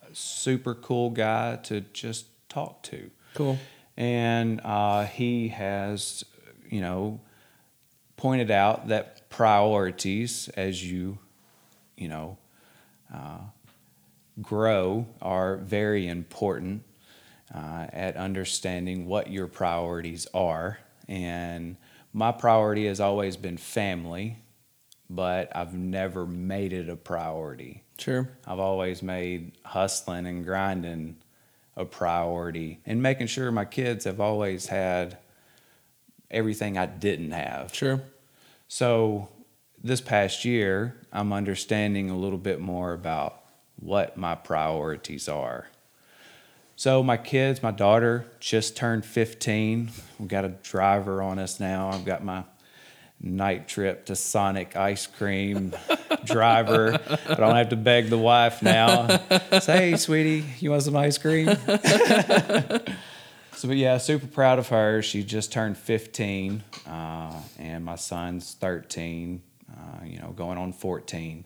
a 0.09 0.15
super 0.15 0.73
cool 0.73 1.09
guy 1.09 1.57
to 1.63 1.81
just 1.93 2.25
talk 2.49 2.81
to. 2.83 3.11
Cool. 3.35 3.59
And 3.95 4.61
uh, 4.63 5.05
he 5.05 5.49
has, 5.49 6.23
you 6.69 6.81
know, 6.81 7.19
pointed 8.15 8.51
out 8.51 8.87
that 8.87 9.29
priorities 9.29 10.49
as 10.49 10.83
you, 10.83 11.19
you 11.95 12.07
know, 12.07 12.37
uh, 13.13 13.39
grow 14.41 15.07
are 15.21 15.57
very 15.57 16.07
important 16.07 16.83
uh, 17.53 17.87
at 17.91 18.15
understanding 18.17 19.05
what 19.05 19.31
your 19.31 19.47
priorities 19.47 20.27
are. 20.33 20.79
And 21.07 21.77
my 22.13 22.31
priority 22.31 22.87
has 22.87 22.99
always 22.99 23.37
been 23.37 23.57
family, 23.57 24.37
but 25.09 25.55
I've 25.55 25.73
never 25.73 26.25
made 26.25 26.73
it 26.73 26.89
a 26.89 26.95
priority. 26.95 27.83
Sure. 27.97 28.29
I've 28.45 28.59
always 28.59 29.01
made 29.01 29.53
hustling 29.63 30.27
and 30.27 30.43
grinding 30.43 31.17
a 31.75 31.85
priority 31.85 32.79
and 32.85 33.01
making 33.01 33.27
sure 33.27 33.51
my 33.51 33.65
kids 33.65 34.05
have 34.05 34.19
always 34.19 34.67
had 34.67 35.17
everything 36.29 36.77
I 36.77 36.87
didn't 36.87 37.31
have. 37.31 37.73
Sure. 37.73 38.01
So 38.67 39.29
this 39.83 40.01
past 40.01 40.43
year, 40.43 40.95
I'm 41.11 41.31
understanding 41.31 42.09
a 42.09 42.17
little 42.17 42.39
bit 42.39 42.59
more 42.59 42.93
about 42.93 43.43
what 43.79 44.17
my 44.17 44.35
priorities 44.35 45.29
are. 45.29 45.67
So 46.77 47.01
my 47.01 47.17
kids, 47.17 47.63
my 47.63 47.71
daughter 47.71 48.27
just 48.39 48.77
turned 48.77 49.03
15. 49.03 49.89
We've 50.19 50.27
got 50.27 50.45
a 50.45 50.49
driver 50.49 51.23
on 51.23 51.39
us 51.39 51.59
now. 51.59 51.89
I've 51.89 52.05
got 52.05 52.23
my 52.23 52.43
night 53.19 53.67
trip 53.67 54.05
to 54.05 54.15
Sonic 54.15 54.75
ice 54.75 55.07
cream 55.07 55.73
driver. 56.25 56.91
But 56.91 57.31
I 57.31 57.35
don't 57.35 57.55
have 57.55 57.69
to 57.69 57.75
beg 57.75 58.11
the 58.11 58.17
wife 58.19 58.61
now. 58.61 59.07
Say, 59.59 59.89
hey, 59.89 59.97
sweetie, 59.97 60.45
you 60.59 60.69
want 60.69 60.83
some 60.83 60.95
ice 60.95 61.17
cream? 61.17 61.49
So, 63.55 63.67
but 63.67 63.77
yeah, 63.77 63.97
super 63.97 64.27
proud 64.27 64.59
of 64.59 64.67
her. 64.67 65.01
She 65.01 65.23
just 65.23 65.51
turned 65.51 65.79
15, 65.79 66.63
uh, 66.85 67.33
and 67.57 67.83
my 67.83 67.95
son's 67.95 68.53
13. 68.53 69.41
Uh, 69.67 70.05
you 70.05 70.19
know, 70.19 70.29
going 70.29 70.59
on 70.59 70.73
14. 70.73 71.43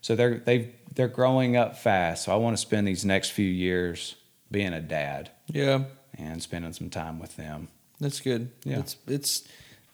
So 0.00 0.16
they're 0.16 0.38
they 0.38 0.74
they're 0.94 1.06
growing 1.06 1.58
up 1.58 1.76
fast. 1.76 2.24
So 2.24 2.32
I 2.32 2.36
want 2.36 2.56
to 2.56 2.60
spend 2.62 2.88
these 2.88 3.04
next 3.04 3.32
few 3.32 3.46
years 3.46 4.14
being 4.50 4.72
a 4.72 4.80
dad 4.80 5.30
Yeah. 5.46 5.84
and 6.18 6.42
spending 6.42 6.72
some 6.72 6.90
time 6.90 7.18
with 7.18 7.36
them. 7.36 7.68
That's 8.00 8.20
good. 8.20 8.50
Yeah. 8.64 8.78
It's 8.80 8.96
it's 9.06 9.44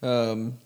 um 0.03 0.59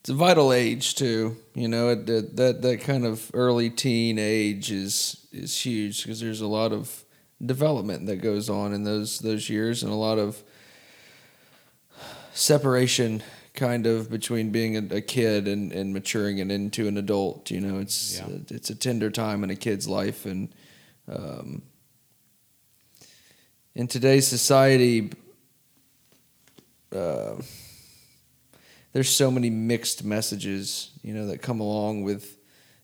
it's 0.00 0.10
a 0.10 0.14
vital 0.14 0.52
age 0.52 0.94
too. 0.94 1.36
You 1.54 1.68
know, 1.68 1.90
it, 1.90 2.06
that 2.06 2.36
that 2.36 2.62
that 2.62 2.80
kind 2.80 3.04
of 3.04 3.30
early 3.34 3.70
teen 3.70 4.18
age 4.18 4.70
is 4.70 5.26
is 5.32 5.56
huge 5.58 6.02
because 6.02 6.20
there's 6.20 6.40
a 6.40 6.46
lot 6.46 6.72
of 6.72 7.04
development 7.44 8.06
that 8.06 8.16
goes 8.16 8.48
on 8.48 8.72
in 8.72 8.84
those 8.84 9.18
those 9.18 9.50
years 9.50 9.82
and 9.82 9.92
a 9.92 9.96
lot 9.96 10.18
of 10.18 10.42
separation 12.32 13.22
kind 13.54 13.86
of 13.86 14.10
between 14.10 14.50
being 14.50 14.76
a, 14.76 14.96
a 14.96 15.00
kid 15.00 15.48
and, 15.48 15.72
and 15.72 15.92
maturing 15.94 16.40
and 16.40 16.52
into 16.52 16.86
an 16.88 16.98
adult 16.98 17.50
you 17.50 17.60
know 17.60 17.78
it's 17.78 18.18
Yeah. 18.18 18.26
it's 18.50 18.68
a 18.70 18.74
tender 18.74 19.10
time 19.10 19.42
in 19.44 19.50
a 19.50 19.56
kid's 19.56 19.88
life 19.88 20.26
and 20.26 20.50
um, 21.08 21.62
in 23.76 23.86
today's 23.86 24.26
society 24.26 25.12
uh, 26.94 27.34
there's 28.94 29.14
so 29.14 29.30
many 29.30 29.50
mixed 29.50 30.02
messages, 30.02 30.92
you 31.02 31.12
know, 31.12 31.26
that 31.26 31.42
come 31.42 31.60
along 31.60 32.02
with 32.02 32.38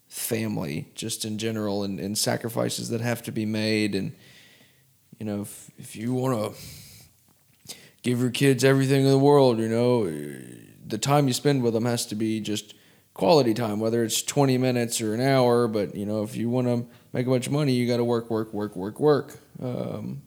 family 0.09 0.87
just 0.95 1.25
in 1.25 1.39
general 1.39 1.83
and, 1.85 1.99
and 1.99 2.19
sacrifices 2.19 2.91
that 2.91 3.01
have 3.01 3.23
to 3.23 3.33
be 3.33 3.47
made. 3.47 3.95
And, 3.95 4.13
you 5.19 5.25
know, 5.25 5.41
if, 5.41 5.71
if 5.79 5.97
you 5.97 6.13
want 6.13 6.55
to 6.55 7.75
give 8.03 8.21
your 8.21 8.31
kids 8.31 8.63
everything 8.63 9.07
in 9.07 9.11
the 9.11 9.19
world, 9.19 9.59
you 9.61 9.69
know, 9.69 10.05
the 10.87 10.99
time 10.99 11.27
you 11.27 11.33
spend 11.33 11.63
with 11.63 11.73
them 11.73 11.87
has 11.87 12.05
to 12.07 12.15
be 12.15 12.41
just 12.41 12.75
quality 13.15 13.55
time, 13.55 13.81
whether 13.81 14.05
it's 14.05 14.23
20 14.23 14.59
minutes 14.59 15.01
or 15.01 15.15
an 15.15 15.23
hour. 15.23 15.67
But, 15.69 15.95
you 15.95 16.05
know, 16.05 16.23
if 16.23 16.37
you 16.37 16.51
want 16.51 16.67
to 16.67 16.85
make 17.15 17.27
a 17.27 17.31
bunch 17.31 17.47
of 17.47 17.53
money, 17.55 17.73
you 17.73 17.89
got 17.89 17.97
to 17.97 18.05
work, 18.05 18.29
work, 18.29 18.53
work, 18.53 18.77
work, 18.77 19.01
work. 19.01 19.39
Um, 19.63 20.21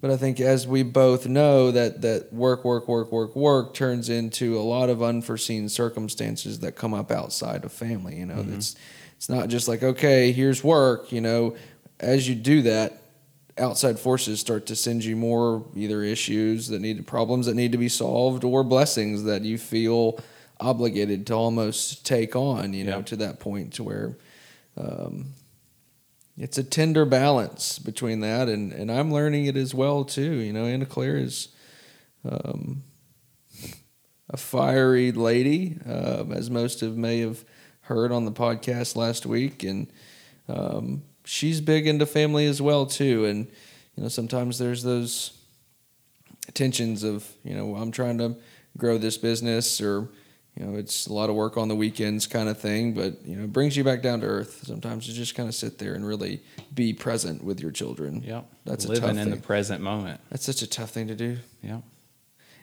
but 0.00 0.10
I 0.10 0.16
think 0.16 0.40
as 0.40 0.66
we 0.66 0.82
both 0.82 1.26
know 1.26 1.70
that 1.72 2.02
that 2.02 2.32
work, 2.32 2.64
work, 2.64 2.86
work, 2.88 3.10
work, 3.10 3.34
work 3.34 3.74
turns 3.74 4.08
into 4.08 4.56
a 4.58 4.62
lot 4.62 4.88
of 4.90 5.02
unforeseen 5.02 5.68
circumstances 5.68 6.60
that 6.60 6.72
come 6.72 6.94
up 6.94 7.10
outside 7.10 7.64
of 7.64 7.72
family. 7.72 8.16
You 8.16 8.26
know, 8.26 8.44
it's 8.52 8.76
it's 9.16 9.28
not 9.28 9.48
just 9.48 9.66
like 9.68 9.82
okay, 9.82 10.30
here's 10.32 10.62
work. 10.62 11.10
You 11.10 11.20
know, 11.20 11.56
as 11.98 12.28
you 12.28 12.34
do 12.36 12.62
that, 12.62 13.00
outside 13.56 13.98
forces 13.98 14.38
start 14.38 14.66
to 14.66 14.76
send 14.76 15.04
you 15.04 15.16
more 15.16 15.64
either 15.74 16.02
issues 16.02 16.68
that 16.68 16.80
need 16.80 17.04
problems 17.06 17.46
that 17.46 17.54
need 17.54 17.72
to 17.72 17.78
be 17.78 17.88
solved 17.88 18.44
or 18.44 18.62
blessings 18.62 19.24
that 19.24 19.42
you 19.42 19.58
feel 19.58 20.20
obligated 20.60 21.26
to 21.26 21.34
almost 21.34 22.06
take 22.06 22.36
on. 22.36 22.72
You 22.72 22.84
know, 22.84 22.96
Yeah. 22.98 23.02
to 23.02 23.16
that 23.16 23.40
point 23.40 23.72
to 23.74 23.82
where. 23.84 24.16
Um, 24.76 25.34
it's 26.38 26.56
a 26.56 26.62
tender 26.62 27.04
balance 27.04 27.78
between 27.78 28.20
that 28.20 28.48
and, 28.48 28.72
and 28.72 28.92
I'm 28.92 29.12
learning 29.12 29.46
it 29.46 29.56
as 29.56 29.74
well 29.74 30.04
too. 30.04 30.36
You 30.36 30.52
know, 30.52 30.66
Anna 30.66 30.86
Claire 30.86 31.16
is 31.16 31.48
um, 32.24 32.84
a 34.30 34.36
fiery 34.36 35.10
lady, 35.10 35.78
um, 35.84 36.32
as 36.32 36.48
most 36.48 36.82
of 36.82 36.96
may 36.96 37.20
have 37.20 37.44
heard 37.82 38.12
on 38.12 38.24
the 38.24 38.32
podcast 38.32 38.94
last 38.94 39.26
week, 39.26 39.64
and 39.64 39.88
um, 40.48 41.02
she's 41.24 41.60
big 41.60 41.86
into 41.86 42.06
family 42.06 42.46
as 42.46 42.62
well 42.62 42.86
too. 42.86 43.24
And 43.24 43.46
you 43.96 44.04
know, 44.04 44.08
sometimes 44.08 44.58
there's 44.58 44.82
those 44.82 45.32
tensions 46.54 47.02
of 47.02 47.26
you 47.42 47.54
know 47.54 47.74
I'm 47.74 47.90
trying 47.90 48.18
to 48.18 48.36
grow 48.76 48.96
this 48.96 49.18
business 49.18 49.80
or 49.80 50.08
you 50.58 50.66
know 50.66 50.76
it's 50.76 51.06
a 51.06 51.12
lot 51.12 51.30
of 51.30 51.36
work 51.36 51.56
on 51.56 51.68
the 51.68 51.76
weekends 51.76 52.26
kind 52.26 52.48
of 52.48 52.58
thing 52.58 52.92
but 52.92 53.24
you 53.24 53.36
know 53.36 53.44
it 53.44 53.52
brings 53.52 53.76
you 53.76 53.84
back 53.84 54.02
down 54.02 54.20
to 54.20 54.26
earth. 54.26 54.62
Sometimes 54.66 55.06
to 55.06 55.12
just 55.12 55.34
kind 55.34 55.48
of 55.48 55.54
sit 55.54 55.78
there 55.78 55.94
and 55.94 56.04
really 56.06 56.40
be 56.74 56.92
present 56.92 57.44
with 57.44 57.60
your 57.60 57.70
children. 57.70 58.22
Yeah, 58.24 58.42
That's 58.64 58.84
a 58.84 58.88
living 58.88 59.10
in 59.10 59.16
thing. 59.16 59.30
the 59.30 59.36
present 59.40 59.80
moment. 59.82 60.20
that's 60.30 60.44
such 60.44 60.62
a 60.62 60.66
tough 60.66 60.90
thing 60.90 61.06
to 61.08 61.14
do. 61.14 61.38
Yeah, 61.62 61.80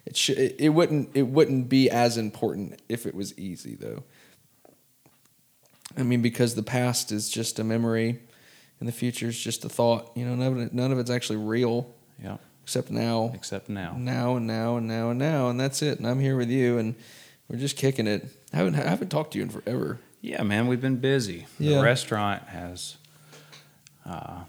it 0.04 0.16
should 0.16 0.36
it, 0.38 0.56
it 0.58 0.68
wouldn't 0.70 1.10
it 1.14 1.22
wouldn't 1.28 1.68
be 1.68 1.88
as 1.88 2.16
important 2.18 2.80
if 2.88 3.06
it 3.06 3.14
was 3.14 3.36
easy 3.38 3.74
though. 3.76 4.02
I 5.96 6.02
mean 6.02 6.20
because 6.22 6.54
the 6.54 6.62
past 6.62 7.12
is 7.12 7.28
just 7.30 7.58
a 7.58 7.64
memory 7.64 8.18
and 8.80 8.88
the 8.88 8.92
future 8.92 9.28
is 9.28 9.38
just 9.38 9.64
a 9.64 9.68
thought. 9.68 10.10
You 10.14 10.26
know 10.26 10.34
none 10.34 10.52
of, 10.52 10.58
it, 10.58 10.74
none 10.74 10.92
of 10.92 10.98
it's 10.98 11.10
actually 11.10 11.38
real. 11.38 11.94
Yeah, 12.22 12.36
except 12.62 12.90
now. 12.90 13.30
Except 13.34 13.68
now. 13.70 13.94
now 13.96 14.36
and 14.36 14.46
now 14.46 14.76
and 14.76 14.86
now 14.86 15.10
and 15.10 15.18
now 15.18 15.48
and 15.48 15.58
that's 15.60 15.82
it 15.82 15.98
and 15.98 16.06
i'm 16.06 16.18
here 16.18 16.36
with 16.36 16.48
you 16.50 16.78
and 16.78 16.94
we're 17.48 17.58
just 17.58 17.76
kicking 17.76 18.06
it 18.06 18.26
i 18.52 18.56
haven't, 18.56 18.74
I 18.76 18.88
haven't 18.88 19.08
talked 19.10 19.32
to 19.32 19.38
you 19.38 19.44
in 19.44 19.50
forever 19.50 19.98
Yeah, 20.22 20.42
man, 20.42 20.66
we've 20.66 20.80
been 20.80 20.96
busy. 20.96 21.46
Yeah. 21.60 21.76
The 21.78 21.82
restaurant 21.84 22.42
has. 22.48 22.96
Uh, 24.04 24.40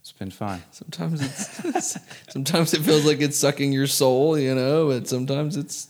it's 0.00 0.12
been 0.18 0.30
fun. 0.30 0.62
sometimes 0.70 1.20
it's 1.20 1.98
sometimes 2.32 2.72
it 2.74 2.82
feels 2.82 3.04
like 3.04 3.20
it's 3.20 3.36
sucking 3.38 3.72
your 3.72 3.86
soul 3.86 4.38
you 4.38 4.54
know 4.54 4.88
but 4.88 5.08
sometimes 5.08 5.56
it's 5.56 5.88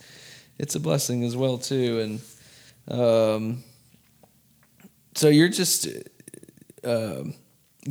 it's 0.58 0.74
a 0.74 0.80
blessing 0.80 1.24
as 1.24 1.36
well 1.36 1.58
too 1.58 2.00
and 2.88 2.98
um 3.00 3.62
so 5.14 5.28
you're 5.28 5.48
just 5.48 5.86
um 6.84 7.34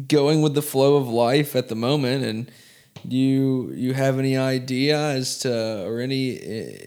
going 0.07 0.41
with 0.41 0.53
the 0.55 0.61
flow 0.61 0.95
of 0.95 1.07
life 1.07 1.55
at 1.55 1.67
the 1.69 1.75
moment 1.75 2.23
and 2.23 2.51
do 3.07 3.15
you 3.17 3.71
you 3.75 3.93
have 3.93 4.19
any 4.19 4.37
idea 4.37 4.97
as 4.97 5.39
to 5.39 5.85
or 5.85 5.99
any 5.99 6.35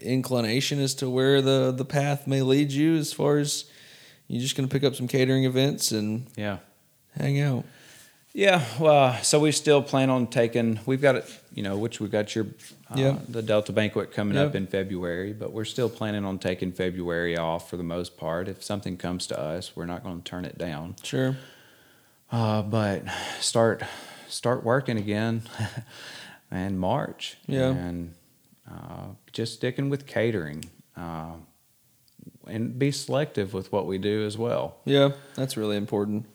inclination 0.01 0.79
as 0.79 0.93
to 0.95 1.09
where 1.09 1.41
the 1.41 1.71
the 1.71 1.85
path 1.85 2.27
may 2.27 2.41
lead 2.41 2.71
you 2.71 2.95
as 2.95 3.13
far 3.13 3.37
as 3.37 3.65
you're 4.27 4.41
just 4.41 4.55
going 4.57 4.67
to 4.67 4.73
pick 4.73 4.83
up 4.83 4.95
some 4.95 5.07
catering 5.07 5.45
events 5.45 5.91
and 5.91 6.27
Yeah. 6.35 6.57
hang 7.17 7.39
out 7.39 7.63
Yeah, 8.33 8.63
well, 8.79 9.17
so 9.23 9.39
we 9.39 9.51
still 9.51 9.81
plan 9.81 10.11
on 10.11 10.27
taking. 10.27 10.79
We've 10.85 11.01
got 11.01 11.15
it, 11.15 11.25
you 11.55 11.63
know, 11.63 11.75
which 11.75 11.99
we've 11.99 12.11
got 12.11 12.35
your 12.35 12.45
uh, 12.91 12.95
Yeah. 12.95 13.17
the 13.27 13.41
Delta 13.41 13.71
banquet 13.73 14.11
coming 14.11 14.37
up 14.37 14.53
in 14.53 14.67
February, 14.67 15.33
but 15.33 15.51
we're 15.53 15.65
still 15.65 15.89
planning 15.89 16.23
on 16.23 16.37
taking 16.37 16.71
February 16.71 17.35
off 17.35 17.67
for 17.69 17.77
the 17.77 17.83
most 17.83 18.15
part. 18.15 18.47
If 18.47 18.63
something 18.63 18.95
comes 18.97 19.25
to 19.27 19.39
us, 19.39 19.75
we're 19.75 19.87
not 19.87 20.03
going 20.03 20.21
to 20.21 20.23
turn 20.29 20.45
it 20.45 20.57
down. 20.57 20.95
sure 21.03 21.35
Uh, 22.31 22.61
but 22.61 23.03
start 23.39 23.81
start 24.27 24.63
working 24.63 24.97
again 24.97 25.43
in 26.51 26.77
March. 26.77 27.37
Yeah. 27.47 27.69
and 27.69 28.13
uh, 28.69 29.07
just 29.31 29.53
sticking 29.53 29.89
with 29.89 30.05
catering 30.05 30.65
uh, 30.97 31.33
and 32.47 32.77
be 32.77 32.91
selective 32.91 33.53
with 33.53 33.71
what 33.71 33.85
we 33.85 33.97
do 33.97 34.25
as 34.25 34.37
well. 34.37 34.77
Yeah, 34.85 35.11
that's 35.35 35.55
really 35.57 35.77
important. 35.77 36.25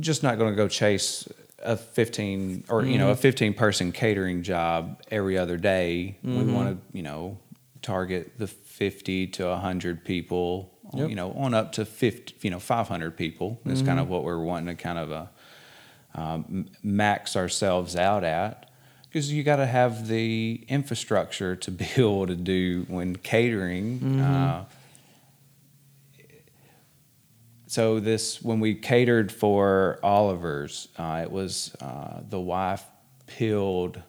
Just 0.00 0.22
not 0.22 0.38
going 0.38 0.50
to 0.50 0.56
go 0.56 0.66
chase 0.66 1.28
a 1.60 1.76
15 1.76 2.64
or 2.68 2.84
you 2.84 2.98
know 2.98 3.10
a 3.10 3.16
15 3.16 3.54
person 3.54 3.92
catering 3.92 4.42
job 4.42 5.00
every 5.10 5.38
other 5.38 5.56
day. 5.56 6.18
We 6.22 6.42
want 6.42 6.76
to 6.76 6.96
you 6.96 7.04
know 7.04 7.38
target 7.82 8.32
the 8.38 8.48
50 8.48 9.28
to 9.28 9.46
100 9.46 10.04
people. 10.04 10.72
Yep. 10.92 11.08
You 11.08 11.16
know, 11.16 11.32
on 11.32 11.54
up 11.54 11.72
to 11.72 11.84
50, 11.84 12.36
you 12.42 12.50
know, 12.50 12.60
500 12.60 13.16
people 13.16 13.60
is 13.64 13.82
kind 13.82 13.98
of 13.98 14.08
what 14.08 14.22
we're 14.22 14.38
wanting 14.38 14.76
to 14.76 14.80
kind 14.80 14.98
of 14.98 15.10
uh, 15.10 15.26
um, 16.14 16.66
max 16.82 17.36
ourselves 17.36 17.96
out 17.96 18.24
at 18.24 18.70
because 19.08 19.32
you 19.32 19.42
got 19.42 19.56
to 19.56 19.66
have 19.66 20.08
the 20.08 20.64
infrastructure 20.68 21.54
to 21.56 21.70
be 21.70 21.86
able 21.96 22.26
to 22.26 22.36
do 22.36 22.84
when 22.88 23.16
catering. 23.16 24.20
Uh, 24.20 24.64
so 27.66 27.98
this 27.98 28.42
when 28.42 28.60
we 28.60 28.74
catered 28.74 29.32
for 29.32 29.98
Oliver's, 30.02 30.88
uh, 30.96 31.20
it 31.24 31.30
was 31.30 31.74
uh, 31.80 32.20
the 32.28 32.40
wife 32.40 32.84
peeled 33.26 34.02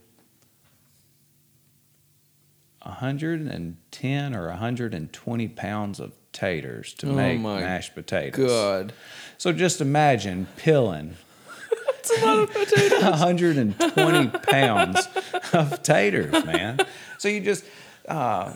110 2.82 4.36
or 4.36 4.48
120 4.50 5.48
pounds 5.48 6.00
of 6.00 6.14
taters 6.32 6.94
to 6.96 7.08
Oh 7.08 7.14
make 7.14 7.40
mashed 7.40 7.96
potatoes. 7.96 8.48
God. 8.48 8.94
So 9.38 9.52
just 9.52 9.82
imagine 9.82 10.48
peeling 10.58 11.16
That's 12.08 12.22
a 12.22 12.26
lot 12.26 12.40
of 12.40 12.54
potatoes. 12.54 13.02
120 13.02 14.28
pounds 14.40 15.08
of 15.54 15.82
taters, 15.84 16.32
man. 16.46 16.80
So 17.18 17.28
you 17.28 17.42
just 17.42 17.66
uh, 18.08 18.52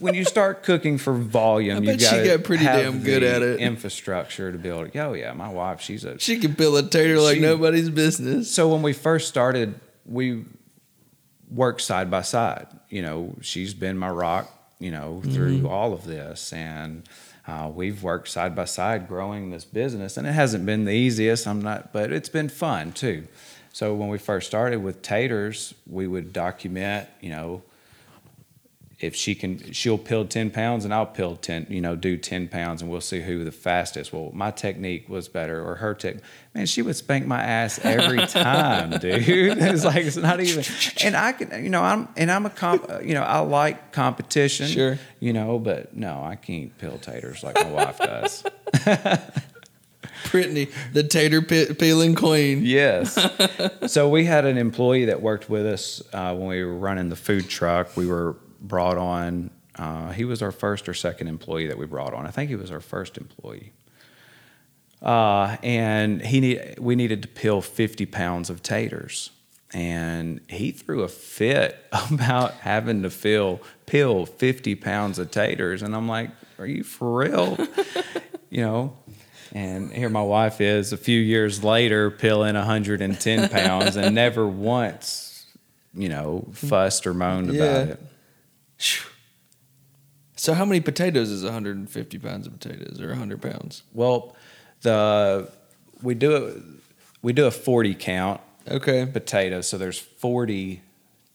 when 0.00 0.14
you 0.14 0.24
start 0.24 0.62
cooking 0.64 0.98
for 0.98 1.12
volume, 1.12 1.84
you 1.84 1.96
got 1.96 2.24
got 2.24 2.42
pretty 2.44 2.64
damn 2.64 3.02
good 3.02 3.22
at 3.22 3.42
it. 3.42 3.60
Infrastructure 3.60 4.50
to 4.50 4.58
build. 4.58 4.90
Oh 4.96 5.12
yeah, 5.12 5.32
my 5.34 5.48
wife, 5.48 5.80
she's 5.80 6.04
a. 6.04 6.18
She 6.18 6.38
can 6.38 6.54
peel 6.56 6.76
a 6.76 6.82
tater 6.82 7.20
like 7.20 7.36
She- 7.36 7.40
nobody's 7.40 7.90
business. 7.90 8.50
So 8.52 8.68
when 8.72 8.82
we 8.82 8.92
first 8.92 9.28
started, 9.28 9.78
we 10.04 10.44
worked 11.50 11.80
side 11.82 12.10
by 12.10 12.22
side. 12.22 12.66
You 12.90 13.02
know, 13.02 13.36
she's 13.40 13.74
been 13.74 13.96
my 13.98 14.10
rock. 14.10 14.52
You 14.80 14.92
know, 14.92 15.22
through 15.24 15.58
Mm-hmm. 15.58 15.66
all 15.66 15.92
of 15.92 16.04
this, 16.04 16.52
and 16.52 17.02
uh, 17.48 17.70
we've 17.74 18.02
worked 18.02 18.28
side 18.28 18.54
by 18.54 18.66
side 18.66 19.08
growing 19.08 19.50
this 19.50 19.64
business, 19.64 20.18
and 20.18 20.26
it 20.26 20.32
hasn't 20.32 20.66
been 20.66 20.84
the 20.84 20.92
easiest. 20.92 21.48
I'm 21.48 21.62
not, 21.62 21.94
but 21.94 22.12
it's 22.12 22.28
been 22.28 22.50
fun 22.50 22.92
too. 22.92 23.26
So 23.72 23.94
when 23.94 24.10
we 24.10 24.18
first 24.18 24.46
started 24.46 24.82
with 24.82 25.00
taters, 25.00 25.74
we 25.86 26.06
would 26.06 26.34
document. 26.34 27.08
You 27.22 27.30
know, 27.30 27.62
if 29.00 29.14
she 29.14 29.36
can, 29.36 29.72
she'll 29.72 29.96
peel 29.96 30.24
10 30.26 30.50
pounds 30.50 30.84
and 30.84 30.92
I'll 30.92 31.06
peel 31.06 31.36
10, 31.36 31.68
you 31.70 31.80
know, 31.80 31.94
do 31.94 32.16
10 32.16 32.48
pounds 32.48 32.82
and 32.82 32.90
we'll 32.90 33.00
see 33.00 33.20
who 33.22 33.44
the 33.44 33.52
fastest. 33.52 34.12
Well, 34.12 34.32
my 34.34 34.50
technique 34.50 35.08
was 35.08 35.28
better 35.28 35.64
or 35.64 35.76
her 35.76 35.94
tech. 35.94 36.16
Man, 36.52 36.66
she 36.66 36.82
would 36.82 36.96
spank 36.96 37.24
my 37.24 37.40
ass 37.40 37.78
every 37.84 38.18
time, 38.26 38.90
dude. 38.98 39.22
It's 39.28 39.84
like, 39.84 40.04
it's 40.04 40.16
not 40.16 40.40
even, 40.40 40.64
and 41.04 41.16
I 41.16 41.30
can, 41.30 41.62
you 41.62 41.70
know, 41.70 41.80
I'm, 41.80 42.08
and 42.16 42.28
I'm 42.28 42.44
a 42.44 42.50
comp, 42.50 42.90
you 43.04 43.14
know, 43.14 43.22
I 43.22 43.38
like 43.38 43.92
competition, 43.92 44.66
Sure. 44.66 44.98
you 45.20 45.32
know, 45.32 45.60
but 45.60 45.96
no, 45.96 46.24
I 46.24 46.34
can't 46.34 46.76
peel 46.78 46.98
taters 46.98 47.44
like 47.44 47.54
my 47.54 47.70
wife 47.70 47.98
does. 47.98 48.42
Brittany, 50.32 50.68
the 50.92 51.04
tater 51.04 51.40
pe- 51.40 51.72
peeling 51.74 52.14
queen. 52.16 52.62
Yes. 52.64 53.16
so 53.86 54.08
we 54.08 54.24
had 54.24 54.44
an 54.44 54.58
employee 54.58 55.04
that 55.06 55.22
worked 55.22 55.48
with 55.48 55.64
us 55.66 56.02
uh, 56.12 56.34
when 56.34 56.48
we 56.48 56.64
were 56.64 56.76
running 56.76 57.08
the 57.08 57.16
food 57.16 57.48
truck. 57.48 57.96
We 57.96 58.06
were 58.06 58.36
brought 58.60 58.98
on. 58.98 59.50
Uh, 59.76 60.10
he 60.12 60.24
was 60.24 60.42
our 60.42 60.50
first 60.52 60.88
or 60.88 60.94
second 60.94 61.28
employee 61.28 61.66
that 61.68 61.78
we 61.78 61.86
brought 61.86 62.12
on. 62.12 62.26
I 62.26 62.30
think 62.30 62.48
he 62.50 62.56
was 62.56 62.70
our 62.70 62.80
first 62.80 63.16
employee. 63.16 63.72
Uh, 65.00 65.56
and 65.62 66.20
he 66.22 66.40
need, 66.40 66.76
we 66.80 66.96
needed 66.96 67.22
to 67.22 67.28
peel 67.28 67.60
50 67.60 68.06
pounds 68.06 68.50
of 68.50 68.62
taters. 68.62 69.30
And 69.72 70.40
he 70.48 70.70
threw 70.72 71.02
a 71.02 71.08
fit 71.08 71.76
about 72.10 72.54
having 72.54 73.02
to 73.02 73.10
peel, 73.10 73.60
peel 73.86 74.26
50 74.26 74.74
pounds 74.76 75.18
of 75.18 75.30
taters. 75.30 75.82
And 75.82 75.94
I'm 75.94 76.08
like, 76.08 76.30
are 76.58 76.66
you 76.66 76.82
for 76.82 77.18
real? 77.18 77.56
you 78.50 78.62
know, 78.62 78.96
and 79.52 79.92
here 79.92 80.08
my 80.08 80.22
wife 80.22 80.60
is 80.60 80.92
a 80.92 80.96
few 80.96 81.20
years 81.20 81.62
later 81.62 82.10
peeling 82.10 82.54
110 82.56 83.48
pounds 83.50 83.96
and 83.96 84.14
never 84.14 84.46
once, 84.46 85.46
you 85.94 86.08
know, 86.08 86.48
fussed 86.52 87.06
or 87.06 87.14
moaned 87.14 87.52
Yeah. 87.54 87.62
about 87.62 87.88
it. 87.90 88.02
So 90.36 90.54
how 90.54 90.64
many 90.64 90.80
potatoes 90.80 91.30
is 91.30 91.42
150 91.44 92.18
pounds 92.18 92.46
of 92.46 92.52
potatoes 92.58 93.00
or 93.00 93.08
100 93.08 93.42
pounds? 93.42 93.82
Well, 93.92 94.36
the 94.82 95.50
we 96.02 96.14
do 96.14 96.36
it 96.36 96.62
we 97.22 97.32
do 97.32 97.46
a 97.46 97.50
40 97.50 97.94
count 97.94 98.40
Okay. 98.70 99.06
potatoes, 99.06 99.66
so 99.68 99.78
there's 99.78 99.98
40 99.98 100.82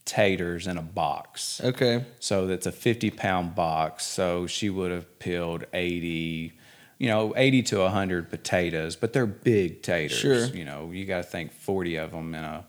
taters 0.06 0.68
in 0.68 0.78
a 0.78 0.82
box. 0.82 1.60
Okay. 1.64 2.06
So 2.20 2.46
that's 2.48 2.66
a 2.68 2.72
50 2.72 3.10
pound 3.10 3.56
box. 3.56 4.06
So 4.06 4.48
she 4.48 4.70
would 4.70 4.92
have 4.92 5.20
peeled 5.20 5.66
80, 5.74 6.54
you 7.00 7.08
know, 7.08 7.34
80 7.36 7.64
to 7.64 7.80
100 7.80 8.30
potatoes, 8.30 8.96
but 8.96 9.14
they're 9.14 9.26
big 9.26 9.82
taters. 9.82 10.18
Sure. 10.20 10.46
You 10.46 10.64
know, 10.64 10.92
you 10.92 11.06
got 11.06 11.18
to 11.18 11.24
think 11.24 11.52
40 11.52 11.96
of 11.98 12.12
them 12.12 12.34
in 12.36 12.44
a 12.44 12.66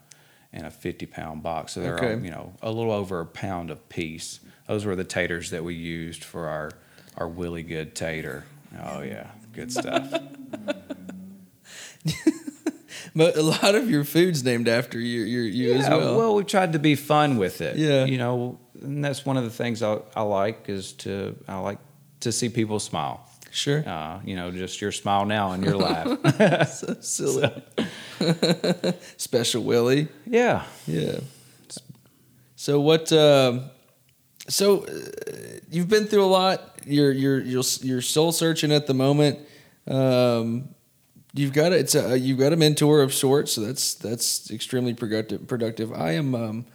in 0.52 0.64
a 0.64 0.70
50 0.70 1.06
pound 1.06 1.42
box. 1.42 1.72
So 1.72 1.80
they're, 1.80 1.96
Okay. 1.96 2.14
all, 2.14 2.20
you 2.20 2.30
know, 2.30 2.52
a 2.62 2.70
little 2.70 2.92
over 2.92 3.20
a 3.20 3.26
pound 3.26 3.70
a 3.70 3.76
piece. 3.76 4.40
Those 4.66 4.84
were 4.84 4.96
the 4.96 5.04
taters 5.04 5.50
that 5.50 5.62
we 5.64 5.74
used 5.74 6.24
for 6.24 6.48
our, 6.48 6.70
our 7.16 7.28
Willy 7.28 7.62
Good 7.62 7.94
tater. 7.94 8.44
Oh, 8.82 9.02
yeah. 9.02 9.30
Good 9.52 9.72
stuff. 9.72 10.12
But 13.16 13.36
a 13.36 13.42
lot 13.42 13.76
of 13.76 13.88
your 13.88 14.02
food's 14.02 14.42
named 14.42 14.66
after 14.66 14.98
you, 14.98 15.20
you, 15.22 15.40
you 15.42 15.74
as 15.74 15.86
Yeah, 15.86 15.96
well. 15.98 16.34
we 16.34 16.42
tried 16.42 16.72
to 16.72 16.80
be 16.80 16.96
fun 16.96 17.36
with 17.36 17.60
it. 17.60 17.76
Yeah. 17.76 18.06
You 18.06 18.18
know, 18.18 18.58
and 18.82 19.04
that's 19.04 19.24
one 19.24 19.36
of 19.36 19.44
the 19.44 19.50
things 19.50 19.84
I, 19.84 19.98
I 20.16 20.22
like 20.22 20.68
is 20.68 20.92
to, 20.94 21.36
I 21.46 21.58
like 21.58 21.78
to 22.20 22.32
see 22.32 22.48
people 22.48 22.80
smile. 22.80 23.28
Sure. 23.52 23.88
Uh, 23.88 24.18
you 24.24 24.34
know, 24.34 24.50
just 24.50 24.80
your 24.80 24.90
smile 24.90 25.26
now 25.26 25.52
and 25.52 25.62
your 25.64 25.76
laugh. 25.76 26.68
so 26.70 26.96
silly. 27.00 27.52
Special 29.16 29.62
Willie. 29.62 30.08
yeah. 30.26 30.64
Yeah. 30.88 31.20
So 32.56 32.80
what? 32.80 33.12
Um, 33.12 33.70
so 34.48 34.84
uh, 34.84 34.90
you've 35.70 35.88
been 35.88 36.06
through 36.06 36.24
a 36.24 36.26
lot. 36.26 36.80
You're 36.84 37.12
you're 37.12 37.40
you're 37.40 37.64
you're 37.80 38.02
soul 38.02 38.32
searching 38.32 38.72
at 38.72 38.86
the 38.86 38.94
moment. 38.94 39.38
Um, 39.86 40.74
you've 41.32 41.52
got 41.52 41.72
a, 41.72 41.78
it's 41.78 41.94
a 41.94 42.18
you've 42.18 42.38
got 42.38 42.52
a 42.52 42.56
mentor 42.56 43.02
of 43.02 43.14
sorts. 43.14 43.52
So 43.52 43.62
that's 43.62 43.94
that's 43.94 44.50
extremely 44.50 44.94
productive. 44.94 45.46
Productive. 45.46 45.92
I 45.92 46.12
am. 46.12 46.34
Um, 46.34 46.66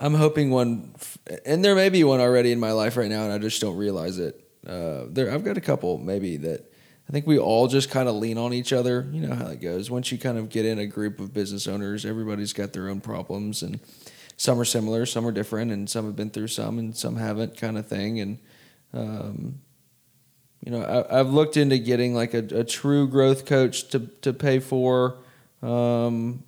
I'm 0.00 0.14
hoping 0.14 0.50
one, 0.50 0.94
and 1.46 1.64
there 1.64 1.76
may 1.76 1.88
be 1.88 2.02
one 2.02 2.18
already 2.18 2.50
in 2.50 2.58
my 2.58 2.72
life 2.72 2.96
right 2.96 3.08
now, 3.08 3.22
and 3.22 3.32
I 3.32 3.38
just 3.38 3.60
don't 3.60 3.76
realize 3.76 4.18
it. 4.18 4.38
Uh, 4.66 5.04
there, 5.08 5.30
I've 5.30 5.44
got 5.44 5.56
a 5.56 5.60
couple 5.60 5.98
maybe 5.98 6.36
that 6.38 6.72
I 7.08 7.12
think 7.12 7.26
we 7.26 7.38
all 7.38 7.68
just 7.68 7.90
kind 7.90 8.08
of 8.08 8.16
lean 8.16 8.36
on 8.36 8.52
each 8.52 8.72
other. 8.72 9.08
You 9.12 9.28
know 9.28 9.34
how 9.34 9.46
it 9.46 9.60
goes. 9.60 9.90
Once 9.90 10.10
you 10.10 10.18
kind 10.18 10.38
of 10.38 10.48
get 10.48 10.66
in 10.66 10.80
a 10.80 10.86
group 10.86 11.20
of 11.20 11.32
business 11.32 11.68
owners, 11.68 12.04
everybody's 12.04 12.52
got 12.52 12.72
their 12.72 12.88
own 12.88 13.00
problems, 13.00 13.62
and 13.62 13.78
some 14.42 14.58
are 14.58 14.64
similar, 14.64 15.06
some 15.06 15.24
are 15.24 15.30
different, 15.30 15.70
and 15.70 15.88
some 15.88 16.04
have 16.04 16.16
been 16.16 16.28
through 16.28 16.48
some, 16.48 16.80
and 16.80 16.96
some 16.96 17.14
haven't, 17.14 17.56
kind 17.56 17.78
of 17.78 17.86
thing. 17.86 18.18
And 18.18 18.38
um, 18.92 19.60
you 20.64 20.72
know, 20.72 20.82
I, 20.82 21.20
I've 21.20 21.30
looked 21.30 21.56
into 21.56 21.78
getting 21.78 22.12
like 22.12 22.34
a, 22.34 22.38
a 22.38 22.64
true 22.64 23.06
growth 23.06 23.46
coach 23.46 23.88
to 23.90 24.00
to 24.22 24.32
pay 24.32 24.58
for. 24.58 25.18
Um, 25.62 26.42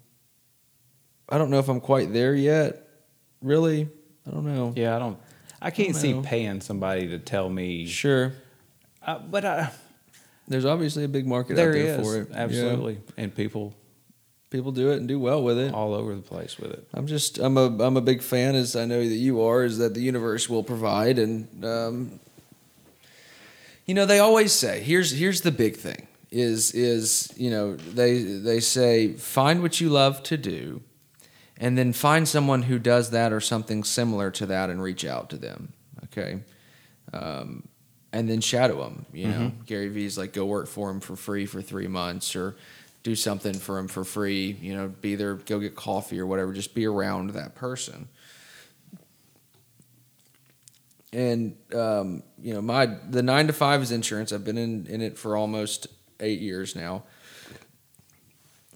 I 1.28 1.38
don't 1.38 1.51
know 1.51 1.61
if 1.61 1.68
I'm 1.68 1.80
quite 1.80 2.12
there 2.12 2.34
yet. 2.34 2.88
Really, 3.40 3.88
I 4.26 4.30
don't 4.32 4.45
know. 4.45 4.72
Yeah. 4.74 4.97
I 4.97 4.99
don't, 4.99 5.18
I 5.62 5.70
can't 5.70 5.92
don't 5.92 6.01
see 6.01 6.12
know. 6.14 6.22
paying 6.22 6.61
somebody 6.62 7.07
to 7.09 7.20
tell 7.20 7.49
me, 7.49 7.86
Sure, 7.86 8.32
uh, 9.07 9.20
but 9.20 9.45
I, 9.45 9.70
there's 10.49 10.64
obviously 10.64 11.05
a 11.05 11.09
big 11.09 11.28
market 11.28 11.55
there 11.55 11.68
out 11.68 11.74
there 11.74 12.01
is 12.01 12.05
for 12.05 12.22
it. 12.22 12.28
Yeah. 12.32 12.38
absolutely, 12.38 12.99
and 13.16 13.32
people 13.32 13.72
people 14.55 14.70
do 14.70 14.92
it 14.92 14.98
and 14.98 15.09
do 15.09 15.18
well 15.18 15.42
with 15.42 15.59
it. 15.59 15.74
all 15.74 15.94
over 15.94 16.14
the 16.14 16.22
place 16.22 16.59
with 16.59 16.70
it. 16.70 16.86
I'm 16.94 17.09
just 17.09 17.38
I'm 17.38 17.59
a 17.59 17.66
I'm 17.82 17.96
a 17.96 18.00
big 18.00 18.22
fan, 18.22 18.55
as 18.55 18.76
I 18.76 18.84
know 18.84 19.00
that 19.00 19.16
you 19.16 19.42
are, 19.42 19.64
is 19.64 19.78
that 19.78 19.94
the 19.94 20.00
universe 20.00 20.48
will 20.48 20.62
provide, 20.62 21.18
and 21.18 21.64
um, 21.64 22.20
you 23.84 23.94
know 23.94 24.07
they 24.07 24.20
always 24.20 24.52
say 24.52 24.80
here's 24.80 25.11
here's 25.11 25.40
the 25.40 25.50
big 25.50 25.76
thing 25.76 26.07
is 26.30 26.70
is 26.72 27.32
you 27.36 27.50
know 27.50 27.74
they 27.74 28.22
they 28.22 28.61
say 28.61 29.12
find 29.14 29.61
what 29.61 29.80
you 29.80 29.88
love 29.88 30.22
to 30.24 30.36
do, 30.36 30.82
and 31.57 31.76
then 31.76 31.92
find 31.92 32.28
someone 32.28 32.62
who 32.62 32.78
does 32.78 33.11
that 33.11 33.32
or 33.32 33.40
something 33.40 33.82
similar 33.82 34.30
to 34.30 34.46
that 34.46 34.70
and 34.70 34.80
reach 34.80 35.05
out 35.05 35.30
to 35.30 35.36
them. 35.36 35.72
Okay. 36.05 36.40
Um, 37.12 37.68
and 38.12 38.30
then 38.30 38.40
shadow 38.40 38.84
them. 38.84 39.07
You 39.12 39.26
know, 39.26 39.52
Gary 39.66 39.88
Vee's 39.88 40.16
like 40.16 40.32
go 40.32 40.44
work 40.46 40.68
for 40.68 40.88
him 40.88 41.00
for 41.00 41.16
free 41.16 41.46
for 41.46 41.61
three 41.61 41.88
months, 41.88 42.36
or 42.36 42.55
do 43.05 43.14
something 43.14 43.55
for 43.55 43.76
them 43.76 43.86
for 43.86 44.02
free. 44.02 44.57
You 44.61 44.74
know, 44.74 44.88
be 44.88 45.14
there, 45.14 45.34
go 45.34 45.61
get 45.61 45.76
coffee 45.76 46.18
or 46.18 46.26
whatever. 46.26 46.52
Just 46.52 46.74
be 46.74 46.86
around 46.86 47.30
that 47.30 47.55
person. 47.55 48.09
And 51.12 51.57
um, 51.72 52.24
you 52.42 52.55
know, 52.55 52.62
my 52.62 52.86
the 52.86 53.22
nine 53.22 53.46
to 53.46 53.52
five 53.52 53.80
is 53.82 53.92
insurance. 53.92 54.32
I've 54.32 54.44
been 54.44 54.59
in 54.59 54.86
in 54.86 55.00
it 55.00 55.16
for 55.16 55.36
almost 55.36 55.86
eight 56.18 56.40
years 56.40 56.74
now. 56.74 57.05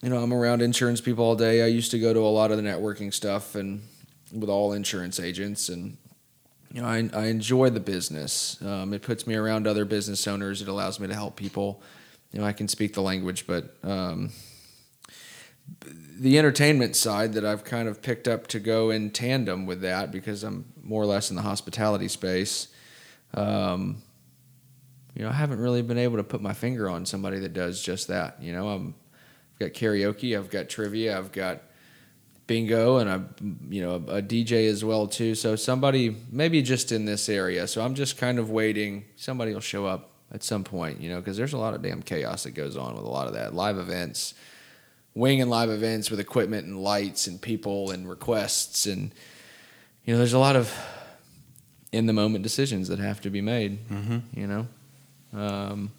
You 0.02 0.10
know, 0.10 0.18
I'm 0.18 0.32
around 0.32 0.62
insurance 0.62 1.00
people 1.00 1.24
all 1.24 1.34
day. 1.34 1.64
I 1.64 1.66
used 1.66 1.90
to 1.90 1.98
go 1.98 2.12
to 2.12 2.20
a 2.20 2.30
lot 2.30 2.52
of 2.52 2.56
the 2.56 2.62
networking 2.62 3.12
stuff 3.12 3.56
and 3.56 3.82
with 4.32 4.48
all 4.48 4.72
insurance 4.72 5.18
agents 5.18 5.68
and 5.68 5.96
you 6.72 6.82
know, 6.82 6.86
I, 6.86 7.08
I 7.14 7.26
enjoy 7.26 7.70
the 7.70 7.80
business. 7.80 8.60
Um, 8.62 8.92
it 8.92 9.00
puts 9.00 9.26
me 9.26 9.34
around 9.34 9.66
other 9.66 9.86
business 9.86 10.28
owners. 10.28 10.60
It 10.60 10.68
allows 10.68 11.00
me 11.00 11.08
to 11.08 11.14
help 11.14 11.34
people. 11.34 11.82
You 12.32 12.40
know, 12.40 12.46
I 12.46 12.52
can 12.52 12.68
speak 12.68 12.94
the 12.94 13.02
language, 13.02 13.46
but 13.46 13.76
um, 13.82 14.30
the 16.18 16.38
entertainment 16.38 16.96
side 16.96 17.34
that 17.34 17.44
I've 17.44 17.64
kind 17.64 17.88
of 17.88 18.02
picked 18.02 18.28
up 18.28 18.46
to 18.48 18.60
go 18.60 18.90
in 18.90 19.10
tandem 19.10 19.66
with 19.66 19.82
that 19.82 20.10
because 20.10 20.42
I'm 20.42 20.66
more 20.82 21.02
or 21.02 21.06
less 21.06 21.30
in 21.30 21.36
the 21.36 21.42
hospitality 21.42 22.08
space. 22.08 22.68
Um, 23.34 24.02
you 25.14 25.22
know, 25.22 25.30
I 25.30 25.34
haven't 25.34 25.60
really 25.60 25.82
been 25.82 25.98
able 25.98 26.16
to 26.18 26.24
put 26.24 26.40
my 26.40 26.52
finger 26.52 26.88
on 26.88 27.06
somebody 27.06 27.40
that 27.40 27.52
does 27.52 27.82
just 27.82 28.08
that. 28.08 28.42
You 28.42 28.52
know, 28.52 28.68
I'm, 28.68 28.94
I've 29.54 29.58
got 29.58 29.72
karaoke, 29.72 30.36
I've 30.36 30.50
got 30.50 30.68
trivia, 30.68 31.18
I've 31.18 31.32
got 31.32 31.62
bingo 32.46 32.96
and 32.96 33.10
a 33.10 33.28
you 33.68 33.82
know 33.82 33.96
a, 34.08 34.22
DJ 34.22 34.68
as 34.68 34.84
well 34.84 35.06
too. 35.06 35.34
So 35.34 35.54
somebody 35.54 36.16
maybe 36.32 36.62
just 36.62 36.90
in 36.90 37.04
this 37.04 37.28
area. 37.28 37.68
So 37.68 37.84
I'm 37.84 37.94
just 37.94 38.16
kind 38.16 38.38
of 38.38 38.50
waiting. 38.50 39.04
Somebody 39.16 39.52
will 39.52 39.60
show 39.60 39.86
up 39.86 40.10
at 40.32 40.42
some 40.42 40.64
point, 40.64 41.00
you 41.00 41.08
know, 41.08 41.18
because 41.18 41.36
there's 41.36 41.52
a 41.52 41.58
lot 41.58 41.74
of 41.74 41.82
damn 41.82 42.02
chaos 42.02 42.44
that 42.44 42.50
goes 42.50 42.76
on 42.76 42.94
with 42.94 43.04
a 43.04 43.08
lot 43.08 43.26
of 43.26 43.34
that 43.34 43.54
live 43.54 43.78
events, 43.78 44.34
wing 45.14 45.40
and 45.40 45.50
live 45.50 45.70
events 45.70 46.10
with 46.10 46.20
equipment 46.20 46.66
and 46.66 46.82
lights 46.82 47.26
and 47.26 47.40
people 47.40 47.90
and 47.90 48.08
requests 48.08 48.86
and 48.86 49.12
you 50.04 50.14
know 50.14 50.18
there's 50.18 50.32
a 50.32 50.38
lot 50.38 50.56
of 50.56 50.72
in 51.92 52.06
the 52.06 52.12
moment 52.12 52.42
decisions 52.42 52.88
that 52.88 52.98
have 52.98 53.20
to 53.20 53.30
be 53.30 53.40
made. 53.40 53.86
Mm-hmm. 53.88 54.18
You 54.32 54.46
know. 54.46 54.66
Um, 55.34 55.90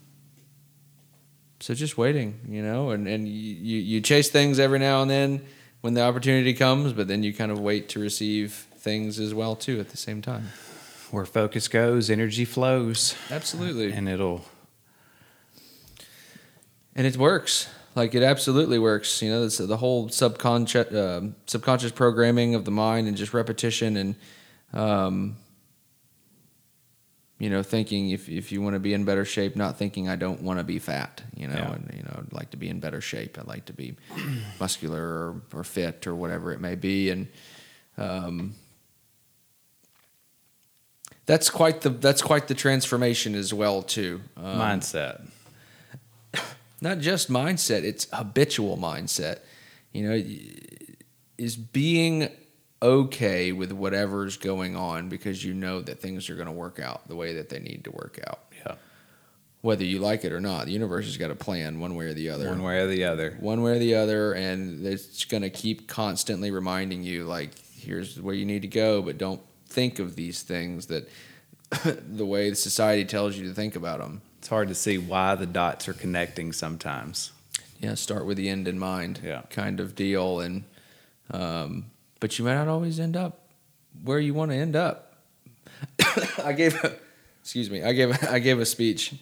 so 1.59 1.73
just 1.73 1.97
waiting, 1.97 2.39
you 2.47 2.63
know, 2.63 2.91
and, 2.91 3.07
and 3.07 3.27
you, 3.27 3.77
you 3.79 4.01
chase 4.01 4.29
things 4.29 4.59
every 4.59 4.79
now 4.79 5.01
and 5.01 5.11
then 5.11 5.41
when 5.81 5.93
the 5.93 6.01
opportunity 6.01 6.53
comes, 6.53 6.93
but 6.93 7.07
then 7.07 7.21
you 7.21 7.33
kind 7.33 7.51
of 7.51 7.59
wait 7.59 7.89
to 7.89 7.99
receive 7.99 8.67
things 8.77 9.19
as 9.19 9.33
well 9.33 9.55
too 9.55 9.79
at 9.79 9.89
the 9.89 9.97
same 9.97 10.21
time. 10.21 10.49
Where 11.11 11.25
focus 11.25 11.67
goes, 11.67 12.09
energy 12.09 12.45
flows. 12.45 13.15
Absolutely. 13.31 13.91
And 13.91 14.07
it'll 14.07 14.45
and 16.95 17.07
it 17.07 17.17
works. 17.17 17.67
Like 17.95 18.13
it 18.13 18.23
absolutely 18.23 18.77
works. 18.79 19.21
You 19.21 19.31
know, 19.31 19.43
it's 19.43 19.57
the 19.57 19.77
whole 19.77 20.09
subconscious 20.09 20.93
uh, 20.93 21.21
subconscious 21.47 21.91
programming 21.91 22.55
of 22.55 22.65
the 22.65 22.71
mind 22.71 23.07
and 23.07 23.17
just 23.17 23.33
repetition 23.33 23.97
and 23.97 24.15
um, 24.73 25.35
you 27.39 27.49
know, 27.49 27.63
thinking 27.63 28.09
if, 28.09 28.27
if 28.29 28.51
you 28.51 28.61
want 28.61 28.75
to 28.75 28.79
be 28.79 28.93
in 28.93 29.05
better 29.05 29.23
shape, 29.25 29.55
not 29.55 29.77
thinking 29.77 30.09
I 30.09 30.17
don't 30.17 30.41
want 30.41 30.59
to 30.59 30.63
be 30.65 30.77
fat, 30.77 31.21
you 31.35 31.47
know, 31.47 31.53
Yeah. 31.55 31.71
and, 31.73 31.91
you 31.95 32.03
know, 32.03 32.15
I'd 32.19 32.33
like 32.33 32.49
to 32.51 32.57
be 32.57 32.67
in 32.67 32.81
better 32.81 32.99
shape. 32.99 33.39
I'd 33.39 33.47
like 33.47 33.65
to 33.65 33.73
be 33.73 33.95
muscular 34.59 35.01
or, 35.01 35.41
or 35.53 35.63
fit 35.63 36.05
or 36.05 36.15
whatever 36.15 36.51
it 36.51 36.59
may 36.59 36.75
be. 36.75 37.09
And, 37.09 37.27
um, 37.97 38.55
that's 41.29 41.51
quite 41.51 41.81
the, 41.81 41.91
that's 41.91 42.23
quite 42.23 42.47
the 42.47 42.55
transformation 42.55 43.35
as 43.35 43.53
well 43.53 43.83
too. 43.83 44.21
Um, 44.35 44.57
mindset. 44.57 45.27
not 46.81 46.97
just 46.97 47.29
mindset, 47.29 47.83
it's 47.83 48.07
habitual 48.11 48.77
mindset. 48.77 49.41
You 49.93 50.09
know, 50.09 50.23
is 51.37 51.55
being 51.55 52.29
okay 52.81 53.51
with 53.51 53.71
whatever's 53.71 54.37
going 54.37 54.75
on 54.75 55.07
because 55.07 55.45
you 55.45 55.53
know 55.53 55.81
that 55.81 55.99
things 56.01 56.31
are 56.31 56.35
going 56.35 56.47
to 56.47 56.51
work 56.51 56.79
out 56.79 57.07
the 57.07 57.15
way 57.15 57.35
that 57.35 57.49
they 57.49 57.59
need 57.59 57.83
to 57.83 57.91
work 57.91 58.19
out. 58.27 58.39
Yeah. 58.65 58.75
Whether 59.61 59.83
you 59.83 59.99
like 59.99 60.25
it 60.25 60.31
or 60.31 60.41
not, 60.41 60.65
the 60.65 60.71
universe 60.71 61.05
has 61.05 61.17
got 61.17 61.29
a 61.29 61.35
plan 61.35 61.79
one 61.79 61.93
way 61.93 62.05
or 62.05 62.13
the 62.13 62.29
other. 62.29 62.49
One 62.49 62.63
way 62.63 62.79
or 62.79 62.87
the 62.87 63.03
other. 63.03 63.37
One 63.39 63.61
way 63.61 63.73
or 63.73 63.79
the 63.79 63.93
other, 63.93 64.33
and 64.33 64.83
it's 64.83 65.25
going 65.25 65.43
to 65.43 65.51
keep 65.51 65.87
constantly 65.87 66.49
reminding 66.49 67.03
you, 67.03 67.25
like, 67.25 67.51
here's 67.75 68.19
where 68.19 68.33
you 68.33 68.45
need 68.45 68.63
to 68.63 68.67
go, 68.67 69.03
but 69.03 69.19
don't 69.19 69.41
think 69.69 69.99
of 69.99 70.15
these 70.15 70.41
things 70.41 70.87
that 70.87 71.07
the 71.83 72.25
way 72.25 72.53
society 72.53 73.05
tells 73.05 73.37
you 73.37 73.47
to 73.47 73.53
think 73.53 73.75
about 73.75 73.99
them. 73.99 74.21
It's 74.39 74.47
hard 74.47 74.67
to 74.69 74.75
see 74.75 74.97
why 74.97 75.35
the 75.35 75.45
dots 75.45 75.87
are 75.87 75.93
connecting 75.93 76.51
sometimes. 76.53 77.31
yeah, 77.79 77.93
start 77.95 78.25
with 78.25 78.37
the 78.37 78.49
end 78.49 78.67
in 78.67 78.79
mind, 78.79 79.19
Yeah. 79.23 79.43
kind 79.49 79.79
of 79.79 79.95
deal, 79.95 80.39
and 80.39 80.63
um, 81.31 81.85
but 82.19 82.39
you 82.39 82.45
might 82.45 82.55
not 82.55 82.67
always 82.67 82.99
end 82.99 83.15
up 83.15 83.47
where 84.03 84.19
you 84.19 84.33
want 84.33 84.51
to 84.51 84.57
end 84.57 84.75
up. 84.75 85.17
I 86.43 86.53
gave, 86.53 86.83
a, 86.83 86.95
excuse 87.41 87.69
me, 87.69 87.83
I 87.83 87.93
gave 87.93 88.23
I 88.29 88.39
gave 88.39 88.59
a 88.59 88.65
speech. 88.65 89.13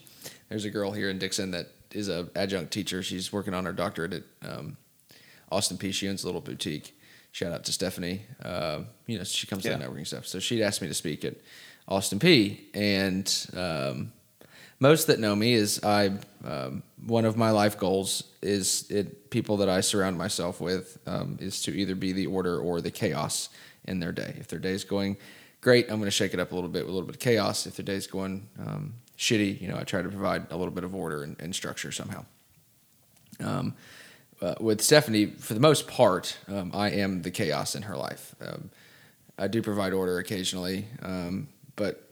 There's 0.49 0.65
a 0.65 0.69
girl 0.69 0.91
here 0.91 1.09
in 1.09 1.19
Dickson 1.19 1.51
that 1.51 1.67
is 1.91 2.07
a 2.09 2.29
adjunct 2.35 2.71
teacher. 2.71 3.03
She's 3.03 3.33
working 3.33 3.53
on 3.53 3.65
her 3.65 3.73
doctorate 3.73 4.13
at 4.13 4.23
um, 4.49 4.77
Austin 5.51 5.77
Peay. 5.77 6.23
Little 6.23 6.41
boutique. 6.41 6.96
Shout 7.37 7.53
out 7.53 7.65
to 7.65 7.71
Stephanie. 7.71 8.21
Uh, 8.43 8.79
you 9.05 9.19
know, 9.19 9.23
she 9.23 9.45
comes 9.45 9.61
to 9.61 9.69
the 9.69 9.75
networking 9.75 10.07
stuff. 10.07 10.25
So 10.25 10.39
she'd 10.39 10.63
asked 10.63 10.81
me 10.81 10.87
to 10.87 10.93
speak 10.95 11.23
at 11.23 11.35
Austin 11.87 12.17
Peay. 12.17 12.61
And 12.73 13.31
um, 13.55 14.11
most 14.79 15.05
that 15.05 15.19
know 15.19 15.35
me 15.35 15.53
is 15.53 15.79
I 15.83 16.13
um, 16.43 16.81
one 17.05 17.25
of 17.25 17.37
my 17.37 17.51
life 17.51 17.77
goals 17.77 18.23
is 18.41 18.89
it 18.89 19.29
people 19.29 19.57
that 19.57 19.69
I 19.69 19.81
surround 19.81 20.17
myself 20.17 20.59
with 20.59 20.97
um, 21.05 21.37
is 21.39 21.61
to 21.61 21.71
either 21.77 21.93
be 21.93 22.11
the 22.11 22.25
order 22.25 22.59
or 22.59 22.81
the 22.81 22.89
chaos 22.89 23.49
in 23.85 23.99
their 23.99 24.11
day. 24.11 24.33
If 24.39 24.47
their 24.47 24.57
day's 24.57 24.83
going 24.83 25.15
great, 25.61 25.91
I'm 25.91 25.99
going 25.99 26.05
to 26.05 26.09
shake 26.09 26.33
it 26.33 26.39
up 26.39 26.53
a 26.53 26.55
little 26.55 26.71
bit 26.71 26.85
with 26.85 26.89
a 26.89 26.93
little 26.93 27.05
bit 27.05 27.17
of 27.17 27.21
chaos. 27.21 27.67
If 27.67 27.75
their 27.75 27.85
day's 27.85 28.07
going 28.07 28.49
um, 28.59 28.95
shitty, 29.15 29.61
you 29.61 29.67
know, 29.67 29.77
I 29.77 29.83
try 29.83 30.01
to 30.01 30.09
provide 30.09 30.47
a 30.49 30.57
little 30.57 30.73
bit 30.73 30.83
of 30.83 30.95
order 30.95 31.21
and, 31.21 31.35
and 31.39 31.53
structure 31.53 31.91
somehow. 31.91 32.25
Uh, 34.39 34.53
with 34.59 34.81
Stephanie, 34.81 35.25
for 35.25 35.55
the 35.55 35.59
most 35.59 35.87
part, 35.87 36.37
um, 36.47 36.71
I 36.73 36.91
am 36.91 37.23
the 37.23 37.31
chaos 37.31 37.75
in 37.75 37.83
her 37.83 37.97
life. 37.97 38.35
Um, 38.39 38.69
I 39.39 39.47
do 39.47 39.61
provide 39.63 39.93
order 39.93 40.19
occasionally, 40.19 40.85
um, 41.01 41.47
but 41.75 42.07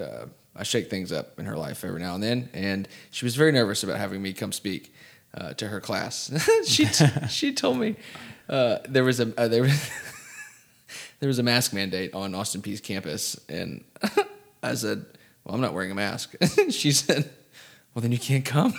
uh, 0.00 0.26
I 0.54 0.62
shake 0.62 0.88
things 0.88 1.10
up 1.10 1.38
in 1.38 1.46
her 1.46 1.56
life 1.56 1.84
every 1.84 2.00
now 2.00 2.14
and 2.14 2.22
then. 2.22 2.48
And 2.52 2.88
she 3.10 3.24
was 3.24 3.34
very 3.34 3.52
nervous 3.52 3.82
about 3.82 3.96
having 3.98 4.22
me 4.22 4.32
come 4.32 4.52
speak 4.52 4.94
uh, 5.34 5.54
to 5.54 5.68
her 5.68 5.80
class. 5.80 6.32
she 6.66 6.86
t- 6.86 7.06
she 7.28 7.52
told 7.52 7.78
me 7.78 7.96
uh, 8.48 8.78
there 8.88 9.04
was 9.04 9.20
a 9.20 9.32
uh, 9.38 9.48
there 9.48 9.62
was 9.62 9.90
there 11.20 11.28
was 11.28 11.38
a 11.38 11.42
mask 11.42 11.72
mandate 11.72 12.14
on 12.14 12.34
Austin 12.34 12.62
Peay's 12.62 12.80
campus, 12.80 13.38
and 13.48 13.84
I 14.62 14.74
said, 14.74 15.04
"Well, 15.44 15.54
I'm 15.54 15.60
not 15.60 15.74
wearing 15.74 15.90
a 15.90 15.94
mask." 15.96 16.34
she 16.70 16.92
said, 16.92 17.30
"Well, 17.94 18.02
then 18.02 18.12
you 18.12 18.18
can't 18.18 18.44
come." 18.44 18.74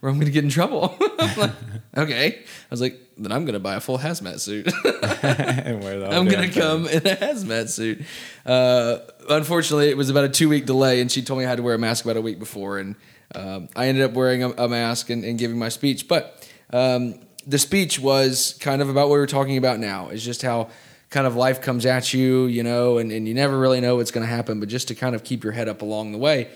Or 0.00 0.08
I'm 0.08 0.14
going 0.16 0.26
to 0.26 0.32
get 0.32 0.44
in 0.44 0.50
trouble. 0.50 0.96
Like, 1.36 1.50
okay. 1.96 2.38
I 2.38 2.70
was 2.70 2.80
like, 2.80 2.98
then 3.16 3.32
I'm 3.32 3.44
going 3.44 3.54
to 3.54 3.60
buy 3.60 3.74
a 3.74 3.80
full 3.80 3.98
hazmat 3.98 4.40
suit. 4.40 4.66
and 4.84 5.82
wear 5.82 6.00
whole 6.00 6.12
I'm 6.12 6.26
gonna 6.26 6.48
come 6.48 6.86
in 6.86 7.06
a 7.06 7.16
hazmat 7.16 7.68
suit. 7.68 8.02
Uh, 8.46 8.98
unfortunately, 9.28 9.88
it 9.90 9.96
was 9.96 10.08
about 10.08 10.24
a 10.24 10.28
two 10.28 10.48
week 10.48 10.64
delay, 10.64 11.00
and 11.00 11.12
she 11.12 11.22
told 11.22 11.38
me 11.38 11.44
I 11.44 11.48
had 11.48 11.56
to 11.56 11.62
wear 11.62 11.74
a 11.74 11.78
mask 11.78 12.04
about 12.04 12.16
a 12.16 12.20
week 12.20 12.38
before, 12.38 12.78
and 12.78 12.96
um, 13.34 13.68
I 13.76 13.88
ended 13.88 14.04
up 14.04 14.12
wearing 14.12 14.42
a, 14.42 14.50
a 14.50 14.68
mask 14.68 15.10
and, 15.10 15.24
and 15.24 15.38
giving 15.38 15.58
my 15.58 15.68
speech. 15.68 16.08
But 16.08 16.48
um, 16.72 17.20
the 17.46 17.58
speech 17.58 17.98
was 17.98 18.56
kind 18.60 18.80
of 18.80 18.88
about 18.88 19.08
what 19.08 19.16
we're 19.16 19.26
talking 19.26 19.58
about 19.58 19.78
now. 19.78 20.08
Is 20.08 20.24
just 20.24 20.42
how 20.42 20.70
kind 21.10 21.26
of 21.26 21.36
life 21.36 21.60
comes 21.60 21.86
at 21.86 22.12
you, 22.12 22.46
you 22.46 22.62
know, 22.62 22.98
and, 22.98 23.10
and 23.10 23.26
you 23.26 23.34
never 23.34 23.58
really 23.58 23.80
know 23.80 23.96
what's 23.96 24.10
going 24.10 24.26
to 24.26 24.32
happen, 24.32 24.60
but 24.60 24.68
just 24.68 24.88
to 24.88 24.94
kind 24.94 25.14
of 25.14 25.24
keep 25.24 25.42
your 25.42 25.52
head 25.52 25.68
up 25.68 25.82
along 25.82 26.12
the 26.12 26.18
way. 26.18 26.48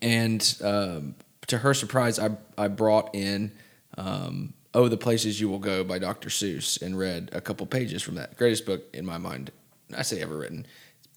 And 0.00 0.56
um, 0.62 1.14
to 1.46 1.58
her 1.58 1.74
surprise, 1.74 2.18
I 2.18 2.36
I 2.56 2.68
brought 2.68 3.14
in. 3.14 3.52
Um, 3.96 4.54
Oh, 4.76 4.88
the 4.88 4.96
Places 4.96 5.40
You 5.40 5.48
Will 5.48 5.60
Go 5.60 5.84
by 5.84 6.00
Dr. 6.00 6.28
Seuss 6.28 6.82
and 6.82 6.98
read 6.98 7.30
a 7.32 7.40
couple 7.40 7.64
pages 7.64 8.02
from 8.02 8.16
that. 8.16 8.36
Greatest 8.36 8.66
book 8.66 8.82
in 8.92 9.06
my 9.06 9.18
mind, 9.18 9.52
I 9.96 10.02
say 10.02 10.20
ever 10.20 10.36
written. 10.36 10.66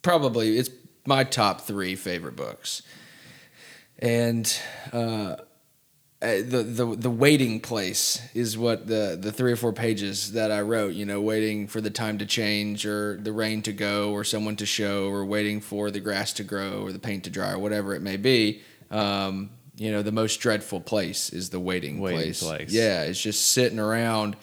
Probably, 0.04 0.60
it's 0.60 0.70
my 1.08 1.24
top 1.24 1.62
three 1.62 1.96
favorite 1.96 2.36
books. 2.36 2.84
And 3.98 4.46
uh, 4.94 5.38
the, 6.20 6.64
the 6.64 6.96
the 6.96 7.10
waiting 7.10 7.60
place 7.60 8.22
is 8.36 8.60
what 8.60 8.86
the 8.86 9.18
the 9.20 9.32
three 9.32 9.52
or 9.52 9.56
four 9.56 9.74
pages 9.74 10.34
that 10.34 10.52
I 10.52 10.62
wrote. 10.62 10.94
You 10.94 11.06
know, 11.06 11.20
waiting 11.20 11.66
for 11.68 11.82
the 11.82 11.90
time 11.90 12.20
to 12.20 12.28
change, 12.28 12.86
or 12.86 13.18
the 13.18 13.32
rain 13.32 13.64
to 13.64 13.74
go, 13.74 14.12
or 14.12 14.24
someone 14.24 14.56
to 14.58 14.68
show, 14.68 15.10
or 15.10 15.26
waiting 15.26 15.62
for 15.62 15.90
the 15.90 16.00
grass 16.00 16.32
to 16.34 16.44
grow, 16.44 16.84
or 16.84 16.92
the 16.92 17.00
paint 17.00 17.24
to 17.24 17.32
dry, 17.32 17.54
or 17.54 17.60
whatever 17.60 17.96
it 17.96 18.04
may 18.04 18.18
be. 18.18 18.62
Um, 18.92 19.50
you 19.78 19.92
know, 19.92 20.02
the 20.02 20.12
most 20.12 20.38
dreadful 20.38 20.82
place 20.82 21.32
is 21.32 21.50
the 21.50 21.60
waiting, 21.60 22.00
Waiting 22.00 22.22
place. 22.22 22.44
place. 22.44 22.72
Yeah, 22.72 23.04
it's 23.04 23.22
just 23.22 23.52
sitting 23.52 23.80
around 23.80 24.36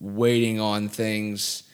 waiting 0.00 0.60
on 0.60 0.88
things 0.88 1.64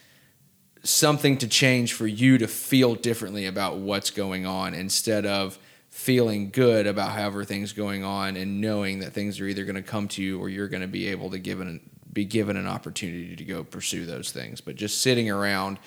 something 0.82 1.38
to 1.38 1.48
change 1.48 1.94
for 1.94 2.06
you 2.06 2.36
to 2.38 2.46
feel 2.46 2.94
differently 2.94 3.46
about 3.46 3.78
what's 3.78 4.10
going 4.10 4.44
on 4.44 4.74
instead 4.74 5.24
of 5.24 5.58
feeling 5.88 6.50
good 6.50 6.86
about 6.86 7.12
how 7.12 7.26
everything's 7.26 7.72
going 7.72 8.04
on 8.04 8.36
and 8.36 8.60
knowing 8.60 8.98
that 8.98 9.12
things 9.12 9.40
are 9.40 9.46
either 9.46 9.64
going 9.64 9.76
to 9.76 9.82
come 9.82 10.06
to 10.08 10.22
you 10.22 10.38
or 10.38 10.48
you're 10.48 10.68
going 10.68 10.82
to 10.82 10.88
be 10.88 11.08
able 11.08 11.30
to 11.30 11.38
give 11.38 11.60
an, 11.60 11.80
be 12.12 12.24
given 12.24 12.56
an 12.56 12.66
opportunity 12.66 13.34
to 13.34 13.44
go 13.44 13.64
pursue 13.64 14.04
those 14.04 14.30
things. 14.30 14.60
But 14.60 14.76
just 14.76 15.00
sitting 15.00 15.30
around 15.30 15.78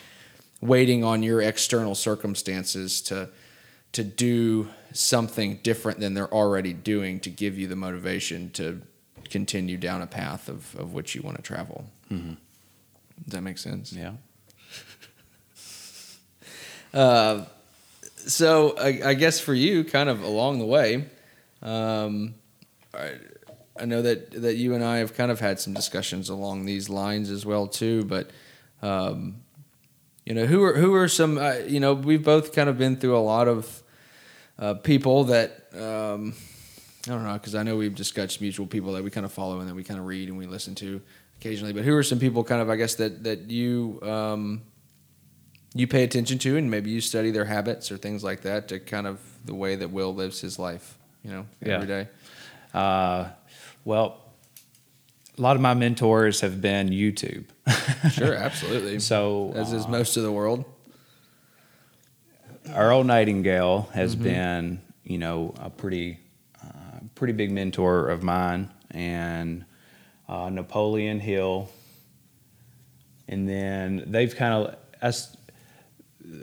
waiting 0.62 1.04
on 1.04 1.22
your 1.22 1.42
external 1.42 1.94
circumstances 1.94 3.02
to 3.02 3.30
to 3.94 4.04
do 4.04 4.68
something 4.94 5.60
different 5.64 6.00
than 6.00 6.14
they're 6.14 6.34
already 6.34 6.74
doing 6.74 7.20
to 7.22 7.30
give 7.30 7.58
you 7.58 7.68
the 7.68 7.76
motivation 7.76 8.50
to 8.52 8.82
continue 9.30 9.78
down 9.78 10.02
a 10.02 10.08
path 10.08 10.50
of, 10.50 10.76
of 10.76 10.94
which 10.94 11.16
you 11.16 11.22
want 11.22 11.38
to 11.38 11.44
travel. 11.44 11.86
Mm-hmm. 12.12 12.34
Does 13.26 13.34
that 13.34 13.42
make 13.42 13.58
sense? 13.58 13.94
Yeah. 13.94 14.14
Uh, 16.94 17.44
so 18.16 18.76
I, 18.78 19.02
I, 19.10 19.14
guess 19.14 19.42
for 19.42 19.54
you, 19.54 19.84
kind 19.84 20.08
of 20.08 20.24
along 20.24 20.60
the 20.60 20.66
way, 20.66 21.06
um, 21.62 22.34
I, 22.94 23.16
I, 23.80 23.86
know 23.86 24.02
that 24.02 24.32
that 24.42 24.56
you 24.56 24.74
and 24.74 24.84
I 24.84 24.98
have 24.98 25.14
kind 25.14 25.30
of 25.30 25.40
had 25.40 25.60
some 25.60 25.74
discussions 25.74 26.30
along 26.30 26.66
these 26.66 26.90
lines 26.90 27.30
as 27.30 27.46
well 27.46 27.68
too. 27.68 28.06
But 28.06 28.32
um, 28.82 29.42
you 30.26 30.34
know, 30.34 30.46
who 30.46 30.64
are 30.64 30.78
who 30.78 30.96
are 30.96 31.10
some? 31.10 31.38
Uh, 31.38 31.56
you 31.68 31.82
know, 31.82 31.94
we've 31.94 32.24
both 32.24 32.54
kind 32.54 32.70
of 32.70 32.78
been 32.78 32.96
through 32.96 33.18
a 33.18 33.20
lot 33.20 33.50
of 33.50 33.84
uh, 34.60 34.74
people 34.76 35.26
that 35.26 35.68
um, 35.74 36.34
I 37.08 37.12
don't 37.12 37.24
know 37.24 37.34
because 37.34 37.56
I 37.56 37.64
know 37.64 37.78
we've 37.78 37.96
discussed 37.96 38.42
mutual 38.42 38.68
people 38.68 38.94
that 38.94 39.04
we 39.04 39.10
kind 39.10 39.26
of 39.26 39.32
follow 39.32 39.60
and 39.60 39.70
that 39.70 39.76
we 39.76 39.84
kind 39.84 40.00
of 40.00 40.06
read 40.06 40.30
and 40.30 40.38
we 40.38 40.46
listen 40.46 40.76
to 40.76 41.02
occasionally. 41.40 41.74
But 41.74 41.84
who 41.84 41.96
are 41.96 42.04
some 42.04 42.20
people 42.20 42.44
kind 42.44 42.62
of 42.62 42.70
I 42.70 42.76
guess 42.76 42.96
that 42.96 43.24
that 43.24 43.50
you 43.50 44.00
um, 44.02 44.64
you 45.74 45.88
pay 45.88 46.04
attention 46.04 46.40
to 46.40 46.58
and 46.58 46.70
maybe 46.72 46.90
you 46.90 47.02
study 47.02 47.32
their 47.32 47.46
habits 47.46 47.92
or 47.92 47.98
things 47.98 48.24
like 48.24 48.42
that 48.42 48.68
to 48.70 48.80
kind 48.80 49.08
of 49.08 49.20
the 49.46 49.54
way 49.54 49.76
that 49.76 49.92
Will 49.92 50.14
lives 50.14 50.42
his 50.42 50.58
life, 50.58 50.98
you 51.24 51.32
know, 51.32 51.46
every 51.62 51.88
yeah. 51.88 52.04
day. 52.04 52.10
Uh, 52.74 53.30
well, 53.86 54.22
a 55.38 55.42
lot 55.42 55.56
of 55.56 55.62
my 55.62 55.74
mentors 55.74 56.42
have 56.42 56.62
been 56.62 56.90
YouTube. 56.90 57.46
sure, 58.12 58.34
absolutely. 58.36 59.00
So 59.00 59.54
as 59.56 59.72
is 59.72 59.86
uh, 59.86 59.90
most 59.90 60.18
of 60.18 60.24
the 60.24 60.32
world. 60.32 60.66
Earl 62.76 63.04
Nightingale 63.04 63.90
has 63.94 64.16
mm-hmm. 64.16 64.24
been, 64.24 64.82
you 65.04 65.18
know, 65.18 65.54
a 65.60 65.70
pretty, 65.70 66.20
uh, 66.64 67.00
pretty 67.16 67.34
big 67.34 67.52
mentor 67.52 68.10
of 68.10 68.24
mine, 68.24 68.72
and 68.92 69.66
uh, 70.28 70.50
Napoleon 70.50 71.20
Hill, 71.20 71.70
and 73.28 73.48
then 73.48 74.04
they've 74.08 74.36
kind 74.36 74.54
of 74.54 74.76
us. 75.02 75.36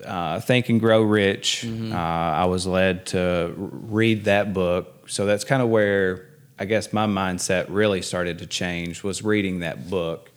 Uh, 0.06 0.40
Think 0.40 0.70
and 0.70 0.80
Grow 0.80 1.02
Rich. 1.02 1.64
Mm-hmm. 1.66 1.92
Uh, 1.92 1.96
I 1.96 2.46
was 2.46 2.66
led 2.66 3.04
to 3.08 3.52
read 3.56 4.24
that 4.24 4.54
book, 4.54 5.10
so 5.10 5.26
that's 5.26 5.44
kind 5.44 5.60
of 5.60 5.68
where 5.68 6.26
I 6.58 6.64
guess 6.64 6.92
my 6.94 7.06
mindset 7.06 7.66
really 7.68 8.00
started 8.00 8.38
to 8.38 8.46
change. 8.46 9.02
Was 9.02 9.22
reading 9.22 9.58
that 9.60 9.90
book. 9.90 10.30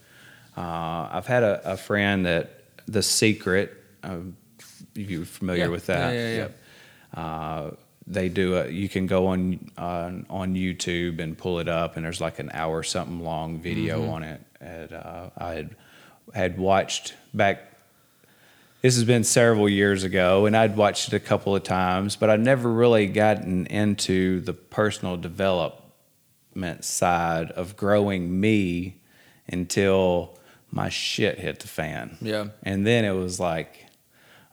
Uh, 0.57 1.07
I've 1.11 1.27
had 1.27 1.43
a, 1.43 1.73
a, 1.73 1.77
friend 1.77 2.25
that 2.25 2.63
The 2.87 3.03
Secret. 3.03 3.71
Um, 4.03 4.35
you 4.97 5.25
familiar 5.25 5.65
yeah. 5.65 5.69
with 5.69 5.85
that? 5.87 6.13
Yeah, 6.13 6.29
yeah, 6.29 6.47
yeah. 7.15 7.21
Uh, 7.21 7.71
they 8.07 8.29
do 8.29 8.55
a, 8.55 8.69
you 8.69 8.87
can 8.87 9.05
go 9.05 9.27
on, 9.27 9.69
on 9.77 10.25
on 10.29 10.55
YouTube 10.55 11.19
and 11.19 11.37
pull 11.37 11.59
it 11.59 11.67
up, 11.67 11.97
and 11.97 12.05
there's 12.05 12.21
like 12.21 12.39
an 12.39 12.49
hour 12.53 12.81
something 12.81 13.19
long 13.19 13.59
video 13.59 14.01
mm-hmm. 14.01 14.09
on 14.09 14.23
it. 14.23 14.41
And 14.61 14.93
uh, 14.93 15.29
I 15.37 15.53
had 15.53 15.75
had 16.33 16.57
watched 16.57 17.15
back. 17.33 17.73
This 18.81 18.95
has 18.95 19.03
been 19.03 19.23
several 19.23 19.67
years 19.67 20.03
ago, 20.03 20.45
and 20.45 20.55
I'd 20.55 20.77
watched 20.77 21.07
it 21.09 21.13
a 21.15 21.19
couple 21.19 21.55
of 21.55 21.63
times, 21.63 22.15
but 22.15 22.29
I'd 22.29 22.39
never 22.39 22.71
really 22.71 23.07
gotten 23.07 23.65
into 23.65 24.39
the 24.41 24.53
personal 24.53 25.17
development 25.17 26.85
side 26.85 27.51
of 27.51 27.75
growing 27.75 28.39
me 28.39 29.01
until 29.47 30.37
my 30.71 30.89
shit 30.89 31.39
hit 31.39 31.59
the 31.59 31.67
fan. 31.67 32.17
Yeah, 32.21 32.47
and 32.63 32.87
then 32.87 33.03
it 33.03 33.13
was 33.13 33.39
like 33.39 33.86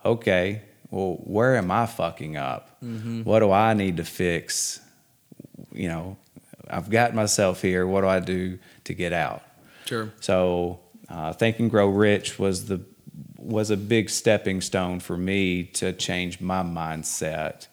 okay, 0.05 0.63
well, 0.91 1.17
where 1.25 1.57
am 1.57 1.71
I 1.71 1.87
fucking 1.87 2.37
up? 2.37 2.81
Mm-hmm. 2.83 3.23
What 3.23 3.41
do 3.41 3.51
I 3.51 3.75
need 3.75 3.97
to 3.97 4.05
fix? 4.05 4.81
You 5.73 5.89
know, 5.89 6.17
I've 6.69 6.91
got 6.91 7.15
myself 7.15 7.63
here. 7.63 7.87
What 7.87 8.03
do 8.03 8.09
I 8.09 8.21
do 8.21 8.59
to 8.85 8.95
get 8.95 9.13
out? 9.13 9.43
Sure. 9.87 10.13
So, 10.21 10.81
uh, 11.09 11.33
Think 11.33 11.59
and 11.59 11.71
Grow 11.71 11.89
Rich 11.89 12.39
was 12.39 12.67
the 12.67 12.81
was 13.37 13.71
a 13.71 13.77
big 13.77 14.09
stepping 14.09 14.61
stone 14.63 15.01
for 15.01 15.19
me 15.19 15.65
to 15.65 15.93
change 15.93 16.41
my 16.41 16.63
mindset. 16.63 17.67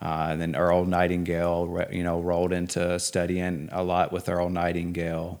Uh, 0.00 0.28
and 0.30 0.40
then 0.40 0.56
Earl 0.56 0.86
Nightingale, 0.86 1.86
you 1.92 2.02
know, 2.02 2.20
rolled 2.20 2.54
into 2.54 2.98
studying 2.98 3.68
a 3.70 3.82
lot 3.82 4.12
with 4.12 4.30
Earl 4.30 4.48
Nightingale. 4.48 5.38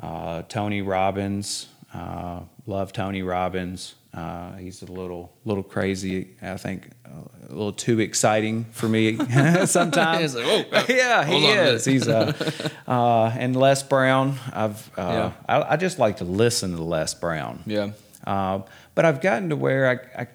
Uh, 0.00 0.42
Tony 0.48 0.82
Robbins, 0.82 1.68
uh, 1.94 2.40
love 2.66 2.92
Tony 2.92 3.22
Robbins. 3.22 3.94
Uh, 4.14 4.56
he's 4.56 4.82
a 4.82 4.92
little 4.92 5.32
little 5.44 5.62
crazy. 5.62 6.36
I 6.42 6.58
think 6.58 6.90
a 7.06 7.48
little 7.48 7.72
too 7.72 7.98
exciting 8.00 8.64
for 8.72 8.88
me 8.88 9.16
sometimes. 9.66 10.34
like, 10.34 10.44
oh, 10.46 10.84
yeah, 10.88 11.24
he 11.24 11.46
is. 11.46 11.84
He's 11.84 12.08
uh, 12.08 12.32
uh, 12.86 13.32
and 13.38 13.56
Les 13.56 13.82
Brown. 13.82 14.38
I've 14.52 14.90
uh, 14.98 15.02
yeah. 15.02 15.32
I, 15.48 15.72
I, 15.72 15.76
just 15.76 15.98
like 15.98 16.18
to 16.18 16.24
listen 16.24 16.76
to 16.76 16.82
Les 16.82 17.14
Brown. 17.14 17.62
Yeah. 17.66 17.92
Uh, 18.26 18.60
but 18.94 19.06
I've 19.06 19.22
gotten 19.22 19.48
to 19.48 19.56
where 19.56 19.88
I, 19.88 20.22
I 20.22 20.26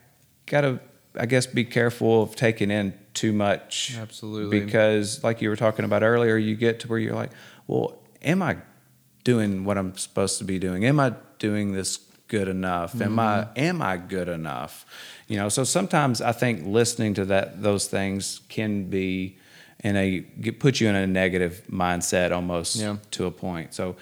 gotta 0.48 0.80
I 1.16 1.28
guess 1.28 1.46
be 1.46 1.64
careful 1.64 2.24
of 2.24 2.36
taking 2.36 2.72
in 2.72 2.94
too 3.14 3.34
much. 3.34 3.96
Absolutely. 4.00 4.60
Because 4.60 5.24
like 5.24 5.42
you 5.42 5.50
were 5.50 5.56
talking 5.56 5.86
about 5.86 6.04
earlier, 6.04 6.38
you 6.38 6.56
get 6.56 6.80
to 6.82 6.88
where 6.88 7.00
you're 7.00 7.16
like, 7.16 7.32
well, 7.68 8.00
am 8.22 8.42
I 8.42 8.58
doing 9.24 9.66
what 9.66 9.78
I'm 9.78 9.96
supposed 9.98 10.38
to 10.40 10.46
be 10.46 10.58
doing? 10.60 10.86
Am 10.86 11.00
I 11.00 11.14
doing 11.40 11.74
this 11.74 11.98
good 12.28 12.48
enough? 12.48 12.94
Mm-hmm. 12.94 13.04
Am 13.04 13.20
I 13.20 13.38
mm-hmm. 13.38 13.60
am 13.60 13.82
I 13.82 13.98
good 13.98 14.28
enough? 14.28 14.86
You 15.28 15.38
know, 15.38 15.50
so 15.50 15.64
sometimes 15.64 16.22
I 16.22 16.32
think 16.32 16.66
listening 16.66 17.14
to 17.16 17.26
that 17.26 17.62
those 17.62 17.88
things 17.88 18.42
can 18.50 18.90
be 18.90 19.38
in 19.84 19.96
a 19.96 20.22
put 20.52 20.80
you 20.80 20.88
in 20.90 20.96
a 20.96 21.08
negative 21.08 21.62
mindset 21.70 22.32
almost 22.32 22.78
yeah. 22.78 22.98
to 23.12 23.26
a 23.26 23.32
point. 23.32 23.74
So 23.74 23.96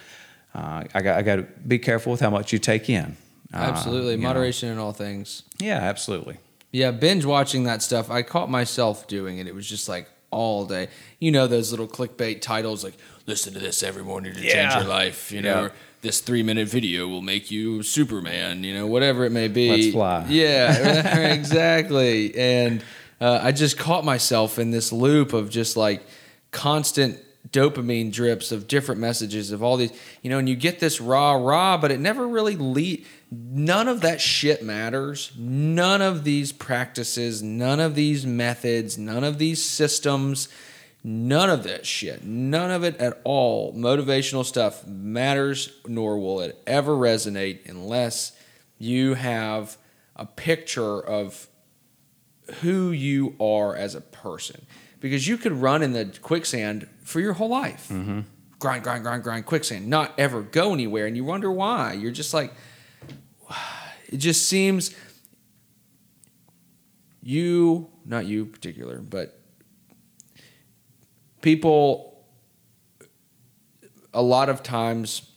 uh, 0.54 0.84
I 0.94 1.02
got 1.02 1.18
I 1.18 1.22
got 1.22 1.36
to 1.36 1.42
be 1.42 1.78
careful 1.78 2.12
with 2.12 2.20
how 2.20 2.30
much 2.30 2.52
you 2.52 2.58
take 2.58 2.88
in. 2.88 3.16
Uh, 3.52 3.58
absolutely, 3.58 4.16
moderation 4.16 4.68
know. 4.68 4.74
in 4.74 4.78
all 4.78 4.92
things. 4.92 5.42
Yeah, 5.58 5.78
absolutely. 5.78 6.38
Yeah, 6.72 6.90
binge 6.90 7.24
watching 7.24 7.64
that 7.64 7.82
stuff. 7.82 8.10
I 8.10 8.22
caught 8.22 8.50
myself 8.50 9.06
doing 9.06 9.38
it. 9.38 9.46
It 9.46 9.54
was 9.54 9.68
just 9.68 9.88
like 9.88 10.08
all 10.30 10.66
day. 10.66 10.88
You 11.20 11.30
know 11.30 11.46
those 11.46 11.70
little 11.70 11.88
clickbait 11.88 12.40
titles 12.40 12.84
like 12.84 12.94
"Listen 13.26 13.52
to 13.54 13.58
this 13.58 13.82
every 13.82 14.02
morning 14.02 14.34
to 14.34 14.40
yeah. 14.40 14.52
change 14.52 14.74
your 14.74 14.92
life." 14.92 15.32
You 15.32 15.42
know, 15.42 15.62
yeah 15.64 15.68
this 16.06 16.20
three 16.20 16.44
minute 16.44 16.68
video 16.68 17.08
will 17.08 17.20
make 17.20 17.50
you 17.50 17.82
Superman, 17.82 18.62
you 18.62 18.72
know, 18.72 18.86
whatever 18.86 19.24
it 19.24 19.32
may 19.32 19.48
be. 19.48 19.70
Let's 19.70 19.92
fly. 19.92 20.26
Yeah, 20.28 21.32
exactly. 21.32 22.32
And 22.36 22.84
uh, 23.20 23.40
I 23.42 23.50
just 23.50 23.76
caught 23.76 24.04
myself 24.04 24.60
in 24.60 24.70
this 24.70 24.92
loop 24.92 25.32
of 25.32 25.50
just 25.50 25.76
like 25.76 26.06
constant 26.52 27.18
dopamine 27.50 28.12
drips 28.12 28.52
of 28.52 28.68
different 28.68 29.00
messages 29.00 29.50
of 29.50 29.64
all 29.64 29.76
these, 29.76 29.92
you 30.22 30.30
know, 30.30 30.38
and 30.38 30.48
you 30.48 30.54
get 30.54 30.78
this 30.78 31.00
rah 31.00 31.32
rah, 31.32 31.76
but 31.76 31.90
it 31.90 31.98
never 31.98 32.26
really 32.26 32.54
lead. 32.54 33.04
None 33.32 33.88
of 33.88 34.02
that 34.02 34.20
shit 34.20 34.62
matters. 34.62 35.32
None 35.36 36.02
of 36.02 36.22
these 36.22 36.52
practices, 36.52 37.42
none 37.42 37.80
of 37.80 37.96
these 37.96 38.24
methods, 38.24 38.96
none 38.96 39.24
of 39.24 39.38
these 39.38 39.64
systems 39.64 40.48
None 41.08 41.50
of 41.50 41.62
that 41.62 41.86
shit, 41.86 42.24
none 42.24 42.72
of 42.72 42.82
it 42.82 42.96
at 42.96 43.20
all, 43.22 43.72
motivational 43.72 44.44
stuff 44.44 44.84
matters, 44.84 45.70
nor 45.86 46.18
will 46.18 46.40
it 46.40 46.60
ever 46.66 46.96
resonate 46.96 47.70
unless 47.70 48.32
you 48.76 49.14
have 49.14 49.76
a 50.16 50.26
picture 50.26 51.00
of 51.00 51.46
who 52.60 52.90
you 52.90 53.36
are 53.38 53.76
as 53.76 53.94
a 53.94 54.00
person. 54.00 54.66
Because 54.98 55.28
you 55.28 55.38
could 55.38 55.52
run 55.52 55.80
in 55.80 55.92
the 55.92 56.06
quicksand 56.22 56.88
for 57.04 57.20
your 57.20 57.34
whole 57.34 57.50
life. 57.50 57.86
Mm-hmm. 57.88 58.22
Grind, 58.58 58.82
grind, 58.82 59.04
grind, 59.04 59.22
grind, 59.22 59.46
quicksand, 59.46 59.86
not 59.86 60.12
ever 60.18 60.42
go 60.42 60.74
anywhere. 60.74 61.06
And 61.06 61.16
you 61.16 61.24
wonder 61.24 61.52
why. 61.52 61.92
You're 61.92 62.10
just 62.10 62.34
like, 62.34 62.52
it 64.08 64.16
just 64.16 64.48
seems 64.48 64.92
you, 67.22 67.90
not 68.04 68.26
you 68.26 68.44
particular, 68.44 68.98
but 68.98 69.35
people 71.46 72.24
a 74.12 74.20
lot 74.20 74.48
of 74.48 74.64
times 74.64 75.30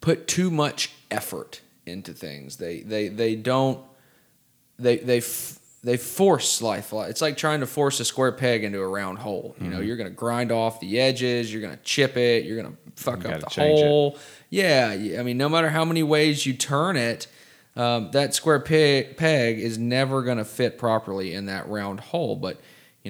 put 0.00 0.28
too 0.28 0.52
much 0.52 0.92
effort 1.10 1.62
into 1.84 2.12
things. 2.12 2.58
They 2.58 2.82
they 2.82 3.08
they 3.08 3.34
don't 3.34 3.84
they 4.78 4.98
they 4.98 5.20
they 5.82 5.96
force 5.96 6.62
life. 6.62 6.92
It's 6.92 7.20
like 7.20 7.36
trying 7.36 7.58
to 7.58 7.66
force 7.66 7.98
a 7.98 8.04
square 8.04 8.30
peg 8.30 8.62
into 8.62 8.78
a 8.78 8.86
round 8.86 9.18
hole. 9.18 9.56
You 9.58 9.64
mm-hmm. 9.64 9.72
know, 9.72 9.80
you're 9.80 9.96
going 9.96 10.08
to 10.08 10.14
grind 10.14 10.52
off 10.52 10.78
the 10.78 11.00
edges. 11.00 11.52
You're 11.52 11.62
going 11.62 11.76
to 11.76 11.82
chip 11.82 12.16
it. 12.16 12.44
You're 12.44 12.62
going 12.62 12.72
to 12.72 13.02
fuck 13.02 13.24
you 13.24 13.30
up 13.30 13.40
the 13.40 13.50
hole. 13.50 14.14
It. 14.14 14.20
Yeah, 14.50 15.18
I 15.18 15.24
mean, 15.24 15.38
no 15.38 15.48
matter 15.48 15.70
how 15.70 15.84
many 15.84 16.04
ways 16.04 16.46
you 16.46 16.54
turn 16.54 16.96
it, 16.96 17.26
um, 17.74 18.12
that 18.12 18.32
square 18.32 18.60
peg, 18.60 19.16
peg 19.16 19.58
is 19.58 19.76
never 19.76 20.22
going 20.22 20.38
to 20.38 20.44
fit 20.44 20.78
properly 20.78 21.34
in 21.34 21.46
that 21.46 21.68
round 21.68 21.98
hole. 21.98 22.36
But 22.36 22.60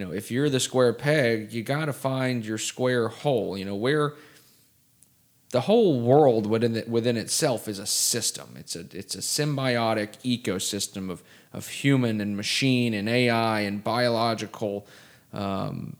you 0.00 0.06
know, 0.06 0.12
if 0.12 0.30
you're 0.30 0.48
the 0.48 0.60
square 0.60 0.94
peg, 0.94 1.52
you 1.52 1.62
got 1.62 1.84
to 1.84 1.92
find 1.92 2.42
your 2.42 2.56
square 2.56 3.08
hole. 3.08 3.58
You 3.58 3.66
know, 3.66 3.74
where 3.74 4.14
the 5.50 5.60
whole 5.60 6.00
world 6.00 6.46
within 6.46 6.74
it, 6.74 6.88
within 6.88 7.18
itself 7.18 7.68
is 7.68 7.78
a 7.78 7.84
system. 7.84 8.54
It's 8.58 8.74
a 8.74 8.86
it's 8.92 9.14
a 9.14 9.18
symbiotic 9.18 10.12
ecosystem 10.24 11.10
of 11.10 11.22
of 11.52 11.68
human 11.68 12.22
and 12.22 12.34
machine 12.34 12.94
and 12.94 13.10
AI 13.10 13.60
and 13.60 13.84
biological 13.84 14.86
um, 15.34 15.98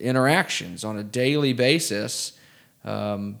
interactions 0.00 0.82
on 0.82 0.98
a 0.98 1.04
daily 1.04 1.52
basis. 1.52 2.32
Um, 2.84 3.38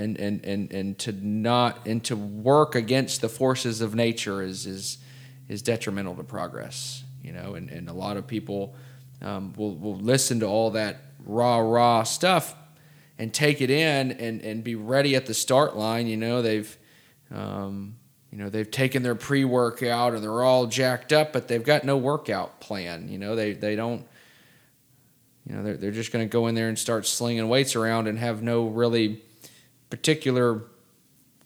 and, 0.00 0.18
and, 0.18 0.42
and, 0.46 0.72
and 0.72 0.98
to 1.00 1.12
not 1.12 1.86
and 1.86 2.02
to 2.04 2.16
work 2.16 2.74
against 2.74 3.20
the 3.20 3.28
forces 3.28 3.80
of 3.80 3.94
nature 3.94 4.42
is 4.42 4.66
is 4.66 4.98
is 5.46 5.62
detrimental 5.62 6.16
to 6.16 6.24
progress 6.24 7.04
you 7.22 7.32
know 7.32 7.54
and, 7.54 7.68
and 7.68 7.88
a 7.90 7.92
lot 7.92 8.16
of 8.16 8.26
people 8.26 8.74
um, 9.22 9.52
will, 9.56 9.74
will 9.76 9.96
listen 9.96 10.40
to 10.40 10.46
all 10.46 10.70
that 10.72 11.00
raw 11.24 11.58
raw 11.58 12.02
stuff 12.02 12.54
and 13.18 13.32
take 13.34 13.60
it 13.60 13.70
in 13.70 14.12
and, 14.12 14.40
and 14.40 14.64
be 14.64 14.74
ready 14.74 15.14
at 15.14 15.26
the 15.26 15.34
start 15.34 15.76
line 15.76 16.06
you 16.06 16.16
know 16.16 16.42
they've 16.42 16.76
um, 17.30 17.96
you 18.32 18.38
know 18.38 18.48
they've 18.48 18.70
taken 18.70 19.02
their 19.02 19.14
pre-workout 19.14 20.14
and 20.14 20.22
they're 20.22 20.42
all 20.42 20.66
jacked 20.66 21.12
up 21.12 21.32
but 21.32 21.48
they've 21.48 21.64
got 21.64 21.84
no 21.84 21.96
workout 21.96 22.60
plan 22.60 23.08
you 23.08 23.18
know 23.18 23.36
they, 23.36 23.52
they 23.52 23.76
don't 23.76 24.06
you 25.46 25.54
know 25.54 25.62
they're, 25.62 25.76
they're 25.76 25.90
just 25.90 26.12
going 26.12 26.26
to 26.26 26.30
go 26.30 26.46
in 26.46 26.54
there 26.54 26.68
and 26.68 26.78
start 26.78 27.06
slinging 27.06 27.48
weights 27.48 27.76
around 27.76 28.06
and 28.06 28.18
have 28.18 28.42
no 28.42 28.66
really 28.66 29.22
particular 29.90 30.62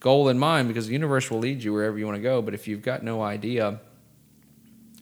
goal 0.04 0.28
in 0.28 0.38
mind 0.38 0.68
because 0.68 0.86
the 0.86 0.92
universe 0.92 1.30
will 1.30 1.38
lead 1.38 1.64
you 1.64 1.72
wherever 1.72 1.98
you 1.98 2.04
want 2.04 2.16
to 2.16 2.22
go. 2.22 2.42
But 2.42 2.52
if 2.52 2.68
you've 2.68 2.82
got 2.82 3.02
no 3.02 3.22
idea 3.22 3.80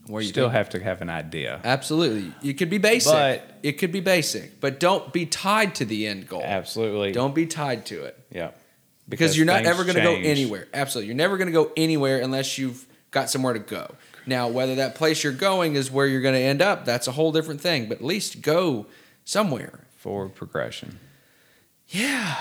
where 0.07 0.21
you 0.21 0.29
still 0.29 0.49
have 0.49 0.69
to 0.69 0.83
have 0.83 1.01
an 1.01 1.09
idea. 1.09 1.61
Absolutely. 1.63 2.33
It 2.47 2.53
could 2.53 2.69
be 2.69 2.77
basic. 2.77 3.13
But, 3.13 3.59
it 3.63 3.73
could 3.73 3.91
be 3.91 4.01
basic, 4.01 4.59
but 4.59 4.79
don't 4.79 5.13
be 5.13 5.25
tied 5.25 5.75
to 5.75 5.85
the 5.85 6.07
end 6.07 6.27
goal. 6.27 6.41
Absolutely. 6.43 7.11
Don't 7.11 7.33
be 7.33 7.45
tied 7.45 7.85
to 7.87 8.03
it. 8.03 8.17
Yeah. 8.29 8.51
Because, 9.07 9.31
because 9.31 9.37
you're 9.37 9.45
not 9.45 9.65
ever 9.65 9.83
going 9.83 9.95
to 9.95 10.01
go 10.01 10.15
anywhere. 10.15 10.67
Absolutely. 10.73 11.07
You're 11.07 11.15
never 11.15 11.37
going 11.37 11.47
to 11.47 11.53
go 11.53 11.71
anywhere 11.75 12.19
unless 12.19 12.57
you've 12.57 12.85
got 13.11 13.29
somewhere 13.29 13.53
to 13.53 13.59
go. 13.59 13.95
Now, 14.25 14.47
whether 14.47 14.75
that 14.75 14.95
place 14.95 15.23
you're 15.23 15.33
going 15.33 15.75
is 15.75 15.91
where 15.91 16.07
you're 16.07 16.21
going 16.21 16.35
to 16.35 16.41
end 16.41 16.61
up, 16.61 16.85
that's 16.85 17.07
a 17.07 17.11
whole 17.11 17.31
different 17.31 17.61
thing. 17.61 17.87
But 17.87 17.97
at 17.97 18.03
least 18.03 18.41
go 18.41 18.85
somewhere. 19.25 19.81
Forward 19.97 20.35
progression. 20.35 20.99
Yeah. 21.89 22.35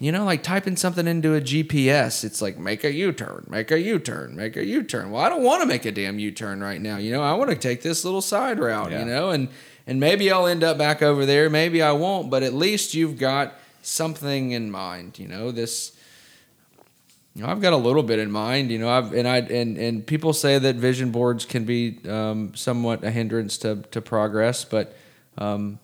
You 0.00 0.12
know, 0.12 0.24
like 0.24 0.44
typing 0.44 0.76
something 0.76 1.08
into 1.08 1.34
a 1.34 1.40
GPS, 1.40 2.22
it's 2.22 2.40
like 2.40 2.56
make 2.56 2.84
a 2.84 2.92
U 2.92 3.12
turn, 3.12 3.44
make 3.48 3.72
a 3.72 3.80
U 3.80 3.98
turn, 3.98 4.36
make 4.36 4.56
a 4.56 4.64
U 4.64 4.84
turn. 4.84 5.10
Well, 5.10 5.22
I 5.22 5.28
don't 5.28 5.42
want 5.42 5.62
to 5.62 5.66
make 5.66 5.84
a 5.84 5.90
damn 5.90 6.20
U 6.20 6.30
turn 6.30 6.60
right 6.60 6.80
now. 6.80 6.98
You 6.98 7.10
know, 7.10 7.22
I 7.22 7.32
want 7.34 7.50
to 7.50 7.56
take 7.56 7.82
this 7.82 8.04
little 8.04 8.22
side 8.22 8.60
route, 8.60 8.92
yeah. 8.92 9.00
you 9.00 9.04
know, 9.06 9.30
and 9.30 9.48
and 9.88 9.98
maybe 9.98 10.30
I'll 10.30 10.46
end 10.46 10.62
up 10.62 10.78
back 10.78 11.02
over 11.02 11.26
there, 11.26 11.50
maybe 11.50 11.82
I 11.82 11.92
won't, 11.92 12.30
but 12.30 12.42
at 12.42 12.52
least 12.52 12.94
you've 12.94 13.18
got 13.18 13.54
something 13.82 14.52
in 14.52 14.70
mind, 14.70 15.18
you 15.18 15.26
know, 15.26 15.50
this 15.50 15.96
you 17.34 17.44
know, 17.44 17.50
I've 17.50 17.60
got 17.60 17.72
a 17.72 17.76
little 17.76 18.02
bit 18.02 18.18
in 18.18 18.30
mind, 18.30 18.70
you 18.70 18.78
know, 18.78 18.90
I've 18.90 19.12
and 19.12 19.26
I 19.26 19.38
and 19.38 19.78
and 19.78 20.06
people 20.06 20.32
say 20.32 20.58
that 20.58 20.76
vision 20.76 21.10
boards 21.10 21.44
can 21.44 21.64
be 21.64 21.98
um, 22.08 22.54
somewhat 22.54 23.02
a 23.02 23.10
hindrance 23.10 23.58
to 23.58 23.76
to 23.90 24.00
progress, 24.00 24.64
but 24.64 24.96
um, 25.38 25.78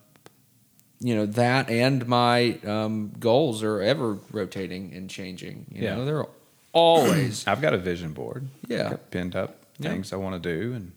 you 1.01 1.15
know 1.15 1.27
that 1.27 1.71
and 1.71 2.07
my 2.07 2.59
um, 2.67 3.13
goals 3.19 3.63
are 3.63 3.81
ever 3.81 4.19
rotating 4.33 4.93
and 4.95 5.11
changing. 5.11 5.67
You 5.71 5.83
yeah. 5.83 5.95
know, 5.97 6.05
they're 6.05 6.27
always. 6.73 7.47
I've 7.47 7.61
got 7.61 7.75
a 7.75 7.79
vision 7.79 8.13
board. 8.13 8.49
Yeah, 8.67 8.97
pinned 9.11 9.37
up 9.37 9.65
things 9.81 10.11
yeah. 10.11 10.19
I 10.19 10.21
want 10.21 10.41
to 10.41 10.57
do 10.57 10.73
and 10.73 10.93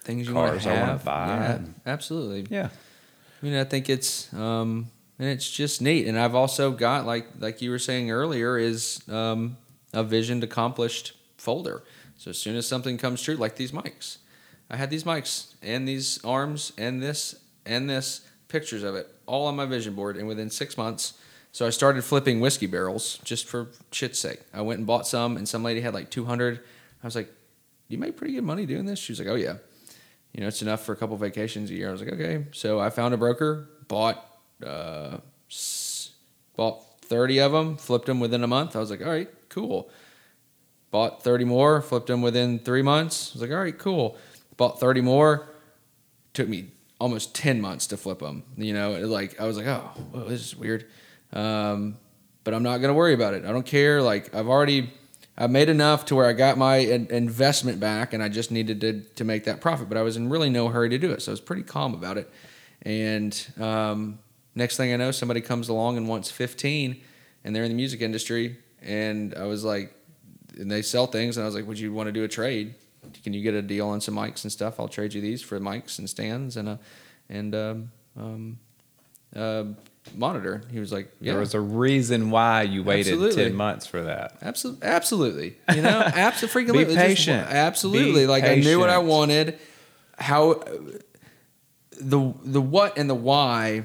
things 0.00 0.28
you 0.28 0.34
cars 0.34 0.66
I 0.66 0.80
want 0.80 0.98
to 0.98 1.04
buy. 1.04 1.26
Yeah, 1.26 1.52
and, 1.52 1.74
absolutely. 1.86 2.46
Yeah, 2.50 2.68
I 3.40 3.46
mean, 3.46 3.54
I 3.54 3.64
think 3.64 3.88
it's 3.88 4.32
um, 4.34 4.90
and 5.18 5.28
it's 5.28 5.50
just 5.50 5.82
neat. 5.82 6.06
And 6.06 6.18
I've 6.18 6.34
also 6.34 6.70
got 6.70 7.06
like 7.06 7.26
like 7.38 7.62
you 7.62 7.70
were 7.70 7.78
saying 7.78 8.10
earlier 8.10 8.58
is 8.58 9.00
um, 9.08 9.56
a 9.92 10.04
vision 10.04 10.42
accomplished 10.42 11.12
folder. 11.36 11.82
So 12.16 12.30
as 12.30 12.38
soon 12.38 12.56
as 12.56 12.66
something 12.66 12.98
comes 12.98 13.22
true, 13.22 13.36
like 13.36 13.56
these 13.56 13.72
mics, 13.72 14.18
I 14.70 14.76
had 14.76 14.90
these 14.90 15.04
mics 15.04 15.54
and 15.62 15.86
these 15.86 16.22
arms 16.24 16.72
and 16.76 17.02
this 17.02 17.36
and 17.64 17.88
this 17.88 18.22
pictures 18.48 18.82
of 18.82 18.94
it 18.94 19.08
all 19.26 19.46
on 19.46 19.56
my 19.56 19.66
vision 19.66 19.94
board. 19.94 20.16
And 20.16 20.26
within 20.26 20.50
six 20.50 20.76
months, 20.76 21.14
so 21.52 21.66
I 21.66 21.70
started 21.70 22.04
flipping 22.04 22.40
whiskey 22.40 22.66
barrels 22.66 23.18
just 23.24 23.46
for 23.46 23.68
shit's 23.92 24.18
sake. 24.18 24.40
I 24.52 24.62
went 24.62 24.78
and 24.78 24.86
bought 24.86 25.06
some, 25.06 25.36
and 25.36 25.48
some 25.48 25.62
lady 25.62 25.80
had 25.80 25.94
like 25.94 26.10
200. 26.10 26.60
I 27.02 27.06
was 27.06 27.14
like, 27.14 27.32
"You 27.88 27.98
make 27.98 28.16
pretty 28.16 28.34
good 28.34 28.44
money 28.44 28.66
doing 28.66 28.86
this?" 28.86 28.98
She 28.98 29.12
was 29.12 29.18
like, 29.18 29.28
"Oh 29.28 29.34
yeah, 29.34 29.56
you 30.32 30.40
know 30.40 30.48
it's 30.48 30.62
enough 30.62 30.84
for 30.84 30.92
a 30.92 30.96
couple 30.96 31.16
vacations 31.16 31.70
a 31.70 31.74
year." 31.74 31.88
I 31.88 31.92
was 31.92 32.00
like, 32.00 32.12
"Okay." 32.12 32.46
So 32.52 32.80
I 32.80 32.90
found 32.90 33.14
a 33.14 33.16
broker, 33.16 33.68
bought 33.88 34.24
uh, 34.64 35.18
bought 36.56 37.00
30 37.02 37.40
of 37.40 37.52
them, 37.52 37.76
flipped 37.76 38.06
them 38.06 38.20
within 38.20 38.42
a 38.44 38.46
month. 38.46 38.76
I 38.76 38.80
was 38.80 38.90
like, 38.90 39.02
"All 39.02 39.10
right, 39.10 39.30
cool." 39.48 39.90
Bought 40.90 41.22
30 41.22 41.44
more, 41.44 41.82
flipped 41.82 42.06
them 42.06 42.22
within 42.22 42.58
three 42.58 42.82
months. 42.82 43.32
I 43.32 43.34
was 43.34 43.42
like, 43.42 43.50
"All 43.50 43.62
right, 43.62 43.78
cool." 43.78 44.16
Bought 44.56 44.80
30 44.80 45.00
more. 45.00 45.48
Took 46.34 46.48
me 46.48 46.72
almost 47.00 47.34
10 47.34 47.60
months 47.60 47.86
to 47.88 47.96
flip 47.96 48.18
them. 48.18 48.42
You 48.56 48.74
know, 48.74 48.92
like 49.06 49.40
I 49.40 49.46
was 49.46 49.56
like, 49.56 49.66
oh, 49.66 49.90
whoa, 50.12 50.24
this 50.24 50.40
is 50.40 50.56
weird. 50.56 50.86
Um, 51.32 51.96
but 52.44 52.54
I'm 52.54 52.62
not 52.62 52.78
going 52.78 52.88
to 52.88 52.94
worry 52.94 53.14
about 53.14 53.34
it. 53.34 53.44
I 53.44 53.52
don't 53.52 53.66
care. 53.66 54.02
Like 54.02 54.34
I've 54.34 54.48
already, 54.48 54.90
I've 55.36 55.50
made 55.50 55.68
enough 55.68 56.06
to 56.06 56.14
where 56.14 56.26
I 56.26 56.32
got 56.32 56.58
my 56.58 56.76
investment 56.76 57.78
back 57.78 58.12
and 58.12 58.22
I 58.22 58.28
just 58.28 58.50
needed 58.50 58.80
to, 58.80 59.00
to 59.16 59.24
make 59.24 59.44
that 59.44 59.60
profit, 59.60 59.88
but 59.88 59.98
I 59.98 60.02
was 60.02 60.16
in 60.16 60.28
really 60.28 60.50
no 60.50 60.68
hurry 60.68 60.88
to 60.88 60.98
do 60.98 61.12
it. 61.12 61.22
So 61.22 61.32
I 61.32 61.34
was 61.34 61.40
pretty 61.40 61.62
calm 61.62 61.94
about 61.94 62.16
it. 62.16 62.30
And 62.82 63.46
um, 63.60 64.18
next 64.54 64.76
thing 64.76 64.92
I 64.92 64.96
know, 64.96 65.10
somebody 65.10 65.40
comes 65.40 65.68
along 65.68 65.96
and 65.96 66.08
wants 66.08 66.30
15 66.30 67.00
and 67.44 67.54
they're 67.54 67.64
in 67.64 67.70
the 67.70 67.76
music 67.76 68.00
industry. 68.00 68.56
And 68.82 69.34
I 69.34 69.44
was 69.44 69.64
like, 69.64 69.92
and 70.58 70.70
they 70.70 70.82
sell 70.82 71.06
things. 71.06 71.36
And 71.36 71.44
I 71.44 71.46
was 71.46 71.54
like, 71.54 71.66
would 71.66 71.78
you 71.78 71.92
want 71.92 72.08
to 72.08 72.12
do 72.12 72.24
a 72.24 72.28
trade? 72.28 72.74
Can 73.22 73.32
you 73.32 73.42
get 73.42 73.54
a 73.54 73.62
deal 73.62 73.88
on 73.88 74.00
some 74.00 74.14
mics 74.14 74.44
and 74.44 74.52
stuff? 74.52 74.78
I'll 74.78 74.88
trade 74.88 75.14
you 75.14 75.20
these 75.20 75.42
for 75.42 75.58
mics 75.60 75.98
and 75.98 76.08
stands 76.08 76.56
and 76.56 76.68
a 76.68 76.78
and 77.28 77.54
um, 77.54 77.90
um, 78.16 78.58
uh, 79.34 79.64
monitor. 80.14 80.62
He 80.70 80.80
was 80.80 80.92
like, 80.92 81.10
yeah. 81.20 81.32
There 81.32 81.40
was 81.40 81.54
a 81.54 81.60
reason 81.60 82.30
why 82.30 82.62
you 82.62 82.82
waited 82.82 83.12
absolutely. 83.12 83.44
ten 83.44 83.54
months 83.54 83.86
for 83.86 84.02
that. 84.02 84.36
Absolutely, 84.42 84.86
absolutely. 84.86 85.56
You 85.74 85.82
know, 85.82 86.00
absolutely. 86.14 86.84
Be 86.84 86.94
patient. 86.94 87.44
Just, 87.44 87.54
absolutely. 87.54 88.22
Be 88.22 88.26
like 88.26 88.44
patient. 88.44 88.66
I 88.66 88.70
knew 88.70 88.78
what 88.78 88.90
I 88.90 88.98
wanted. 88.98 89.58
How 90.18 90.62
the 92.00 92.32
the 92.42 92.60
what 92.60 92.98
and 92.98 93.08
the 93.08 93.14
why. 93.14 93.84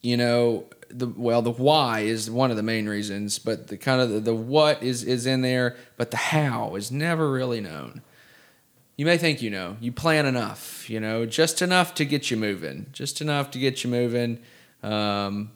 You 0.00 0.18
know, 0.18 0.66
the 0.96 1.08
well 1.08 1.42
the 1.42 1.50
why 1.50 2.00
is 2.00 2.30
one 2.30 2.50
of 2.50 2.56
the 2.56 2.62
main 2.62 2.88
reasons 2.88 3.38
but 3.38 3.66
the 3.66 3.76
kind 3.76 4.00
of 4.00 4.10
the, 4.10 4.20
the, 4.20 4.34
what 4.34 4.82
is 4.82 5.02
is 5.02 5.26
in 5.26 5.40
there 5.40 5.76
but 5.96 6.10
the 6.10 6.16
how 6.16 6.76
is 6.76 6.90
never 6.90 7.30
really 7.30 7.60
known. 7.60 8.02
You 8.96 9.06
may 9.06 9.18
think 9.18 9.42
you 9.42 9.50
know. 9.50 9.76
You 9.80 9.90
plan 9.90 10.24
enough 10.24 10.88
you 10.88 11.00
know 11.00 11.26
just 11.26 11.60
enough 11.60 11.94
to 11.94 12.04
get 12.04 12.30
you 12.30 12.36
moving 12.36 12.86
just 12.92 13.20
enough 13.20 13.50
to 13.52 13.58
get 13.58 13.82
you 13.82 13.90
moving 13.90 14.38
um, 14.82 15.50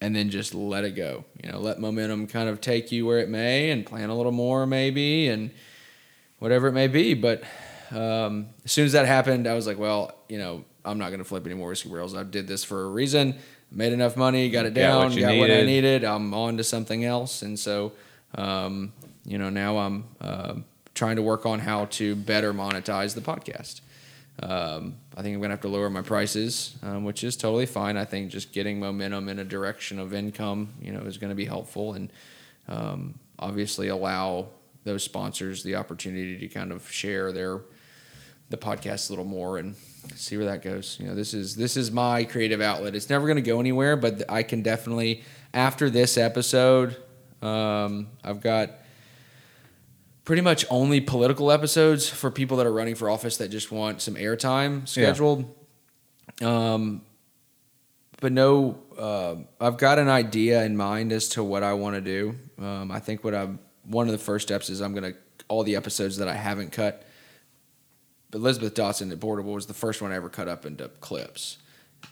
and 0.00 0.16
then 0.16 0.30
just 0.30 0.54
let 0.54 0.84
it 0.84 0.96
go 0.96 1.24
you 1.42 1.52
know 1.52 1.58
let 1.58 1.78
momentum 1.78 2.26
kind 2.26 2.48
of 2.48 2.60
take 2.60 2.90
you 2.90 3.04
where 3.04 3.18
it 3.18 3.28
may 3.28 3.70
and 3.70 3.84
plan 3.84 4.08
a 4.08 4.16
little 4.16 4.32
more 4.32 4.66
maybe 4.66 5.28
and 5.28 5.50
whatever 6.38 6.68
it 6.68 6.72
may 6.72 6.86
be. 6.86 7.14
But 7.14 7.44
um, 7.90 8.48
as 8.64 8.72
soon 8.72 8.86
as 8.86 8.92
that 8.92 9.06
happened 9.06 9.46
i 9.46 9.54
was 9.54 9.66
like 9.66 9.78
well 9.78 10.12
you 10.28 10.38
know 10.38 10.64
i'm 10.84 10.98
not 10.98 11.08
going 11.08 11.18
to 11.18 11.24
flip 11.24 11.46
any 11.46 11.54
more 11.54 11.68
whiskey 11.68 11.88
barrels 11.88 12.14
i 12.14 12.22
did 12.22 12.46
this 12.48 12.64
for 12.64 12.84
a 12.84 12.88
reason 12.88 13.36
made 13.70 13.92
enough 13.92 14.16
money, 14.16 14.48
got 14.48 14.66
it 14.66 14.74
down, 14.74 15.10
got, 15.10 15.20
got 15.20 15.36
what, 15.38 15.50
I 15.50 15.62
needed. 15.62 16.04
I'm 16.04 16.32
on 16.34 16.56
to 16.56 16.64
something 16.64 17.04
else, 17.04 17.42
and 17.42 17.58
so 17.58 17.92
um, 18.34 18.92
you 19.24 19.38
know 19.38 19.50
now 19.50 19.78
I'm 19.78 20.04
uh, 20.20 20.54
trying 20.94 21.16
to 21.16 21.22
work 21.22 21.46
on 21.46 21.58
how 21.58 21.86
to 21.86 22.14
better 22.14 22.52
monetize 22.52 23.14
the 23.14 23.20
podcast. 23.20 23.80
Um, 24.42 24.96
I 25.16 25.22
think 25.22 25.34
I'm 25.34 25.40
gonna 25.40 25.54
have 25.54 25.62
to 25.62 25.68
lower 25.68 25.88
my 25.88 26.02
prices, 26.02 26.76
um, 26.82 27.04
which 27.04 27.24
is 27.24 27.36
totally 27.36 27.66
fine. 27.66 27.96
I 27.96 28.04
think 28.04 28.30
just 28.30 28.52
getting 28.52 28.78
momentum 28.78 29.28
in 29.28 29.38
a 29.38 29.44
direction 29.44 29.98
of 29.98 30.12
income, 30.12 30.74
you 30.80 30.92
know, 30.92 31.00
is 31.00 31.18
going 31.18 31.30
to 31.30 31.36
be 31.36 31.46
helpful, 31.46 31.94
and 31.94 32.12
um, 32.68 33.18
obviously 33.38 33.88
allow 33.88 34.48
those 34.84 35.02
sponsors 35.02 35.62
the 35.62 35.74
opportunity 35.74 36.38
to 36.38 36.48
kind 36.48 36.70
of 36.70 36.90
share 36.90 37.32
their 37.32 37.60
the 38.50 38.56
podcast 38.56 39.08
a 39.08 39.12
little 39.12 39.24
more 39.24 39.58
and 39.58 39.74
see 40.14 40.36
where 40.36 40.46
that 40.46 40.62
goes. 40.62 40.96
You 41.00 41.08
know, 41.08 41.14
this 41.14 41.34
is 41.34 41.56
this 41.56 41.76
is 41.76 41.90
my 41.90 42.24
creative 42.24 42.60
outlet. 42.60 42.94
It's 42.94 43.10
never 43.10 43.26
going 43.26 43.36
to 43.36 43.42
go 43.42 43.60
anywhere, 43.60 43.96
but 43.96 44.22
I 44.30 44.42
can 44.42 44.62
definitely 44.62 45.22
after 45.52 45.88
this 45.90 46.16
episode, 46.18 46.96
um, 47.42 48.08
I've 48.22 48.40
got 48.40 48.70
pretty 50.24 50.42
much 50.42 50.66
only 50.70 51.00
political 51.00 51.50
episodes 51.50 52.08
for 52.08 52.30
people 52.30 52.56
that 52.58 52.66
are 52.66 52.72
running 52.72 52.94
for 52.94 53.08
office 53.08 53.36
that 53.38 53.48
just 53.48 53.70
want 53.72 54.02
some 54.02 54.16
airtime 54.16 54.86
scheduled. 54.86 55.52
Yeah. 56.40 56.74
Um, 56.74 57.02
but 58.20 58.32
no, 58.32 58.78
uh, 58.98 59.36
I've 59.60 59.78
got 59.78 59.98
an 59.98 60.08
idea 60.08 60.64
in 60.64 60.76
mind 60.76 61.12
as 61.12 61.28
to 61.30 61.44
what 61.44 61.62
I 61.62 61.74
want 61.74 61.96
to 61.96 62.00
do. 62.00 62.34
Um, 62.58 62.90
I 62.90 62.98
think 62.98 63.24
what 63.24 63.34
I'm 63.34 63.58
one 63.84 64.06
of 64.06 64.12
the 64.12 64.18
first 64.18 64.46
steps 64.46 64.68
is 64.68 64.80
I'm 64.80 64.92
going 64.92 65.12
to 65.12 65.18
all 65.48 65.62
the 65.62 65.76
episodes 65.76 66.16
that 66.18 66.28
I 66.28 66.34
haven't 66.34 66.72
cut 66.72 67.05
Elizabeth 68.36 68.74
Dotson 68.74 69.10
at 69.10 69.18
Boardable 69.18 69.54
was 69.54 69.66
the 69.66 69.74
first 69.74 70.00
one 70.02 70.12
I 70.12 70.16
ever 70.16 70.28
cut 70.28 70.46
up 70.46 70.64
into 70.66 70.88
clips. 71.00 71.58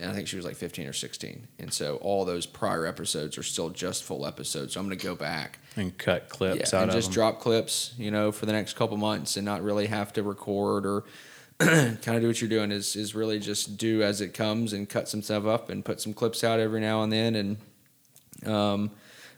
And 0.01 0.11
I 0.11 0.15
think 0.15 0.27
she 0.27 0.37
was 0.37 0.45
like 0.45 0.57
15 0.57 0.89
or 0.89 0.93
16. 0.93 1.47
And 1.61 1.73
so 1.73 1.97
all 1.97 2.25
those 2.25 2.47
prior 2.47 2.85
episodes 2.87 3.39
are 3.39 3.43
still 3.45 3.71
just 3.71 4.03
full 4.03 4.27
episodes. 4.27 4.73
So 4.73 4.81
I'm 4.81 4.87
going 4.87 4.99
to 4.99 5.05
go 5.05 5.15
back 5.15 5.61
And 5.77 5.97
cut 5.97 6.29
clips 6.29 6.73
yeah, 6.73 6.79
out 6.81 6.85
and 6.85 6.93
just 6.93 7.09
them. 7.09 7.15
drop 7.15 7.39
clips, 7.39 7.95
you 7.97 8.11
know, 8.11 8.33
for 8.33 8.47
the 8.47 8.53
next 8.53 8.75
couple 8.75 8.97
months 8.97 9.37
and 9.37 9.45
not 9.45 9.63
really 9.63 9.87
have 9.87 10.13
to 10.15 10.23
record 10.25 10.87
or 10.87 11.05
kind 11.59 12.09
of 12.09 12.21
do 12.23 12.27
what 12.27 12.41
you're 12.41 12.51
doing 12.51 12.73
is 12.73 12.97
is 12.97 13.15
really 13.15 13.39
just 13.39 13.77
do 13.77 14.03
as 14.03 14.21
it 14.21 14.35
comes 14.35 14.73
and 14.73 14.89
cut 14.89 15.09
some 15.09 15.23
stuff 15.23 15.47
up 15.47 15.71
and 15.71 15.85
put 15.85 16.01
some 16.01 16.13
clips 16.13 16.43
out 16.43 16.59
every 16.59 16.81
now 16.81 17.05
and 17.05 17.13
then 17.13 17.37
and 17.37 18.49
um 18.53 18.91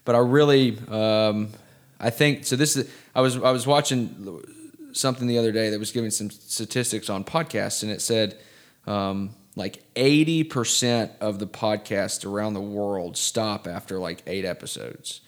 but 0.03 0.15
I 0.15 0.19
really 0.19 0.79
um 0.89 1.49
I 1.99 2.09
think 2.09 2.45
so 2.45 2.55
this 2.55 2.75
is 2.75 2.89
I 3.13 3.21
was 3.21 3.37
I 3.37 3.51
was 3.51 3.67
watching 3.67 4.43
something 4.97 5.27
the 5.27 5.37
other 5.37 5.51
day 5.51 5.69
that 5.69 5.79
was 5.79 5.91
giving 5.91 6.11
some 6.11 6.29
statistics 6.29 7.09
on 7.09 7.23
podcasts 7.23 7.83
and 7.83 7.91
it 7.91 8.01
said 8.01 8.37
um 8.85 9.35
like 9.55 9.83
80% 9.95 11.17
of 11.19 11.39
the 11.39 11.47
podcasts 11.47 12.23
around 12.31 12.53
the 12.53 12.61
world 12.61 13.17
stop 13.17 13.67
after 13.67 13.97
like 13.97 14.21
8 14.27 14.45
episodes. 14.45 15.21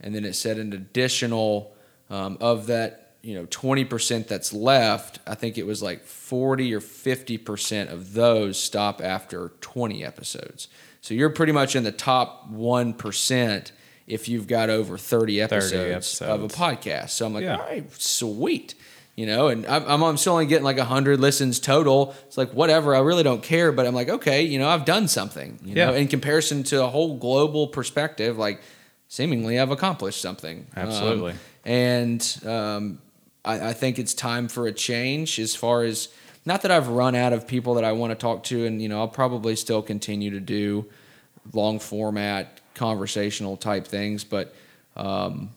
And 0.00 0.14
then 0.14 0.24
it 0.24 0.34
said 0.34 0.56
an 0.58 0.72
additional 0.72 1.74
um, 2.08 2.38
of 2.40 2.68
that 2.68 3.14
you 3.22 3.34
know 3.34 3.46
20% 3.46 4.26
that's 4.26 4.52
left 4.52 5.20
i 5.28 5.34
think 5.36 5.56
it 5.58 5.64
was 5.64 5.80
like 5.82 6.04
40 6.04 6.74
or 6.74 6.80
50% 6.80 7.92
of 7.92 8.12
those 8.14 8.58
stop 8.58 9.00
after 9.00 9.52
20 9.60 10.04
episodes. 10.04 10.68
So 11.00 11.14
you're 11.14 11.30
pretty 11.30 11.52
much 11.52 11.74
in 11.74 11.82
the 11.82 11.92
top 11.92 12.52
1% 12.52 13.72
if 14.06 14.28
you've 14.28 14.46
got 14.46 14.70
over 14.70 14.96
30 14.98 15.40
episodes, 15.40 15.72
of 16.20 16.42
a 16.42 16.48
podcast. 16.48 17.10
So 17.10 17.26
i'm 17.26 17.34
like 17.34 17.44
Yeah. 17.44 17.56
all 17.56 17.64
right 17.66 17.92
sweet 18.00 18.74
you 19.16 19.26
know 19.26 19.48
and 19.48 19.66
I'm, 19.66 19.84
I'm 19.86 20.02
I'm 20.02 20.16
still 20.16 20.32
only 20.34 20.46
getting 20.46 20.64
like 20.64 20.78
100 20.78 21.20
listens 21.20 21.60
total 21.60 22.14
it's 22.26 22.38
like 22.38 22.52
whatever 22.52 22.94
i 22.94 23.00
really 23.00 23.22
don't 23.22 23.42
care 23.42 23.70
but 23.72 23.86
i'm 23.86 23.94
like 23.94 24.08
okay 24.08 24.42
you 24.42 24.58
know 24.58 24.68
i've 24.68 24.84
done 24.84 25.06
something 25.08 25.58
you 25.64 25.74
know 25.74 25.92
Yeah. 25.92 25.98
in 25.98 26.08
comparison 26.08 26.62
to 26.64 26.82
a 26.82 26.88
whole 26.88 27.16
global 27.18 27.66
perspective 27.68 28.38
like 28.38 28.60
seemingly 29.08 29.58
i've 29.58 29.70
accomplished 29.70 30.20
something 30.22 30.66
Um, 30.76 30.82
Absolutely. 30.88 31.34
and 31.64 32.38
um, 32.46 32.98
I, 33.44 33.68
I 33.68 33.72
think 33.74 33.98
it's 33.98 34.14
time 34.14 34.48
for 34.48 34.66
a 34.66 34.72
change 34.72 35.38
as 35.38 35.54
far 35.54 35.82
as 35.82 36.08
not 36.44 36.62
that 36.62 36.70
I've 36.72 36.88
run 36.88 37.14
out 37.14 37.32
of 37.32 37.46
people 37.46 37.74
that 37.74 37.84
I 37.84 37.92
want 37.92 38.10
to 38.10 38.16
talk 38.16 38.42
to, 38.44 38.66
and 38.66 38.82
you 38.82 38.88
know 38.88 38.98
I'll 38.98 39.08
probably 39.22 39.54
still 39.56 39.80
continue 39.82 40.30
to 40.30 40.40
do 40.40 40.86
long 41.52 41.78
format 41.78 42.60
conversational 42.74 43.56
type 43.56 43.86
things, 43.86 44.24
but 44.24 44.52
um, 44.96 45.50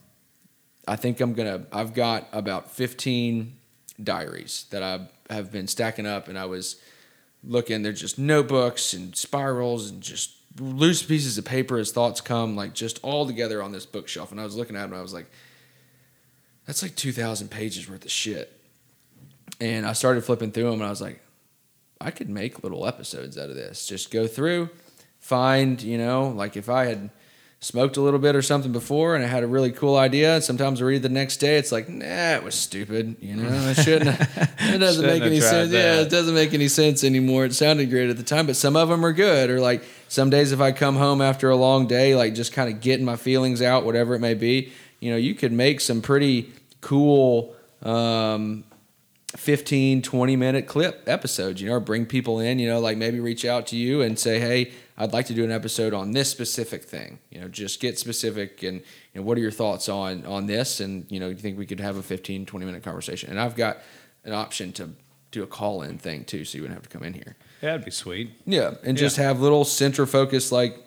I 0.86 0.96
think 0.96 1.20
I'm 1.20 1.32
gonna. 1.34 1.66
I've 1.72 1.94
got 1.94 2.28
about 2.32 2.70
15 2.70 3.56
diaries 4.02 4.66
that 4.70 4.82
I 4.82 5.08
have 5.32 5.50
been 5.50 5.66
stacking 5.66 6.06
up, 6.06 6.28
and 6.28 6.38
I 6.38 6.46
was 6.46 6.76
looking. 7.42 7.82
They're 7.82 7.92
just 7.92 8.18
notebooks 8.18 8.92
and 8.92 9.16
spirals 9.16 9.90
and 9.90 10.00
just 10.00 10.32
loose 10.60 11.02
pieces 11.02 11.36
of 11.38 11.44
paper 11.44 11.76
as 11.78 11.90
thoughts 11.90 12.20
come, 12.20 12.56
like 12.56 12.72
just 12.72 13.00
all 13.02 13.26
together 13.26 13.62
on 13.62 13.72
this 13.72 13.84
bookshelf. 13.84 14.30
And 14.30 14.40
I 14.40 14.44
was 14.44 14.56
looking 14.56 14.76
at 14.76 14.82
them, 14.82 14.92
and 14.92 14.98
I 14.98 15.02
was 15.02 15.12
like, 15.12 15.30
"That's 16.66 16.82
like 16.82 16.94
2,000 16.94 17.50
pages 17.50 17.88
worth 17.90 18.04
of 18.04 18.10
shit." 18.10 18.52
And 19.60 19.86
I 19.86 19.92
started 19.92 20.24
flipping 20.24 20.52
through 20.52 20.70
them, 20.70 20.74
and 20.74 20.84
I 20.84 20.90
was 20.90 21.02
like, 21.02 21.20
"I 22.00 22.12
could 22.12 22.28
make 22.28 22.62
little 22.62 22.86
episodes 22.86 23.36
out 23.36 23.50
of 23.50 23.56
this. 23.56 23.86
Just 23.86 24.10
go 24.12 24.28
through, 24.28 24.70
find, 25.18 25.82
you 25.82 25.98
know, 25.98 26.28
like 26.28 26.56
if 26.56 26.68
I 26.68 26.84
had." 26.86 27.10
Smoked 27.66 27.96
a 27.96 28.00
little 28.00 28.20
bit 28.20 28.36
or 28.36 28.42
something 28.42 28.70
before, 28.70 29.16
and 29.16 29.24
I 29.24 29.26
had 29.26 29.42
a 29.42 29.48
really 29.48 29.72
cool 29.72 29.96
idea. 29.96 30.40
Sometimes 30.40 30.80
I 30.80 30.84
read 30.84 31.02
the 31.02 31.08
next 31.08 31.38
day. 31.38 31.56
It's 31.56 31.72
like, 31.72 31.88
nah, 31.88 32.36
it 32.36 32.44
was 32.44 32.54
stupid. 32.54 33.16
You 33.20 33.34
know, 33.34 33.48
I 33.48 33.72
shouldn't. 33.82 34.20
It 34.20 34.78
doesn't 34.78 35.02
Shouldn't 35.02 35.20
make 35.20 35.22
any 35.24 35.40
sense. 35.40 35.72
Yeah, 35.72 36.02
it 36.02 36.08
doesn't 36.08 36.32
make 36.36 36.54
any 36.54 36.68
sense 36.68 37.02
anymore. 37.02 37.44
It 37.44 37.54
sounded 37.54 37.90
great 37.90 38.08
at 38.08 38.18
the 38.18 38.22
time, 38.22 38.46
but 38.46 38.54
some 38.54 38.76
of 38.76 38.88
them 38.88 39.04
are 39.04 39.12
good. 39.12 39.50
Or 39.50 39.58
like 39.58 39.82
some 40.06 40.30
days, 40.30 40.52
if 40.52 40.60
I 40.60 40.70
come 40.70 40.94
home 40.94 41.20
after 41.20 41.50
a 41.50 41.56
long 41.56 41.88
day, 41.88 42.14
like 42.14 42.34
just 42.34 42.52
kind 42.52 42.72
of 42.72 42.80
getting 42.80 43.04
my 43.04 43.16
feelings 43.16 43.60
out, 43.60 43.84
whatever 43.84 44.14
it 44.14 44.20
may 44.20 44.34
be, 44.34 44.72
you 45.00 45.10
know, 45.10 45.16
you 45.16 45.34
could 45.34 45.50
make 45.50 45.80
some 45.80 46.00
pretty 46.00 46.52
cool 46.82 47.56
um, 47.82 48.62
15, 49.36 50.02
20 50.02 50.36
minute 50.36 50.68
clip 50.68 51.02
episodes, 51.08 51.60
you 51.60 51.68
know, 51.68 51.74
or 51.74 51.80
bring 51.80 52.06
people 52.06 52.38
in, 52.38 52.60
you 52.60 52.68
know, 52.68 52.78
like 52.78 52.96
maybe 52.96 53.18
reach 53.18 53.44
out 53.44 53.66
to 53.66 53.76
you 53.76 54.02
and 54.02 54.20
say, 54.20 54.38
hey, 54.38 54.70
I'd 54.98 55.12
like 55.12 55.26
to 55.26 55.34
do 55.34 55.44
an 55.44 55.50
episode 55.50 55.92
on 55.92 56.12
this 56.12 56.30
specific 56.30 56.84
thing. 56.84 57.18
You 57.30 57.40
know, 57.40 57.48
just 57.48 57.80
get 57.80 57.98
specific 57.98 58.62
and, 58.62 58.78
you 58.78 59.20
know, 59.20 59.22
what 59.22 59.36
are 59.36 59.40
your 59.40 59.50
thoughts 59.50 59.88
on 59.88 60.24
on 60.24 60.46
this? 60.46 60.80
And, 60.80 61.04
you 61.10 61.20
know, 61.20 61.28
you 61.28 61.36
think 61.36 61.58
we 61.58 61.66
could 61.66 61.80
have 61.80 61.96
a 61.96 62.02
15, 62.02 62.46
20 62.46 62.66
minute 62.66 62.82
conversation? 62.82 63.30
And 63.30 63.38
I've 63.38 63.56
got 63.56 63.78
an 64.24 64.32
option 64.32 64.72
to 64.74 64.90
do 65.30 65.42
a 65.42 65.46
call 65.46 65.82
in 65.82 65.98
thing 65.98 66.24
too, 66.24 66.44
so 66.44 66.56
you 66.56 66.62
wouldn't 66.62 66.78
have 66.78 66.88
to 66.88 66.98
come 66.98 67.06
in 67.06 67.12
here. 67.12 67.36
Yeah, 67.62 67.70
that'd 67.72 67.84
be 67.84 67.90
sweet. 67.90 68.30
Yeah, 68.46 68.74
and 68.84 68.96
just 68.96 69.16
have 69.16 69.40
little 69.40 69.64
center 69.64 70.06
focus, 70.06 70.50
like 70.50 70.78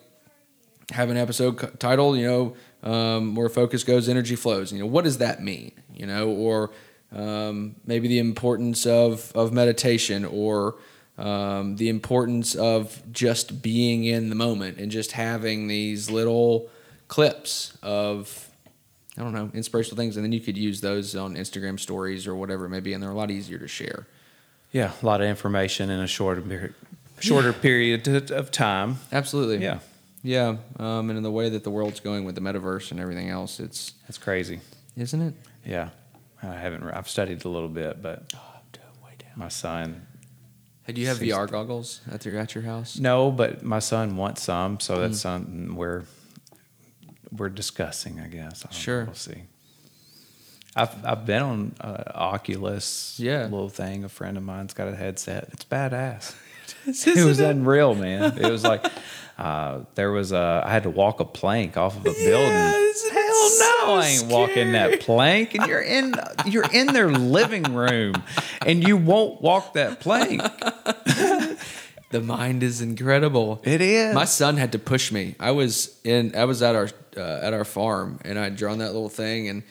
have 0.90 1.10
an 1.10 1.16
episode 1.16 1.60
c- 1.60 1.68
title, 1.78 2.16
you 2.16 2.26
know, 2.26 2.90
um, 2.90 3.34
where 3.36 3.48
focus 3.48 3.84
goes, 3.84 4.08
energy 4.08 4.34
flows. 4.36 4.72
You 4.72 4.80
know, 4.80 4.86
what 4.86 5.04
does 5.04 5.18
that 5.18 5.42
mean? 5.42 5.72
You 5.94 6.06
know, 6.06 6.30
or 6.30 6.70
um, 7.12 7.76
maybe 7.86 8.08
the 8.08 8.18
importance 8.18 8.86
of 8.86 9.30
of 9.34 9.52
meditation, 9.52 10.24
or 10.24 10.76
um, 11.20 11.76
the 11.76 11.88
importance 11.88 12.54
of 12.54 13.02
just 13.12 13.62
being 13.62 14.04
in 14.04 14.28
the 14.30 14.34
moment 14.34 14.78
and 14.78 14.90
just 14.90 15.12
having 15.12 15.68
these 15.68 16.10
little 16.10 16.68
clips 17.08 17.76
of 17.82 18.48
I 19.18 19.22
don't 19.22 19.32
know 19.34 19.50
inspirational 19.52 19.96
things, 19.96 20.16
and 20.16 20.24
then 20.24 20.32
you 20.32 20.40
could 20.40 20.56
use 20.56 20.80
those 20.80 21.14
on 21.16 21.34
Instagram 21.34 21.78
stories 21.78 22.26
or 22.26 22.34
whatever 22.34 22.64
it 22.66 22.70
may 22.70 22.80
be, 22.80 22.92
and 22.94 23.02
they're 23.02 23.10
a 23.10 23.14
lot 23.14 23.30
easier 23.30 23.58
to 23.58 23.68
share. 23.68 24.06
Yeah, 24.72 24.92
a 25.02 25.06
lot 25.06 25.20
of 25.20 25.26
information 25.26 25.90
in 25.90 26.00
a 26.00 26.06
shorter 26.06 26.40
period, 26.40 26.74
shorter 27.18 27.52
period 27.52 28.06
of- 28.30 28.50
time. 28.50 28.98
Absolutely. 29.12 29.58
Yeah, 29.64 29.80
Yeah, 30.22 30.56
um, 30.78 31.10
and 31.10 31.16
in 31.16 31.22
the 31.22 31.30
way 31.30 31.48
that 31.50 31.64
the 31.64 31.70
world's 31.70 31.98
going 32.00 32.24
with 32.24 32.34
the 32.36 32.40
metaverse 32.40 32.92
and 32.92 33.00
everything 33.00 33.28
else, 33.28 33.58
it's 33.60 33.92
that's 34.06 34.16
crazy. 34.18 34.60
isn't 34.96 35.20
it? 35.20 35.34
Yeah, 35.66 35.90
I 36.42 36.54
haven't. 36.54 36.84
I've 36.84 37.08
studied 37.08 37.44
a 37.44 37.48
little 37.48 37.68
bit, 37.68 38.00
but 38.00 38.32
way 39.04 39.12
down. 39.18 39.32
my 39.34 39.48
son. 39.48 40.06
Hey, 40.84 40.92
do 40.94 41.00
you 41.00 41.06
have 41.08 41.18
Six- 41.18 41.32
VR 41.34 41.50
goggles 41.50 42.00
at 42.10 42.24
your 42.24 42.38
at 42.38 42.54
your 42.54 42.64
house? 42.64 42.98
No, 42.98 43.30
but 43.30 43.62
my 43.62 43.78
son 43.78 44.16
wants 44.16 44.42
some, 44.42 44.80
so 44.80 44.94
Hmm. 44.96 45.00
that's 45.02 45.20
something 45.20 45.74
we're 45.76 46.04
we're 47.36 47.48
discussing. 47.48 48.18
I 48.20 48.26
guess. 48.28 48.64
I 48.64 48.68
don't 48.68 48.72
know. 48.72 48.78
Sure. 48.78 49.04
we'll 49.04 49.14
see. 49.14 49.42
I've 50.76 51.04
I've 51.04 51.26
been 51.26 51.42
on 51.42 51.74
uh, 51.80 52.04
Oculus. 52.14 53.16
Yeah. 53.18 53.42
little 53.44 53.68
thing. 53.68 54.04
A 54.04 54.08
friend 54.08 54.36
of 54.36 54.42
mine's 54.42 54.72
got 54.74 54.88
a 54.88 54.96
headset. 54.96 55.48
It's 55.52 55.64
badass. 55.64 56.34
it 56.86 57.24
was 57.24 57.40
unreal, 57.40 57.94
man. 57.94 58.38
It 58.38 58.50
was 58.50 58.62
like 58.64 58.84
uh, 59.38 59.80
there 59.96 60.12
was 60.12 60.32
a. 60.32 60.62
I 60.64 60.70
had 60.70 60.84
to 60.84 60.90
walk 60.90 61.20
a 61.20 61.24
plank 61.24 61.76
off 61.76 61.96
of 61.96 62.02
a 62.02 62.12
building. 62.12 62.94
Hell 63.40 63.58
no, 63.58 63.86
so 63.86 63.94
I 63.94 64.06
ain't 64.06 64.26
walking 64.26 64.72
that 64.72 65.00
plank. 65.00 65.54
And 65.54 65.66
you're 65.66 65.80
in 65.80 66.14
you're 66.46 66.70
in 66.72 66.88
their 66.88 67.10
living 67.10 67.74
room, 67.74 68.14
and 68.64 68.86
you 68.86 68.96
won't 68.96 69.40
walk 69.40 69.74
that 69.74 70.00
plank. 70.00 70.42
The 72.10 72.20
mind 72.20 72.64
is 72.64 72.80
incredible. 72.80 73.60
It 73.62 73.80
is. 73.80 74.12
My 74.16 74.24
son 74.24 74.56
had 74.56 74.72
to 74.72 74.80
push 74.80 75.12
me. 75.12 75.36
I 75.38 75.52
was 75.52 75.96
in. 76.02 76.34
I 76.34 76.44
was 76.44 76.60
at 76.60 76.74
our 76.74 76.88
uh, 77.16 77.20
at 77.20 77.52
our 77.52 77.64
farm, 77.64 78.18
and 78.24 78.36
I'd 78.36 78.56
drawn 78.56 78.78
that 78.78 78.92
little 78.92 79.08
thing, 79.08 79.48
and 79.48 79.62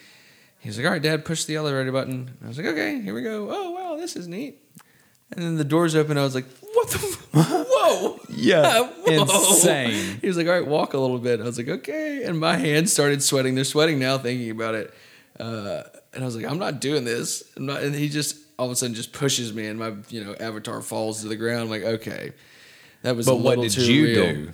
he 0.58 0.70
was 0.70 0.78
like, 0.78 0.86
"All 0.86 0.92
right, 0.92 1.02
Dad, 1.02 1.26
push 1.26 1.44
the 1.44 1.56
elevator 1.56 1.92
button." 1.92 2.30
And 2.30 2.38
I 2.42 2.48
was 2.48 2.56
like, 2.56 2.66
"Okay, 2.68 2.98
here 2.98 3.14
we 3.14 3.20
go." 3.22 3.48
Oh 3.50 3.70
wow, 3.72 3.96
this 3.96 4.16
is 4.16 4.26
neat. 4.26 4.58
And 5.32 5.44
then 5.44 5.56
the 5.56 5.64
doors 5.64 5.94
open. 5.94 6.18
I 6.18 6.22
was 6.24 6.34
like, 6.34 6.46
"What 6.74 6.88
the? 6.90 6.96
F- 6.98 7.66
Whoa!" 7.68 8.18
Yeah, 8.28 8.82
Whoa. 9.06 9.22
insane. 9.22 10.18
He 10.20 10.26
was 10.26 10.36
like, 10.36 10.46
"All 10.48 10.52
right, 10.52 10.66
walk 10.66 10.94
a 10.94 10.98
little 10.98 11.18
bit." 11.18 11.40
I 11.40 11.44
was 11.44 11.56
like, 11.56 11.68
"Okay," 11.68 12.24
and 12.24 12.38
my 12.40 12.56
hands 12.56 12.92
started 12.92 13.22
sweating. 13.22 13.54
They're 13.54 13.64
sweating 13.64 13.98
now 14.00 14.18
thinking 14.18 14.50
about 14.50 14.74
it. 14.74 14.92
Uh, 15.38 15.82
and 16.12 16.22
I 16.22 16.26
was 16.26 16.34
like, 16.36 16.46
"I'm 16.46 16.58
not 16.58 16.80
doing 16.80 17.04
this." 17.04 17.44
I'm 17.56 17.66
not. 17.66 17.82
And 17.82 17.94
he 17.94 18.08
just 18.08 18.36
all 18.58 18.66
of 18.66 18.72
a 18.72 18.76
sudden 18.76 18.94
just 18.94 19.12
pushes 19.12 19.52
me, 19.54 19.66
and 19.66 19.78
my 19.78 19.92
you 20.08 20.24
know 20.24 20.34
avatar 20.40 20.82
falls 20.82 21.22
to 21.22 21.28
the 21.28 21.36
ground. 21.36 21.62
I'm 21.62 21.70
like, 21.70 21.84
"Okay." 21.84 22.32
That 23.02 23.14
was. 23.16 23.26
a 23.28 23.30
But 23.30 23.36
what 23.36 23.58
little 23.58 23.64
did 23.64 23.72
too 23.72 23.92
you 23.92 24.04
real. 24.06 24.32
do? 24.34 24.52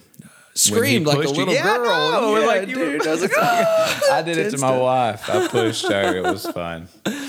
Screamed 0.55 1.07
like 1.07 1.19
a 1.19 1.21
pushed 1.23 1.35
you? 1.35 1.39
little 1.41 1.55
Yeah, 1.55 1.77
girl. 1.77 2.11
know. 2.13 2.39
Yeah, 2.39 2.47
Like 2.47 2.69
dude. 2.69 3.07
I 3.07 3.11
was 3.11 3.23
like, 3.23 3.33
"Ah!" 3.39 4.01
I 4.13 4.23
did 4.23 4.39
it 4.39 4.51
to 4.53 4.59
my 4.59 4.77
wife. 4.77 5.29
I 5.29 5.49
pushed 5.49 5.87
her. 5.91 6.17
It 6.17 6.23
was 6.23 6.47
fun. 6.47 6.89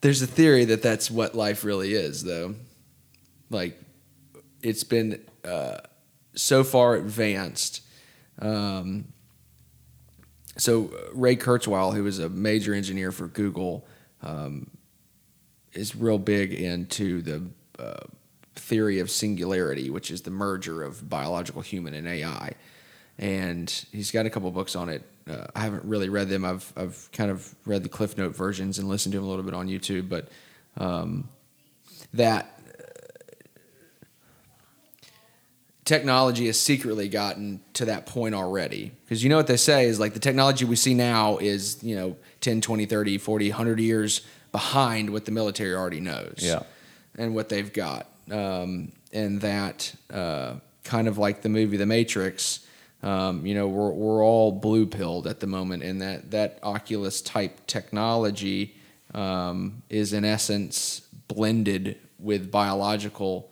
There's 0.00 0.22
a 0.22 0.26
theory 0.26 0.64
that 0.66 0.82
that's 0.82 1.10
what 1.10 1.34
life 1.34 1.64
really 1.64 1.94
is, 1.94 2.22
though. 2.22 2.54
Like, 3.50 3.80
it's 4.62 4.84
been 4.84 5.20
uh, 5.44 5.78
so 6.34 6.64
far 6.64 6.94
advanced. 6.94 7.82
Um, 8.40 9.12
so 10.56 10.86
uh, 10.86 11.14
Ray 11.14 11.36
Kurzweil, 11.36 11.94
who 11.94 12.04
was 12.04 12.18
a 12.18 12.28
major 12.28 12.74
engineer 12.74 13.12
for 13.12 13.28
Google, 13.28 13.86
um, 14.22 14.70
is 15.72 15.94
real 15.94 16.18
big 16.18 16.52
into 16.52 17.22
the 17.22 17.42
uh, 17.78 18.06
theory 18.56 18.98
of 18.98 19.10
singularity, 19.10 19.90
which 19.90 20.10
is 20.10 20.22
the 20.22 20.30
merger 20.30 20.82
of 20.82 21.08
biological 21.08 21.62
human 21.62 21.94
and 21.94 22.06
AI. 22.06 22.52
And 23.18 23.70
he's 23.92 24.10
got 24.10 24.26
a 24.26 24.30
couple 24.30 24.50
books 24.50 24.76
on 24.76 24.88
it. 24.88 25.02
Uh, 25.28 25.46
I 25.54 25.60
haven't 25.60 25.84
really 25.84 26.08
read 26.08 26.28
them. 26.28 26.44
I've 26.44 26.72
I've 26.76 27.08
kind 27.12 27.30
of 27.30 27.54
read 27.66 27.82
the 27.82 27.88
Cliff 27.88 28.16
Note 28.16 28.34
versions 28.34 28.78
and 28.78 28.88
listened 28.88 29.12
to 29.12 29.18
them 29.18 29.26
a 29.26 29.28
little 29.28 29.44
bit 29.44 29.54
on 29.54 29.68
YouTube. 29.68 30.08
But 30.08 30.28
um, 30.78 31.28
that 32.14 32.54
technology 35.84 36.46
has 36.46 36.60
secretly 36.60 37.08
gotten 37.08 37.60
to 37.72 37.86
that 37.86 38.04
point 38.06 38.34
already 38.34 38.92
because 39.04 39.22
you 39.24 39.30
know 39.30 39.36
what 39.38 39.46
they 39.46 39.56
say 39.56 39.86
is 39.86 39.98
like 39.98 40.12
the 40.12 40.20
technology 40.20 40.64
we 40.66 40.76
see 40.76 40.92
now 40.92 41.38
is 41.38 41.82
you 41.82 41.96
know 41.96 42.14
10 42.42 42.60
20 42.60 42.84
30 42.84 43.16
40 43.16 43.48
100 43.50 43.80
years 43.80 44.20
behind 44.52 45.08
what 45.10 45.24
the 45.24 45.30
military 45.32 45.74
already 45.74 46.00
knows 46.00 46.34
Yeah. 46.40 46.62
and 47.16 47.34
what 47.34 47.48
they've 47.48 47.72
got 47.72 48.06
um, 48.30 48.92
and 49.14 49.40
that 49.40 49.94
uh, 50.12 50.56
kind 50.84 51.08
of 51.08 51.16
like 51.16 51.40
the 51.40 51.48
movie 51.48 51.78
the 51.78 51.86
matrix 51.86 52.60
um, 53.02 53.46
you 53.46 53.54
know 53.54 53.68
we're, 53.68 53.90
we're 53.90 54.24
all 54.24 54.52
blue 54.52 54.86
pilled 54.86 55.26
at 55.26 55.40
the 55.40 55.46
moment 55.46 55.82
and 55.82 56.02
that 56.02 56.30
that 56.30 56.58
oculus 56.62 57.20
type 57.20 57.66
technology 57.66 58.74
um, 59.14 59.82
is 59.88 60.12
in 60.12 60.24
essence 60.24 61.02
blended 61.28 61.98
with 62.18 62.50
biological 62.50 63.50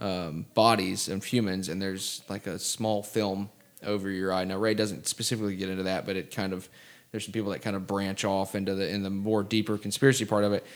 um, 0.00 0.46
bodies 0.54 1.08
of 1.08 1.24
humans, 1.24 1.68
and 1.68 1.80
there's 1.80 2.22
like 2.28 2.46
a 2.46 2.58
small 2.58 3.02
film 3.02 3.48
over 3.82 4.10
your 4.10 4.32
eye. 4.32 4.44
Now 4.44 4.58
Ray 4.58 4.74
doesn't 4.74 5.06
specifically 5.06 5.56
get 5.56 5.68
into 5.68 5.84
that, 5.84 6.06
but 6.06 6.16
it 6.16 6.34
kind 6.34 6.52
of 6.52 6.68
there's 7.10 7.24
some 7.24 7.32
people 7.32 7.52
that 7.52 7.62
kind 7.62 7.76
of 7.76 7.86
branch 7.86 8.24
off 8.24 8.54
into 8.54 8.74
the 8.74 8.88
in 8.88 9.02
the 9.02 9.10
more 9.10 9.42
deeper 9.42 9.78
conspiracy 9.78 10.24
part 10.24 10.44
of 10.44 10.52
it. 10.52 10.66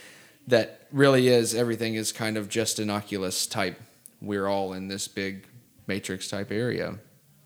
That 0.47 0.87
really 0.91 1.27
is 1.27 1.53
everything 1.53 1.95
is 1.95 2.11
kind 2.11 2.37
of 2.37 2.49
just 2.49 2.79
an 2.79 2.89
Oculus 2.89 3.45
type. 3.45 3.79
We're 4.21 4.47
all 4.47 4.73
in 4.73 4.87
this 4.87 5.07
big 5.07 5.45
matrix 5.85 6.27
type 6.27 6.51
area. 6.51 6.97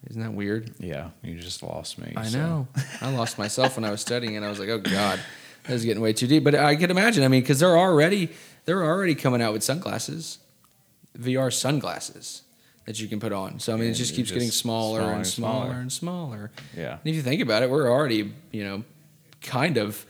Isn't 0.09 0.21
that 0.21 0.33
weird? 0.33 0.71
Yeah, 0.79 1.09
you 1.21 1.39
just 1.39 1.63
lost 1.63 1.97
me. 1.97 2.13
I 2.15 2.25
so. 2.25 2.37
know. 2.37 2.67
I 3.01 3.11
lost 3.11 3.37
myself 3.37 3.77
when 3.77 3.85
I 3.85 3.91
was 3.91 4.01
studying, 4.01 4.35
and 4.35 4.45
I 4.45 4.49
was 4.49 4.59
like, 4.59 4.69
"Oh 4.69 4.79
God, 4.79 5.19
that 5.63 5.73
was 5.73 5.85
getting 5.85 6.01
way 6.01 6.13
too 6.13 6.27
deep." 6.27 6.43
But 6.43 6.55
I 6.55 6.75
can 6.75 6.91
imagine. 6.91 7.23
I 7.23 7.27
mean, 7.29 7.41
because 7.41 7.59
they're 7.59 7.77
already 7.77 8.29
they're 8.65 8.83
already 8.83 9.15
coming 9.15 9.41
out 9.41 9.53
with 9.53 9.63
sunglasses, 9.63 10.39
VR 11.17 11.51
sunglasses 11.53 12.41
that 12.85 12.99
you 12.99 13.07
can 13.07 13.19
put 13.19 13.31
on. 13.31 13.59
So 13.59 13.73
I 13.73 13.77
mean, 13.77 13.91
it 13.91 13.93
just 13.93 14.13
keeps 14.13 14.31
getting 14.31 14.51
smaller, 14.51 14.99
smaller 14.99 15.13
and 15.13 15.27
smaller 15.27 15.65
smaller. 15.65 15.79
and 15.79 15.93
smaller. 15.93 16.51
Yeah. 16.75 16.91
And 16.91 17.01
if 17.05 17.15
you 17.15 17.21
think 17.21 17.41
about 17.41 17.63
it, 17.63 17.69
we're 17.69 17.89
already 17.89 18.33
you 18.51 18.63
know 18.63 18.83
kind 19.41 19.77
of 19.77 20.05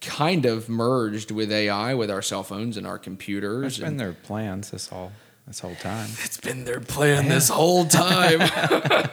kind 0.00 0.44
of 0.44 0.68
merged 0.68 1.30
with 1.30 1.50
AI 1.50 1.94
with 1.94 2.10
our 2.10 2.22
cell 2.22 2.42
phones 2.42 2.76
and 2.76 2.86
our 2.86 2.98
computers. 2.98 3.62
That's 3.62 3.78
been 3.78 3.88
and- 3.88 4.00
their 4.00 4.12
plans 4.12 4.70
this 4.70 4.88
whole 4.88 5.12
this 5.46 5.60
whole 5.60 5.74
time. 5.76 6.08
it's 6.22 6.38
been 6.38 6.64
their 6.64 6.80
plan 6.80 7.28
this 7.28 7.48
whole 7.48 7.84
time. 7.84 8.38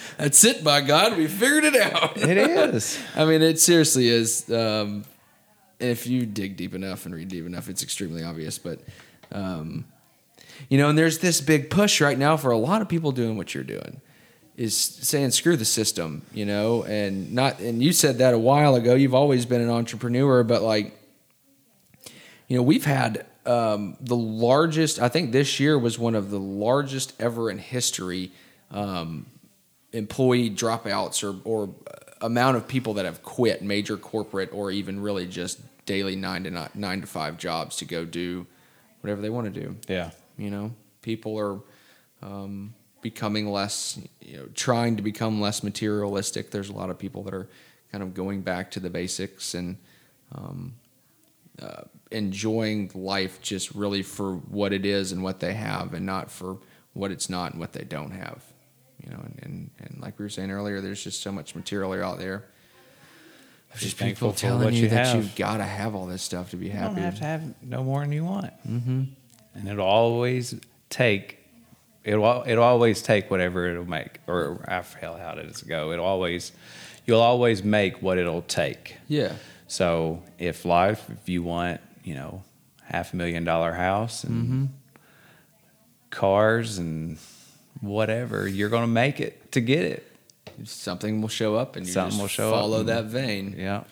That's 0.18 0.42
it, 0.44 0.64
by 0.64 0.80
God, 0.80 1.16
we 1.16 1.26
figured 1.26 1.64
it 1.64 1.76
out. 1.76 2.16
It 2.16 2.38
is. 2.38 2.98
I 3.16 3.24
mean, 3.24 3.42
it 3.42 3.60
seriously 3.60 4.08
is. 4.08 4.50
Um, 4.50 5.04
if 5.78 6.06
you 6.06 6.24
dig 6.24 6.56
deep 6.56 6.74
enough 6.74 7.04
and 7.04 7.14
read 7.14 7.28
deep 7.28 7.44
enough, 7.44 7.68
it's 7.68 7.82
extremely 7.82 8.22
obvious. 8.22 8.58
But, 8.58 8.80
um, 9.30 9.84
you 10.70 10.78
know, 10.78 10.88
and 10.88 10.98
there's 10.98 11.18
this 11.18 11.40
big 11.40 11.68
push 11.68 12.00
right 12.00 12.18
now 12.18 12.36
for 12.38 12.50
a 12.50 12.56
lot 12.56 12.80
of 12.80 12.88
people 12.88 13.12
doing 13.12 13.36
what 13.36 13.54
you're 13.54 13.64
doing 13.64 14.00
is 14.56 14.74
saying 14.74 15.30
screw 15.30 15.54
the 15.54 15.66
system, 15.66 16.22
you 16.32 16.46
know, 16.46 16.82
and 16.84 17.34
not. 17.34 17.60
And 17.60 17.82
you 17.82 17.92
said 17.92 18.18
that 18.18 18.32
a 18.32 18.38
while 18.38 18.74
ago. 18.74 18.94
You've 18.94 19.14
always 19.14 19.44
been 19.44 19.60
an 19.60 19.68
entrepreneur, 19.68 20.42
but 20.44 20.62
like, 20.62 20.98
you 22.48 22.56
know, 22.56 22.62
we've 22.62 22.86
had 22.86 23.26
um, 23.46 23.96
the 24.00 24.16
largest. 24.16 25.00
I 25.00 25.08
think 25.08 25.32
this 25.32 25.60
year 25.60 25.78
was 25.78 25.98
one 25.98 26.14
of 26.14 26.30
the 26.30 26.40
largest 26.40 27.14
ever 27.20 27.50
in 27.50 27.58
history. 27.58 28.32
Um, 28.70 29.26
employee 29.92 30.50
dropouts 30.50 31.22
or, 31.24 31.40
or 31.44 31.74
amount 32.20 32.56
of 32.56 32.68
people 32.68 32.94
that 32.94 33.04
have 33.04 33.22
quit 33.22 33.62
major 33.62 33.96
corporate 33.96 34.50
or 34.52 34.70
even 34.70 35.00
really 35.00 35.26
just 35.26 35.60
daily 35.86 36.16
nine 36.16 36.44
to 36.44 36.50
nine, 36.50 36.70
nine 36.74 37.00
to 37.00 37.06
five 37.06 37.38
jobs 37.38 37.76
to 37.76 37.84
go 37.84 38.04
do 38.04 38.46
whatever 39.00 39.20
they 39.22 39.30
want 39.30 39.52
to 39.52 39.60
do. 39.60 39.76
Yeah. 39.88 40.10
You 40.36 40.50
know, 40.50 40.72
people 41.02 41.38
are 41.38 41.60
um, 42.22 42.74
becoming 43.00 43.50
less, 43.50 43.98
you 44.20 44.36
know, 44.36 44.48
trying 44.54 44.96
to 44.96 45.02
become 45.02 45.40
less 45.40 45.62
materialistic. 45.62 46.50
There's 46.50 46.68
a 46.68 46.74
lot 46.74 46.90
of 46.90 46.98
people 46.98 47.22
that 47.22 47.34
are 47.34 47.48
kind 47.92 48.02
of 48.02 48.14
going 48.14 48.42
back 48.42 48.70
to 48.72 48.80
the 48.80 48.90
basics 48.90 49.54
and 49.54 49.76
um, 50.34 50.74
uh, 51.62 51.82
enjoying 52.10 52.90
life 52.94 53.40
just 53.40 53.74
really 53.74 54.02
for 54.02 54.34
what 54.36 54.72
it 54.72 54.84
is 54.86 55.12
and 55.12 55.22
what 55.22 55.40
they 55.40 55.54
have, 55.54 55.94
and 55.94 56.06
not 56.06 56.30
for 56.30 56.58
what 56.92 57.10
it's 57.10 57.28
not 57.28 57.52
and 57.52 57.60
what 57.60 57.72
they 57.72 57.84
don't 57.84 58.12
have. 58.12 58.42
You 59.02 59.10
know, 59.10 59.20
and, 59.22 59.38
and, 59.42 59.70
and 59.78 60.00
like 60.00 60.18
we 60.18 60.24
were 60.24 60.28
saying 60.30 60.50
earlier, 60.50 60.80
there's 60.80 61.02
just 61.02 61.22
so 61.22 61.30
much 61.30 61.54
material 61.54 61.92
out 61.92 62.18
there. 62.18 62.44
There's 63.70 63.82
Be 63.82 63.86
just 63.86 63.98
people 63.98 64.32
telling 64.32 64.74
you, 64.74 64.82
you 64.84 64.88
that 64.88 65.06
have. 65.08 65.16
you've 65.16 65.36
got 65.36 65.58
to 65.58 65.64
have 65.64 65.94
all 65.94 66.06
this 66.06 66.22
stuff 66.22 66.50
to 66.50 66.56
be 66.56 66.68
happy. 66.70 66.96
You 66.96 67.02
happy. 67.02 67.02
don't 67.02 67.04
have 67.04 67.18
to 67.18 67.24
have 67.24 67.62
no 67.62 67.84
more 67.84 68.00
than 68.00 68.12
you 68.12 68.24
want. 68.24 68.52
Mm-hmm. 68.66 69.02
And 69.54 69.68
it'll 69.68 69.84
always 69.84 70.54
take. 70.88 71.38
It'll 72.04 72.44
it'll 72.46 72.64
always 72.64 73.02
take 73.02 73.30
whatever 73.30 73.66
it'll 73.68 73.84
make. 73.84 74.20
Or 74.26 74.64
I 74.68 74.80
feel 74.82 75.16
how 75.16 75.34
does 75.34 75.62
it 75.62 75.68
go? 75.68 75.92
It'll 75.92 76.04
always. 76.06 76.52
You'll 77.04 77.20
always 77.20 77.62
make 77.62 78.00
what 78.02 78.18
it'll 78.18 78.42
take. 78.42 78.96
yeah. 79.08 79.34
So 79.68 80.22
if 80.38 80.64
life, 80.64 81.04
if 81.10 81.28
you 81.28 81.42
want, 81.42 81.80
you 82.06 82.14
know, 82.14 82.42
half 82.84 83.12
a 83.12 83.16
million 83.16 83.44
dollar 83.44 83.72
house 83.72 84.22
and 84.22 84.44
mm-hmm. 84.44 84.64
cars 86.10 86.78
and 86.78 87.18
whatever, 87.80 88.46
you're 88.46 88.68
going 88.70 88.84
to 88.84 88.88
make 88.88 89.20
it 89.20 89.52
to 89.52 89.60
get 89.60 89.84
it. 89.84 90.12
something 90.64 91.20
will 91.20 91.28
show 91.28 91.56
up 91.56 91.74
and 91.76 91.84
you 91.84 91.92
Something 91.92 92.12
just 92.12 92.20
will 92.20 92.28
show 92.28 92.54
up 92.54 92.60
follow 92.60 92.80
and- 92.80 92.88
that 92.88 93.04
vein. 93.06 93.56
Yeah. 93.58 93.82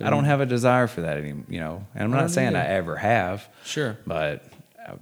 I 0.00 0.10
don't 0.10 0.24
have 0.24 0.40
a 0.40 0.46
desire 0.46 0.88
for 0.88 1.02
that 1.02 1.18
anymore, 1.18 1.44
you 1.48 1.60
know. 1.60 1.86
And 1.94 2.04
I'm 2.04 2.10
not 2.10 2.20
don't 2.20 2.28
saying 2.30 2.56
I 2.56 2.66
ever 2.66 2.96
have, 2.96 3.46
Sure. 3.64 3.98
but 4.04 4.44
I, 4.84 4.94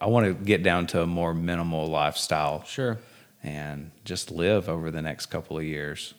I 0.00 0.06
want 0.06 0.26
to 0.26 0.32
get 0.32 0.62
down 0.62 0.86
to 0.88 1.02
a 1.02 1.06
more 1.06 1.34
minimal 1.34 1.88
lifestyle 1.88 2.64
Sure. 2.64 2.96
and 3.42 3.90
just 4.04 4.30
live 4.30 4.68
over 4.70 4.90
the 4.90 5.02
next 5.02 5.26
couple 5.26 5.58
of 5.58 5.64
years. 5.64 6.14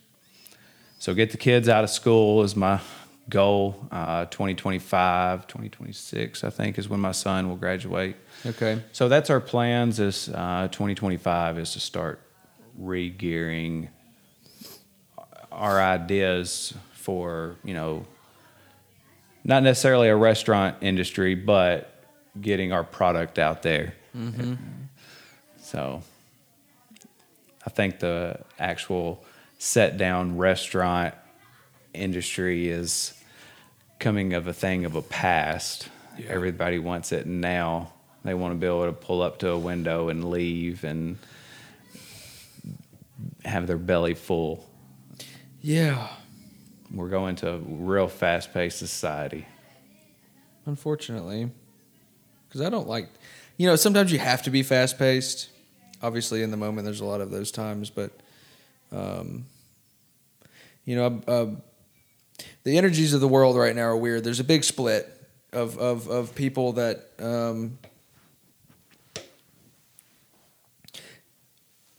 So 0.99 1.15
get 1.15 1.31
the 1.31 1.37
kids 1.37 1.67
out 1.69 1.83
of 1.83 1.89
school 1.89 2.43
is 2.43 2.55
my 2.55 2.79
goal. 3.29 3.87
Uh, 3.91 4.25
2025, 4.25 5.47
2026, 5.47 6.43
I 6.43 6.49
think, 6.49 6.77
is 6.77 6.87
when 6.89 6.99
my 6.99 7.11
son 7.11 7.49
will 7.49 7.55
graduate. 7.55 8.15
Okay. 8.45 8.81
So 8.91 9.09
that's 9.09 9.29
our 9.29 9.39
plans. 9.39 9.99
Is 9.99 10.29
uh, 10.29 10.67
2025 10.71 11.59
is 11.59 11.73
to 11.73 11.79
start 11.79 12.21
re-gearing 12.77 13.89
our 15.51 15.81
ideas 15.81 16.73
for 16.93 17.55
you 17.63 17.73
know 17.73 18.05
not 19.43 19.63
necessarily 19.63 20.09
a 20.09 20.15
restaurant 20.15 20.77
industry, 20.81 21.33
but 21.35 21.93
getting 22.39 22.71
our 22.71 22.83
product 22.83 23.39
out 23.39 23.63
there. 23.63 23.95
So 25.61 26.01
I 27.65 27.69
think 27.69 27.99
the 27.99 28.39
actual 28.59 29.23
set 29.57 29.97
down 29.97 30.37
restaurant 30.37 31.13
industry 31.93 32.69
is 32.69 33.13
coming 33.99 34.33
of 34.33 34.47
a 34.47 34.53
thing 34.53 34.85
of 34.85 34.95
a 34.95 35.01
past. 35.01 35.89
Everybody 36.27 36.79
wants 36.79 37.11
it 37.11 37.25
now. 37.25 37.93
They 38.23 38.33
want 38.33 38.53
to 38.53 38.57
be 38.57 38.67
able 38.67 38.85
to 38.85 38.93
pull 38.93 39.21
up 39.21 39.39
to 39.39 39.51
a 39.51 39.57
window 39.57 40.09
and 40.09 40.29
leave 40.29 40.83
and 40.83 41.17
have 43.45 43.67
their 43.67 43.77
belly 43.77 44.13
full. 44.13 44.67
Yeah. 45.61 46.07
We're 46.93 47.09
going 47.09 47.35
to 47.37 47.53
a 47.53 47.57
real 47.57 48.07
fast 48.07 48.53
paced 48.53 48.79
society. 48.79 49.45
Unfortunately, 50.65 51.49
because 52.47 52.61
I 52.61 52.69
don't 52.69 52.87
like, 52.87 53.09
you 53.57 53.67
know, 53.67 53.75
sometimes 53.75 54.11
you 54.11 54.19
have 54.19 54.43
to 54.43 54.49
be 54.49 54.63
fast 54.63 54.97
paced. 54.97 55.49
Obviously, 56.01 56.43
in 56.43 56.51
the 56.51 56.57
moment, 56.57 56.85
there's 56.85 56.99
a 56.99 57.05
lot 57.05 57.21
of 57.21 57.31
those 57.31 57.51
times, 57.51 57.89
but, 57.89 58.11
um, 58.91 59.45
you 60.85 60.95
know, 60.95 61.21
uh, 61.27 61.45
the 62.63 62.77
energies 62.77 63.13
of 63.13 63.21
the 63.21 63.27
world 63.27 63.55
right 63.57 63.75
now 63.75 63.83
are 63.83 63.97
weird. 63.97 64.23
There's 64.23 64.39
a 64.39 64.43
big 64.45 64.63
split 64.63 65.11
of 65.53 65.77
of 65.77 66.07
of 66.07 66.35
people 66.35 66.73
that 66.73 67.09
um, 67.19 67.77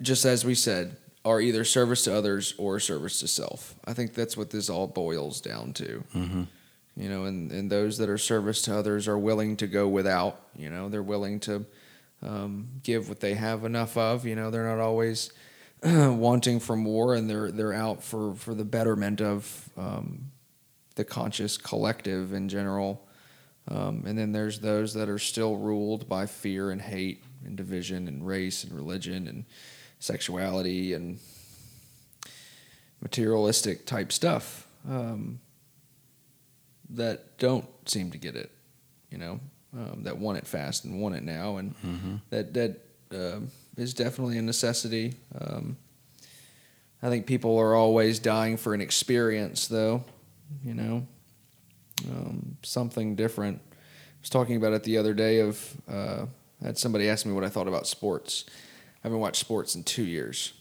just 0.01 0.25
as 0.25 0.45
we 0.45 0.55
said 0.55 0.97
are 1.25 1.41
either 1.41 1.65
service 1.65 2.05
to 2.05 2.15
others 2.15 2.55
or 2.59 2.81
service 2.81 3.21
to 3.21 3.29
self. 3.29 3.75
I 3.85 3.93
think 3.93 4.15
that's 4.15 4.37
what 4.37 4.51
this 4.51 4.71
all 4.71 4.87
boils 4.87 5.41
down 5.41 5.73
to. 5.75 6.05
You 6.97 7.09
know, 7.09 7.25
and, 7.25 7.53
and 7.53 7.71
those 7.71 7.99
that 7.99 8.09
are 8.09 8.19
service 8.19 8.63
to 8.63 8.77
others 8.77 9.07
are 9.07 9.19
willing 9.19 9.57
to 9.59 9.67
go 9.67 9.87
without. 9.87 10.41
You 10.57 10.69
know, 10.71 10.89
they're 10.89 11.03
willing 11.03 11.39
to 11.41 11.65
um, 12.23 12.69
give 12.83 13.09
what 13.09 13.21
they 13.21 13.35
have 13.35 13.65
enough 13.65 13.97
of. 13.97 14.25
You 14.27 14.35
know, 14.35 14.51
they're 14.51 14.67
not 14.67 14.83
always 14.83 15.33
wanting 15.85 16.61
for 16.61 16.77
more, 16.77 17.15
and 17.15 17.29
they're 17.29 17.51
they're 17.51 17.73
out 17.73 18.03
for 18.03 18.35
for 18.35 18.55
the 18.55 18.65
betterment 18.65 19.21
of 19.21 19.69
um, 19.77 20.31
the 20.97 21.05
conscious 21.05 21.57
collective 21.57 22.33
in 22.33 22.49
general. 22.49 23.05
Um, 23.71 24.05
and 24.07 24.19
then 24.19 24.33
there's 24.33 24.61
those 24.61 24.95
that 24.95 25.09
are 25.11 25.19
still 25.19 25.57
ruled 25.57 26.09
by 26.09 26.25
fear 26.27 26.71
and 26.71 26.81
hate 26.81 27.23
and 27.45 27.55
division 27.57 28.09
and 28.09 28.27
race 28.27 28.65
and 28.65 28.73
religion 28.73 29.29
and 29.29 29.45
sexuality 29.99 30.95
and 30.95 31.19
materialistic 33.03 33.85
type 33.87 34.11
stuff 34.11 34.67
um, 34.89 35.39
that 36.91 37.37
don't 37.39 37.67
seem 37.87 38.11
to 38.11 38.19
get 38.19 38.35
it, 38.37 38.51
you 39.11 39.19
know. 39.19 39.39
um, 39.77 40.03
that 40.05 40.17
want 40.17 40.39
it 40.39 40.47
fast 40.47 40.85
and 40.85 41.01
want 41.01 41.15
it 41.15 41.23
now, 41.23 41.59
and 41.59 41.75
that 42.31 42.55
that 42.55 42.81
uh, 43.15 43.41
is 43.79 43.95
definitely 43.95 44.39
a 44.39 44.43
necessity. 44.43 45.15
Um, 45.41 45.77
I 47.03 47.09
think 47.09 47.27
people 47.27 47.57
are 47.59 47.75
always 47.75 48.19
dying 48.19 48.57
for 48.57 48.75
an 48.75 48.81
experience, 48.81 49.69
though. 49.69 50.05
You 50.65 50.75
know, 50.75 51.07
um, 52.11 52.57
something 52.63 53.15
different. 53.15 53.61
I 53.71 53.77
was 54.21 54.31
talking 54.31 54.57
about 54.57 54.73
it 54.73 54.83
the 54.83 54.99
other 54.99 55.15
day. 55.15 55.41
Of 55.41 55.77
uh, 55.89 56.27
I 56.63 56.67
had 56.67 56.79
somebody 56.79 57.09
ask 57.09 57.25
me 57.25 57.33
what 57.33 57.45
I 57.45 57.49
thought 57.49 57.69
about 57.69 57.87
sports. 57.87 58.45
I 58.49 59.07
haven't 59.09 59.21
watched 59.21 59.41
sports 59.41 59.75
in 59.75 59.85
two 59.85 60.05
years. 60.05 60.55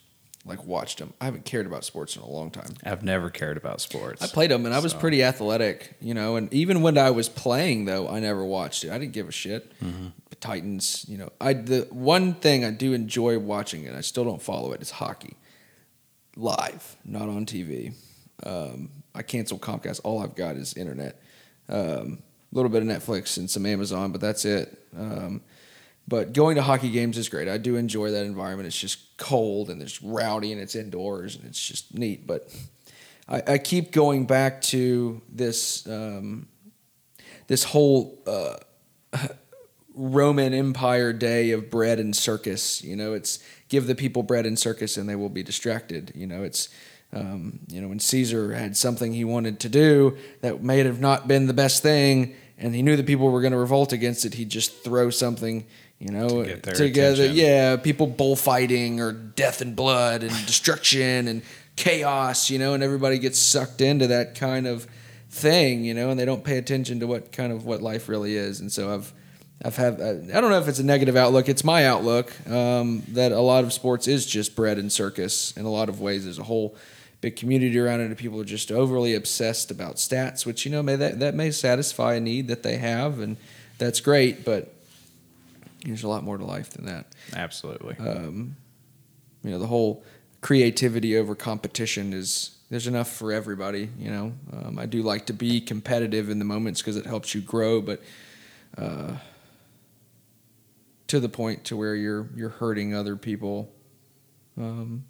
Like 0.47 0.63
watched 0.65 0.99
them. 0.99 1.13
I 1.19 1.25
haven't 1.25 1.43
cared 1.45 1.65
about 1.65 1.83
sports 1.83 2.15
in 2.15 2.21
a 2.21 2.27
long 2.27 2.51
time. 2.51 2.73
I've 2.83 3.03
never 3.03 3.29
cared 3.29 3.57
about 3.57 3.81
sports. 3.81 4.21
I 4.23 4.27
played 4.27 4.49
them 4.49 4.65
and 4.65 4.73
I 4.73 4.79
was 4.79 4.93
So- 4.93 4.97
pretty 4.99 5.21
athletic, 5.23 5.95
you 5.99 6.13
know. 6.13 6.37
And 6.37 6.51
even 6.53 6.81
when 6.81 6.97
I 6.97 7.11
was 7.11 7.27
playing, 7.27 7.85
though, 7.85 8.07
I 8.07 8.19
never 8.19 8.45
watched 8.45 8.83
it. 8.85 8.91
I 8.91 8.97
didn't 8.97 9.13
give 9.13 9.27
a 9.27 9.31
shit. 9.31 9.71
The 9.81 10.35
Titans, 10.35 11.05
you 11.09 11.17
know. 11.17 11.31
I 11.41 11.53
the 11.53 11.87
one 11.91 12.33
thing 12.35 12.63
I 12.63 12.71
do 12.71 12.93
enjoy 12.93 13.37
watching, 13.39 13.85
and 13.87 13.95
I 13.97 14.01
still 14.01 14.23
don't 14.23 14.41
follow 14.41 14.71
it, 14.71 14.81
is 14.81 14.91
hockey, 14.91 15.35
live, 16.35 16.95
not 17.05 17.29
on 17.29 17.45
TV. 17.45 17.93
Um, 18.43 18.89
I 19.15 19.23
cancel 19.23 19.57
Comcast. 19.57 20.01
All 20.03 20.21
I've 20.21 20.35
got 20.35 20.55
is 20.55 20.73
internet, 20.75 21.19
um, 21.69 22.19
a 22.51 22.55
little 22.55 22.69
bit 22.69 22.81
of 22.83 22.87
Netflix 22.87 23.37
and 23.37 23.49
some 23.49 23.65
Amazon, 23.65 24.11
but 24.11 24.21
that's 24.21 24.45
it. 24.45 24.77
Um, 24.97 25.41
but 26.07 26.33
going 26.33 26.55
to 26.55 26.61
hockey 26.61 26.89
games 26.89 27.17
is 27.17 27.27
great. 27.29 27.47
I 27.49 27.57
do 27.57 27.75
enjoy 27.75 28.11
that 28.11 28.25
environment. 28.25 28.67
It's 28.67 28.79
just 28.79 28.99
cold 29.17 29.69
and 29.69 29.81
it's 29.81 30.01
rowdy 30.01 30.51
and 30.51 30.61
it's 30.61 30.75
indoors 30.75 31.35
and 31.35 31.45
it's 31.45 31.65
just 31.65 31.93
neat. 31.93 32.25
But 32.25 32.49
I, 33.27 33.43
I 33.47 33.57
keep 33.57 33.91
going 33.91 34.25
back 34.25 34.61
to 34.63 35.21
this 35.29 35.87
um, 35.87 36.47
this 37.47 37.63
whole 37.63 38.19
uh, 38.25 38.57
Roman 39.95 40.53
Empire 40.53 41.11
day 41.11 41.51
of 41.51 41.69
bread 41.69 41.99
and 41.99 42.15
circus. 42.15 42.83
You 42.83 42.95
know, 42.95 43.13
it's 43.13 43.39
give 43.69 43.87
the 43.87 43.95
people 43.95 44.23
bread 44.23 44.45
and 44.45 44.57
circus 44.57 44.97
and 44.97 45.09
they 45.09 45.15
will 45.15 45.29
be 45.29 45.43
distracted. 45.43 46.11
You 46.15 46.27
know, 46.27 46.43
it's 46.43 46.69
um, 47.13 47.59
you 47.67 47.81
know 47.81 47.87
when 47.87 47.99
Caesar 47.99 48.53
had 48.53 48.75
something 48.77 49.13
he 49.13 49.23
wanted 49.23 49.59
to 49.61 49.69
do 49.69 50.17
that 50.41 50.61
may 50.61 50.79
have 50.79 50.99
not 50.99 51.27
been 51.27 51.47
the 51.47 51.53
best 51.53 51.81
thing, 51.81 52.35
and 52.57 52.73
he 52.73 52.81
knew 52.81 52.95
that 52.95 53.05
people 53.05 53.29
were 53.29 53.41
going 53.41 53.53
to 53.53 53.59
revolt 53.59 53.93
against 53.93 54.25
it. 54.25 54.33
He'd 54.33 54.49
just 54.49 54.83
throw 54.83 55.09
something. 55.09 55.65
You 55.99 56.11
know, 56.11 56.43
their 56.43 56.57
together, 56.75 57.23
attention. 57.23 57.35
yeah, 57.35 57.75
people 57.77 58.05
bullfighting 58.05 59.01
or 59.01 59.11
death 59.11 59.61
and 59.61 59.75
blood 59.75 60.21
and 60.21 60.29
destruction 60.45 61.27
and 61.27 61.41
chaos, 61.75 62.51
you 62.51 62.59
know, 62.59 62.75
and 62.75 62.83
everybody 62.83 63.17
gets 63.17 63.39
sucked 63.39 63.81
into 63.81 64.05
that 64.07 64.35
kind 64.35 64.67
of 64.67 64.85
thing, 65.29 65.83
you 65.83 65.95
know, 65.95 66.11
and 66.11 66.19
they 66.19 66.25
don't 66.25 66.43
pay 66.43 66.57
attention 66.57 66.99
to 66.99 67.07
what 67.07 67.31
kind 67.31 67.51
of 67.51 67.65
what 67.65 67.81
life 67.81 68.09
really 68.09 68.35
is. 68.35 68.59
And 68.59 68.71
so 68.71 68.93
I've 68.93 69.13
I've 69.63 69.75
had 69.75 69.93
I 70.01 70.39
don't 70.39 70.51
know 70.51 70.59
if 70.59 70.67
it's 70.67 70.79
a 70.79 70.85
negative 70.85 71.15
outlook. 71.15 71.49
It's 71.49 71.63
my 71.63 71.85
outlook 71.85 72.31
um, 72.49 73.03
that 73.09 73.31
a 73.31 73.39
lot 73.39 73.63
of 73.63 73.73
sports 73.73 74.07
is 74.07 74.25
just 74.25 74.55
bread 74.55 74.77
and 74.77 74.91
circus 74.91 75.51
in 75.57 75.65
a 75.65 75.71
lot 75.71 75.89
of 75.89 75.99
ways. 75.99 76.27
as 76.27 76.37
a 76.37 76.43
whole 76.43 76.75
big 77.21 77.35
community 77.35 77.77
around 77.79 78.01
it, 78.01 78.05
and 78.05 78.17
people 78.17 78.39
are 78.39 78.45
just 78.45 78.71
overly 78.71 79.15
obsessed 79.15 79.71
about 79.71 79.95
stats, 79.95 80.45
which 80.45 80.65
you 80.65 80.71
know 80.71 80.83
may 80.83 80.95
that 80.95 81.19
that 81.19 81.35
may 81.35 81.51
satisfy 81.51 82.15
a 82.15 82.19
need 82.19 82.47
that 82.47 82.63
they 82.63 82.77
have, 82.77 83.19
and 83.19 83.37
that's 83.77 83.99
great, 83.99 84.45
but. 84.45 84.73
There's 85.85 86.03
a 86.03 86.09
lot 86.09 86.23
more 86.23 86.37
to 86.37 86.43
life 86.43 86.71
than 86.71 86.85
that 86.87 87.05
Absolutely. 87.33 87.95
um, 87.99 88.57
you 89.43 89.51
know 89.51 89.59
the 89.59 89.67
whole 89.67 90.03
creativity 90.41 91.17
over 91.17 91.35
competition 91.35 92.13
is 92.13 92.57
there's 92.69 92.87
enough 92.87 93.09
for 93.09 93.31
everybody 93.31 93.89
you 93.97 94.09
know 94.09 94.33
um, 94.53 94.77
i 94.77 94.85
do 94.85 95.01
like 95.01 95.27
to 95.27 95.33
be 95.33 95.61
competitive 95.61 96.29
in 96.29 96.39
the 96.39 96.45
moments 96.45 96.81
because 96.81 96.97
it 96.97 97.05
helps 97.05 97.33
you 97.33 97.41
grow 97.41 97.79
but 97.79 98.01
uh, 98.77 99.13
to 101.07 101.19
the 101.19 101.29
point 101.29 101.63
to 101.65 101.77
where 101.77 101.95
you're 101.95 102.27
you're 102.35 102.49
hurting 102.49 102.93
other 102.93 103.15
people 103.15 103.71
um, 104.57 105.05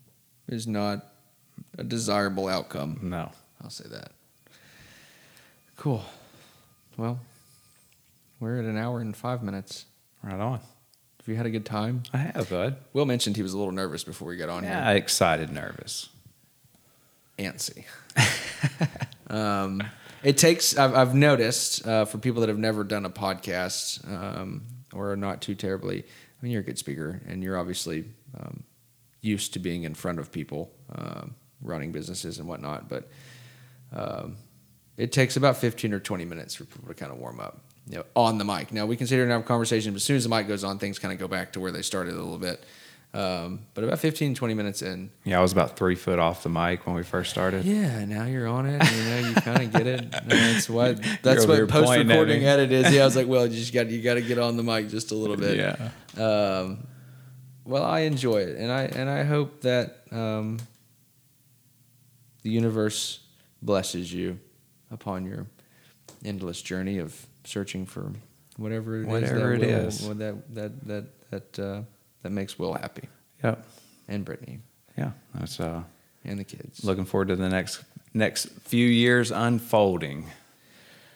is 0.48 0.68
not 0.68 1.06
a 1.78 1.84
desirable 1.84 2.48
outcome 2.48 3.00
no. 3.02 3.32
i'll 3.64 3.70
say 3.70 3.86
that 3.90 4.12
cool 5.76 6.04
well 6.98 7.20
we're 8.40 8.60
at 8.60 8.66
an 8.66 8.78
hour 8.78 9.00
and 9.00 9.16
five 9.16 9.42
minutes 9.44 9.86
Right 10.24 10.40
on. 10.40 10.60
have 11.20 11.28
you 11.28 11.36
had 11.36 11.46
a 11.46 11.50
good 11.52 11.66
time 11.66 12.04
I 12.14 12.18
have, 12.18 12.50
bud. 12.50 12.78
will 12.94 13.06
mentioned 13.06 13.36
he 13.36 13.44
was 13.44 13.54
a 13.54 13.58
little 13.58 13.72
nervous 13.72 14.04
before 14.04 14.28
we 14.28 14.38
got 14.38 14.50
on 14.50 14.64
here. 14.64 14.72
Yeah, 14.74 14.92
excited, 14.92 15.52
nervous. 15.52 16.10
here 17.38 17.52
antsy 17.52 17.84
um, 19.30 19.84
it 20.24 20.38
takes 20.38 20.76
i've, 20.78 20.96
I've 20.96 21.14
noticed 21.16 21.86
uh, 21.88 22.06
for 22.06 22.18
people 22.18 22.42
that 22.42 22.50
have 22.50 22.58
never 22.58 22.84
done 22.84 23.06
a 23.06 23.10
podcast 23.12 24.08
um, 24.12 24.64
or 24.94 25.12
are 25.12 25.18
not 25.18 25.42
too 25.42 25.54
terribly 25.54 26.00
i 26.02 26.44
mean 26.44 26.52
you're 26.52 26.62
a 26.62 26.66
good 26.66 26.80
speaker 26.80 27.22
and 27.28 27.44
you're 27.44 27.58
obviously 27.58 28.06
um, 28.40 28.64
used 29.22 29.54
to 29.54 29.60
being 29.60 29.84
in 29.84 29.94
front 29.94 30.18
of 30.20 30.32
people 30.32 30.72
um, 30.96 31.36
running 31.62 31.92
businesses 31.92 32.40
and 32.40 32.48
whatnot 32.48 32.88
but 32.90 33.10
um, 33.96 34.36
it 34.98 35.12
takes 35.12 35.38
about 35.38 35.58
15 35.58 35.94
or 35.94 36.00
20 36.00 36.26
minutes 36.26 36.56
for 36.56 36.66
people 36.66 36.88
to 36.88 36.94
kind 36.94 37.12
of 37.12 37.18
warm 37.20 37.40
up 37.40 37.62
you 37.90 37.98
know, 37.98 38.04
on 38.16 38.38
the 38.38 38.44
mic. 38.44 38.74
Now 38.74 38.86
we 38.86 38.98
can 38.98 39.08
sit 39.08 39.16
here 39.16 39.24
and 39.24 39.32
have 39.32 39.42
a 39.42 39.46
conversation, 39.46 39.94
but 39.94 39.98
as 39.98 40.04
soon 40.04 40.18
as 40.18 40.24
the 40.24 40.30
mic 40.30 40.48
goes 40.48 40.64
on, 40.64 40.78
things 40.78 41.00
kind 41.00 41.14
of 41.14 41.20
go 41.20 41.28
back 41.28 41.54
to 41.54 41.60
where 41.62 41.72
they 41.72 41.82
started 41.82 42.16
a 42.16 42.18
little 42.18 42.38
bit. 42.38 42.64
Um, 43.14 43.62
but 43.74 43.86
about 43.86 44.00
15, 44.00 44.36
20 44.36 44.54
minutes 44.54 44.82
in, 44.82 45.10
Yeah, 45.24 45.40
I 45.40 45.42
was 45.42 45.54
about 45.54 45.78
three 45.78 45.96
foot 45.96 46.20
off 46.20 46.44
the 46.44 46.50
mic 46.50 46.86
when 46.86 46.96
we 46.98 47.04
first 47.04 47.30
started. 47.32 47.64
yeah, 47.64 48.04
now 48.04 48.26
you're 48.26 48.48
on 48.48 48.66
it. 48.66 48.84
You 48.92 49.04
know, 49.04 49.30
you 49.30 49.36
kind 49.36 49.64
of 49.64 49.72
get 49.72 49.88
it. 49.88 50.12
That's 50.26 50.70
what 50.70 51.02
that's 51.24 51.48
what 51.48 51.70
post 51.70 51.98
recording 51.98 52.44
edit 52.44 52.72
is. 52.74 52.94
Yeah, 52.94 53.04
I 53.04 53.06
was 53.06 53.16
like, 53.16 53.28
well, 53.34 53.48
you 53.48 53.58
just 53.58 53.74
got 53.74 53.90
you 53.90 54.02
got 54.02 54.16
to 54.16 54.22
get 54.22 54.38
on 54.38 54.58
the 54.58 54.64
mic 54.64 54.90
just 54.90 55.12
a 55.12 55.16
little 55.16 55.38
bit. 55.38 55.58
Yeah. 55.58 56.22
Um, 56.22 56.86
well, 57.64 57.84
I 57.84 58.00
enjoy 58.02 58.40
it, 58.42 58.58
and 58.58 58.70
I 58.72 58.84
and 58.84 59.10
I 59.10 59.24
hope 59.24 59.62
that 59.62 60.04
um, 60.12 60.60
the 62.48 62.54
universe 62.54 63.20
blesses 63.62 64.14
you 64.14 64.40
upon 64.90 65.26
your 65.26 65.46
endless 66.24 66.62
journey 66.62 66.98
of 66.98 67.26
searching 67.44 67.86
for 67.86 68.14
whatever 68.56 69.02
it 69.02 69.02
is 69.02 69.08
Whatever 69.08 69.58
that 69.58 69.64
it 69.64 69.68
will- 69.82 69.88
is. 69.88 70.08
that 70.18 70.56
that 70.56 70.88
that 70.88 71.04
that 71.32 71.60
uh, 71.60 71.82
that 72.24 72.32
makes 72.32 72.58
Will 72.58 72.74
happy 72.74 73.10
Yep. 73.44 73.66
and 74.08 74.24
Brittany 74.24 74.60
Yeah. 74.98 75.12
That's 75.36 75.60
uh 75.60 75.84
and 76.24 76.40
the 76.40 76.46
kids. 76.46 76.84
looking 76.86 77.06
forward 77.06 77.28
to 77.30 77.36
the 77.36 77.50
next 77.50 77.84
next 78.14 78.46
few 78.64 78.88
years 78.88 79.30
unfolding. 79.32 80.26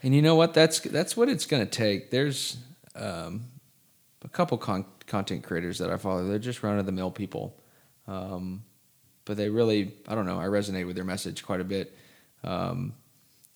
And 0.04 0.14
you 0.14 0.22
know 0.22 0.36
what? 0.36 0.54
That's 0.54 0.80
that's 0.82 1.16
what 1.16 1.30
it's 1.30 1.46
going 1.46 1.64
to 1.64 1.70
take. 1.70 2.12
There's 2.12 2.58
um, 2.96 3.46
a 4.26 4.30
couple 4.30 4.58
con- 4.58 4.86
content 5.08 5.44
creators 5.44 5.78
that 5.78 5.90
I 5.92 5.98
follow. 5.98 6.28
They're 6.28 6.40
just 6.40 6.62
run 6.64 6.78
of 6.80 6.86
the 6.86 6.92
mill 6.92 7.12
people, 7.12 7.56
um, 8.08 8.64
but 9.26 9.38
they 9.38 9.50
really 9.50 9.94
I 10.08 10.16
don't 10.16 10.26
know. 10.26 10.40
I 10.40 10.46
resonate 10.46 10.88
with 10.88 10.96
their 10.96 11.06
message 11.06 11.44
quite 11.44 11.62
a 11.62 11.66
bit. 11.66 11.96
Um, 12.44 12.94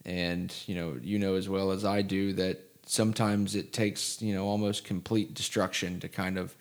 and 0.05 0.53
you 0.67 0.75
know, 0.75 0.97
you 1.01 1.17
know 1.19 1.35
as 1.35 1.49
well 1.49 1.71
as 1.71 1.83
I 1.83 2.01
do 2.01 2.33
that 2.33 2.61
sometimes 2.85 3.55
it 3.55 3.73
takes 3.73 4.21
you 4.21 4.33
know 4.33 4.45
almost 4.45 4.83
complete 4.83 5.33
destruction 5.33 5.99
to 5.99 6.07
kind 6.07 6.37
of 6.37 6.55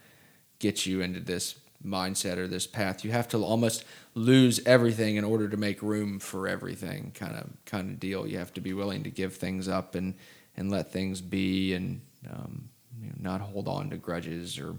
get 0.59 0.87
you 0.87 1.03
into 1.03 1.21
this 1.21 1.57
mindset 1.85 2.39
or 2.39 2.49
this 2.49 2.67
path. 2.67 3.05
You 3.05 3.13
have 3.13 3.29
to 3.29 3.45
almost 3.45 3.85
lose 4.15 4.61
everything 4.65 5.17
in 5.17 5.25
order 5.25 5.49
to 5.49 5.57
make 5.57 5.83
room 5.83 6.19
for 6.19 6.49
everything, 6.49 7.13
kind 7.15 7.37
of 7.37 7.51
kind 7.67 7.91
of 7.91 8.01
deal. 8.01 8.27
You 8.27 8.39
have 8.39 8.55
to 8.55 8.61
be 8.61 8.73
willing 8.73 9.03
to 9.05 9.11
give 9.11 9.37
things 9.37 9.69
up 9.69 9.95
and 9.95 10.15
and 10.57 10.71
let 10.71 10.93
things 10.93 11.21
be, 11.21 11.75
and 11.75 12.01
um, 12.31 12.69
you 13.01 13.09
know, 13.09 13.15
not 13.21 13.41
hold 13.41 13.69
on 13.69 13.91
to 13.91 13.97
grudges 13.97 14.59
or 14.59 14.77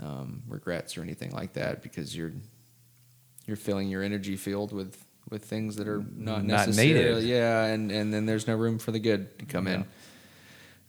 um, 0.00 0.42
regrets 0.46 0.96
or 0.96 1.02
anything 1.02 1.32
like 1.32 1.54
that, 1.54 1.82
because 1.82 2.16
you're 2.16 2.32
you're 3.46 3.56
filling 3.56 3.88
your 3.88 4.02
energy 4.02 4.36
field 4.36 4.72
with 4.72 4.96
with 5.30 5.44
things 5.44 5.74
that 5.76 5.88
are 5.88 6.04
not, 6.14 6.44
Not 6.44 6.68
needed. 6.68 7.24
yeah, 7.24 7.64
and 7.64 7.90
and 7.90 8.12
then 8.14 8.26
there's 8.26 8.46
no 8.46 8.54
room 8.56 8.78
for 8.78 8.92
the 8.92 9.00
good 9.00 9.38
to 9.40 9.44
come 9.46 9.66
in. 9.66 9.84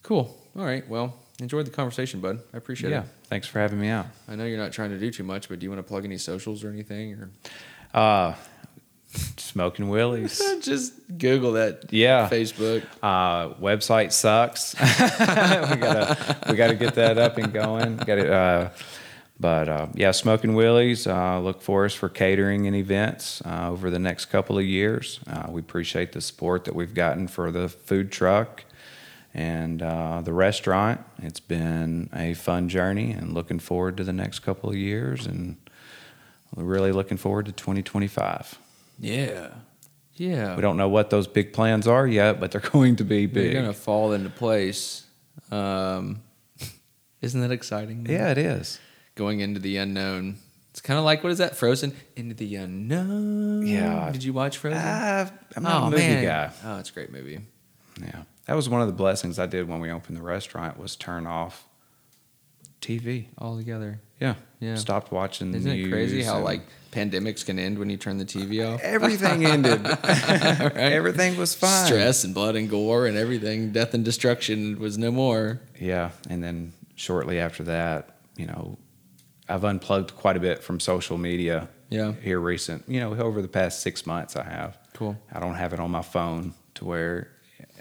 Cool. 0.04 0.36
All 0.58 0.64
right. 0.66 0.88
Well, 0.88 1.16
enjoyed 1.40 1.66
the 1.66 1.72
conversation, 1.72 2.20
bud. 2.22 2.40
I 2.54 2.58
appreciate 2.58 2.92
Yeah. 2.92 3.00
it. 3.00 3.02
Yeah. 3.02 3.10
Thanks 3.30 3.48
for 3.48 3.60
having 3.60 3.80
me 3.80 3.90
out. 3.90 4.06
I 4.28 4.36
know 4.36 4.46
you're 4.46 4.58
not 4.60 4.72
trying 4.72 4.92
to 4.92 5.00
do 5.00 5.12
too 5.12 5.24
much, 5.24 5.50
but 5.50 5.60
do 5.60 5.66
you 5.66 5.70
want 5.70 5.80
to 5.80 5.84
plug 5.88 6.06
any 6.06 6.18
socials 6.18 6.64
or 6.64 6.70
anything? 6.70 7.14
Or 7.14 7.30
Uh 7.94 8.36
Smoke 9.38 9.80
N 9.80 9.88
Willies. 9.90 10.38
just 10.62 10.94
Google 11.18 11.54
that. 11.54 11.92
Yeah. 11.92 12.30
Facebook. 12.30 12.84
Uh, 13.02 13.54
website 13.56 14.12
sucks. 14.12 14.76
we 14.80 15.78
gotta 15.78 16.38
we 16.50 16.56
gotta 16.56 16.76
get 16.76 16.96
that 16.96 17.18
up 17.18 17.38
and 17.38 17.52
going. 17.54 17.98
Got 17.98 18.18
it. 18.20 18.30
Uh, 18.30 18.70
but 19.40 19.70
uh, 19.70 19.88
yeah, 19.94 20.12
Smoke 20.12 20.44
N 20.44 20.56
Willies. 20.56 21.06
Uh, 21.06 21.40
look 21.40 21.62
for 21.62 21.86
us 21.86 21.94
for 21.94 22.10
catering 22.10 22.66
and 22.66 22.76
events 22.76 23.42
uh, 23.46 23.70
over 23.70 23.90
the 23.90 24.00
next 24.00 24.26
couple 24.26 24.58
of 24.58 24.66
years. 24.66 25.20
Uh, 25.28 25.48
we 25.50 25.62
appreciate 25.62 26.12
the 26.14 26.22
support 26.22 26.66
that 26.66 26.76
we've 26.76 26.94
gotten 26.94 27.28
for 27.28 27.52
the 27.52 27.70
food 27.70 28.12
truck 28.12 28.66
and 29.34 29.84
uh, 29.84 30.22
the 30.22 30.34
restaurant. 30.34 31.02
It's 31.20 31.40
been 31.40 32.10
a 32.14 32.34
fun 32.34 32.70
journey, 32.70 33.12
and 33.12 33.34
looking 33.34 33.60
forward 33.60 33.98
to 33.98 34.04
the 34.04 34.14
next 34.14 34.40
couple 34.40 34.70
of 34.70 34.76
years, 34.76 35.28
and 35.28 35.58
we're 36.56 36.64
really 36.64 36.92
looking 36.92 37.18
forward 37.18 37.46
to 37.46 37.52
2025. 37.52 38.58
Yeah. 39.00 39.50
Yeah. 40.16 40.56
We 40.56 40.64
don't 40.64 40.78
know 40.78 40.90
what 40.90 41.12
those 41.12 41.28
big 41.28 41.54
plans 41.54 41.88
are 41.88 42.08
yet, 42.08 42.40
but 42.40 42.52
they're 42.52 42.62
going 42.72 42.96
to 42.96 43.04
be 43.04 43.28
big. 43.28 43.54
They're 43.54 43.62
going 43.62 43.74
to 43.74 43.80
fall 43.80 44.14
into 44.14 44.32
place. 44.32 45.06
Um, 45.52 46.24
isn't 47.22 47.40
that 47.42 47.52
exciting? 47.52 48.08
Yeah, 48.10 48.32
it 48.32 48.40
is. 48.40 48.80
Going 49.18 49.40
into 49.40 49.60
the 49.60 49.78
unknown. 49.78 50.38
It's 50.70 50.80
kind 50.80 51.00
of 51.00 51.04
like 51.04 51.24
what 51.24 51.32
is 51.32 51.40
that? 51.40 51.56
Frozen 51.58 51.94
into 52.16 52.36
the 52.36 52.56
unknown. 52.56 53.66
Yeah. 53.66 54.12
Did 54.12 54.24
you 54.24 54.32
watch 54.32 54.60
Frozen? 54.60 54.78
Uh, 54.78 55.28
I'm 55.56 55.64
not 55.64 55.88
a 55.88 55.90
movie 55.90 56.24
guy. 56.24 56.52
Oh, 56.64 56.78
it's 56.78 56.92
a 56.92 56.94
great 56.94 57.12
movie. 57.12 57.40
Yeah, 58.00 58.22
that 58.46 58.56
was 58.56 58.70
one 58.70 58.82
of 58.82 58.88
the 58.88 58.94
blessings 58.94 59.40
I 59.40 59.48
did 59.48 59.68
when 59.68 59.80
we 59.80 59.90
opened 59.92 60.18
the 60.18 60.22
restaurant 60.22 60.78
was 60.78 60.96
turn 60.96 61.26
off 61.26 61.66
TV. 62.80 63.26
altogether. 63.40 64.00
Yeah, 64.22 64.36
Yeah. 64.60 64.76
Stopped 64.76 65.12
watching. 65.12 65.52
Isn't 65.56 65.72
it 65.72 65.90
crazy 65.90 66.22
how 66.22 66.40
like 66.42 66.62
pandemics 66.92 67.44
can 67.44 67.58
end 67.58 67.80
when 67.80 67.90
you 67.90 67.98
turn 67.98 68.20
the 68.20 68.26
TV 68.26 68.64
off? 68.72 68.80
everything 68.84 69.46
ended? 69.48 69.84
Everything 70.06 71.38
was 71.38 71.56
fine. 71.56 71.88
Stress 71.88 72.24
and 72.24 72.36
blood 72.36 72.56
and 72.56 72.70
gore 72.70 73.08
and 73.08 73.18
everything, 73.18 73.72
death 73.72 73.96
and 73.96 74.06
destruction 74.06 74.78
was 74.80 74.98
no 75.00 75.10
more. 75.10 75.60
Yeah, 75.80 76.12
and 76.30 76.44
then 76.44 76.74
shortly 76.96 77.40
after 77.40 77.64
that, 77.64 78.18
you 78.36 78.46
know, 78.46 78.78
I've 79.50 79.64
unplugged 79.64 80.16
quite 80.16 80.38
a 80.38 80.40
bit 80.40 80.64
from 80.64 80.80
social 80.80 81.18
media. 81.18 81.70
Yeah. 81.90 82.14
Here 82.22 82.40
recent, 82.40 82.84
you 82.88 83.00
know, 83.00 83.14
over 83.16 83.42
the 83.42 83.48
past 83.48 83.80
six 83.82 84.06
months, 84.06 84.36
I 84.36 84.44
have. 84.44 84.78
Cool. 84.94 85.18
I 85.32 85.40
don't 85.40 85.56
have 85.56 85.72
it 85.72 85.80
on 85.80 85.90
my 85.90 86.02
phone 86.02 86.54
to 86.76 86.86
where 86.86 87.30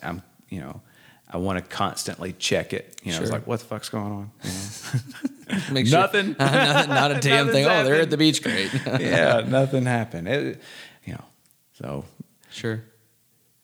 I'm, 0.01 0.23
you 0.49 0.61
know, 0.61 0.81
I 1.29 1.39
want 1.39 1.59
to 1.59 1.65
constantly 1.77 2.33
check 2.33 2.73
it. 2.73 3.01
You 3.03 3.13
know, 3.13 3.21
it's 3.21 3.33
like, 3.33 3.49
what 3.49 3.59
the 3.59 3.67
fuck's 3.67 3.89
going 3.89 4.13
on? 4.13 4.31
You 4.45 4.51
know? 4.51 5.63
Make 5.73 5.87
sure- 5.89 5.99
Nothing. 5.99 6.37
not, 6.39 6.89
not 6.89 7.11
a 7.11 7.21
damn 7.21 7.49
thing. 7.49 7.67
Oh, 7.67 7.83
they're 7.83 8.01
at 8.01 8.11
the 8.11 8.17
beach. 8.17 8.45
Great. 8.45 8.71
yeah, 9.01 9.41
nothing 9.47 9.87
happened. 9.87 10.29
It, 10.29 10.63
you 11.05 11.15
know, 11.15 11.25
so 11.73 12.05
sure. 12.51 12.85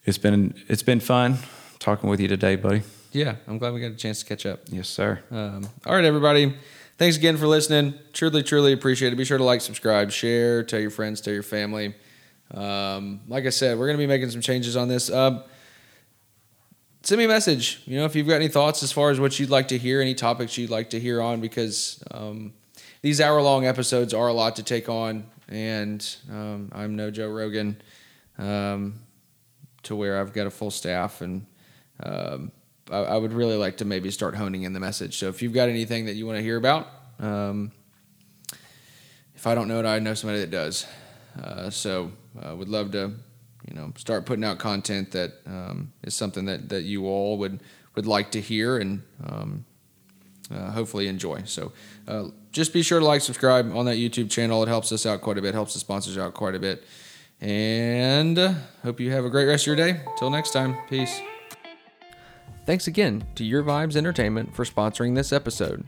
it's 0.04 0.18
been 0.18 0.54
it's 0.68 0.82
been 0.82 1.00
fun 1.00 1.38
talking 1.78 2.10
with 2.10 2.18
you 2.20 2.26
today, 2.28 2.56
buddy. 2.56 2.82
Yeah, 3.12 3.36
I'm 3.46 3.58
glad 3.58 3.74
we 3.74 3.80
got 3.80 3.92
a 3.92 3.96
chance 3.96 4.20
to 4.20 4.26
catch 4.26 4.44
up. 4.46 4.60
Yes, 4.70 4.88
sir. 4.88 5.22
Um, 5.30 5.68
all 5.86 5.94
right, 5.94 6.04
everybody. 6.04 6.54
Thanks 7.02 7.16
again 7.16 7.36
for 7.36 7.48
listening. 7.48 7.94
Truly, 8.12 8.44
truly 8.44 8.72
appreciate 8.72 9.12
it. 9.12 9.16
Be 9.16 9.24
sure 9.24 9.36
to 9.36 9.42
like, 9.42 9.60
subscribe, 9.60 10.12
share, 10.12 10.62
tell 10.62 10.78
your 10.78 10.88
friends, 10.88 11.20
tell 11.20 11.34
your 11.34 11.42
family. 11.42 11.96
Um, 12.54 13.22
like 13.26 13.44
I 13.44 13.48
said, 13.48 13.76
we're 13.76 13.86
going 13.86 13.98
to 13.98 14.02
be 14.04 14.06
making 14.06 14.30
some 14.30 14.40
changes 14.40 14.76
on 14.76 14.86
this. 14.86 15.10
Um, 15.10 15.42
send 17.02 17.18
me 17.18 17.24
a 17.24 17.28
message. 17.28 17.82
You 17.86 17.98
know, 17.98 18.04
if 18.04 18.14
you've 18.14 18.28
got 18.28 18.36
any 18.36 18.46
thoughts 18.46 18.84
as 18.84 18.92
far 18.92 19.10
as 19.10 19.18
what 19.18 19.40
you'd 19.40 19.50
like 19.50 19.66
to 19.66 19.78
hear, 19.78 20.00
any 20.00 20.14
topics 20.14 20.56
you'd 20.56 20.70
like 20.70 20.90
to 20.90 21.00
hear 21.00 21.20
on, 21.20 21.40
because 21.40 22.00
um, 22.12 22.52
these 23.00 23.20
hour 23.20 23.42
long 23.42 23.66
episodes 23.66 24.14
are 24.14 24.28
a 24.28 24.32
lot 24.32 24.54
to 24.54 24.62
take 24.62 24.88
on. 24.88 25.24
And 25.48 26.08
um, 26.30 26.70
I'm 26.70 26.94
no 26.94 27.10
Joe 27.10 27.30
Rogan 27.30 27.82
um, 28.38 29.00
to 29.82 29.96
where 29.96 30.20
I've 30.20 30.32
got 30.32 30.46
a 30.46 30.50
full 30.50 30.70
staff 30.70 31.20
and 31.20 31.46
um, 32.00 32.52
I, 32.92 33.14
I 33.14 33.16
would 33.16 33.32
really 33.32 33.56
like 33.56 33.78
to 33.78 33.84
maybe 33.84 34.10
start 34.10 34.34
honing 34.34 34.62
in 34.62 34.72
the 34.72 34.80
message. 34.80 35.18
So 35.18 35.28
if 35.28 35.42
you've 35.42 35.52
got 35.52 35.68
anything 35.68 36.06
that 36.06 36.14
you 36.14 36.26
want 36.26 36.38
to 36.38 36.42
hear 36.42 36.56
about, 36.56 36.88
um, 37.18 37.72
if 39.34 39.46
I 39.46 39.54
don't 39.54 39.68
know 39.68 39.80
it, 39.80 39.86
I 39.86 39.98
know 39.98 40.14
somebody 40.14 40.40
that 40.40 40.50
does. 40.50 40.86
Uh, 41.42 41.70
so 41.70 42.12
I 42.40 42.52
would 42.52 42.68
love 42.68 42.92
to, 42.92 43.12
you 43.68 43.74
know, 43.74 43.92
start 43.96 44.26
putting 44.26 44.44
out 44.44 44.58
content 44.58 45.12
that 45.12 45.32
um, 45.46 45.92
is 46.02 46.14
something 46.14 46.44
that, 46.44 46.68
that 46.68 46.82
you 46.82 47.06
all 47.06 47.38
would 47.38 47.60
would 47.94 48.06
like 48.06 48.30
to 48.32 48.40
hear 48.40 48.78
and 48.78 49.02
um, 49.26 49.64
uh, 50.50 50.70
hopefully 50.70 51.08
enjoy. 51.08 51.42
So 51.44 51.72
uh, 52.08 52.28
just 52.50 52.72
be 52.72 52.82
sure 52.82 53.00
to 53.00 53.04
like, 53.04 53.20
subscribe 53.20 53.74
on 53.76 53.86
that 53.86 53.96
YouTube 53.96 54.30
channel. 54.30 54.62
It 54.62 54.68
helps 54.68 54.92
us 54.92 55.06
out 55.06 55.20
quite 55.20 55.38
a 55.38 55.42
bit, 55.42 55.54
helps 55.54 55.74
the 55.74 55.80
sponsors 55.80 56.18
out 56.18 56.34
quite 56.34 56.54
a 56.54 56.58
bit. 56.58 56.84
And 57.40 58.38
uh, 58.38 58.54
hope 58.82 59.00
you 59.00 59.10
have 59.10 59.24
a 59.24 59.30
great 59.30 59.46
rest 59.46 59.64
of 59.64 59.66
your 59.66 59.76
day. 59.76 60.00
Till 60.18 60.30
next 60.30 60.52
time, 60.52 60.76
peace. 60.88 61.31
Thanks 62.64 62.86
again 62.86 63.24
to 63.34 63.44
Your 63.44 63.64
Vibes 63.64 63.96
Entertainment 63.96 64.54
for 64.54 64.64
sponsoring 64.64 65.16
this 65.16 65.32
episode. 65.32 65.84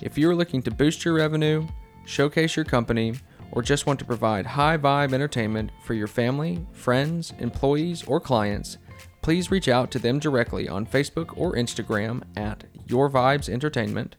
If 0.00 0.16
you 0.16 0.30
are 0.30 0.36
looking 0.36 0.62
to 0.62 0.70
boost 0.70 1.04
your 1.04 1.14
revenue, 1.14 1.66
showcase 2.04 2.54
your 2.54 2.64
company, 2.64 3.14
or 3.50 3.60
just 3.60 3.86
want 3.86 3.98
to 3.98 4.04
provide 4.04 4.46
high 4.46 4.78
vibe 4.78 5.12
entertainment 5.12 5.72
for 5.82 5.94
your 5.94 6.06
family, 6.06 6.64
friends, 6.72 7.32
employees, 7.40 8.04
or 8.04 8.20
clients, 8.20 8.78
please 9.20 9.50
reach 9.50 9.66
out 9.68 9.90
to 9.90 9.98
them 9.98 10.20
directly 10.20 10.68
on 10.68 10.86
Facebook 10.86 11.36
or 11.36 11.54
Instagram 11.54 12.22
at 12.36 12.62
Your 12.86 13.10
Vibes 13.10 13.48
Entertainment. 13.48 14.14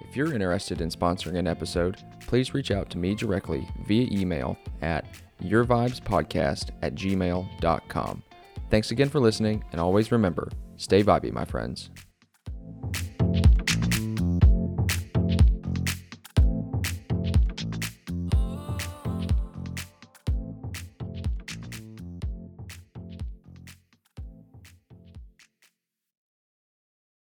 If 0.00 0.16
you're 0.16 0.34
interested 0.34 0.80
in 0.80 0.88
sponsoring 0.88 1.38
an 1.38 1.46
episode, 1.46 2.02
please 2.26 2.52
reach 2.52 2.72
out 2.72 2.90
to 2.90 2.98
me 2.98 3.14
directly 3.14 3.68
via 3.86 4.08
email 4.10 4.56
at 4.82 5.04
yourvibespodcast 5.40 6.70
at 6.82 6.96
gmail.com. 6.96 8.22
Thanks 8.68 8.90
again 8.90 9.08
for 9.08 9.20
listening, 9.20 9.62
and 9.70 9.80
always 9.80 10.10
remember 10.10 10.50
stay 10.76 11.04
vibey, 11.04 11.32
my 11.32 11.44
friends. 11.44 11.90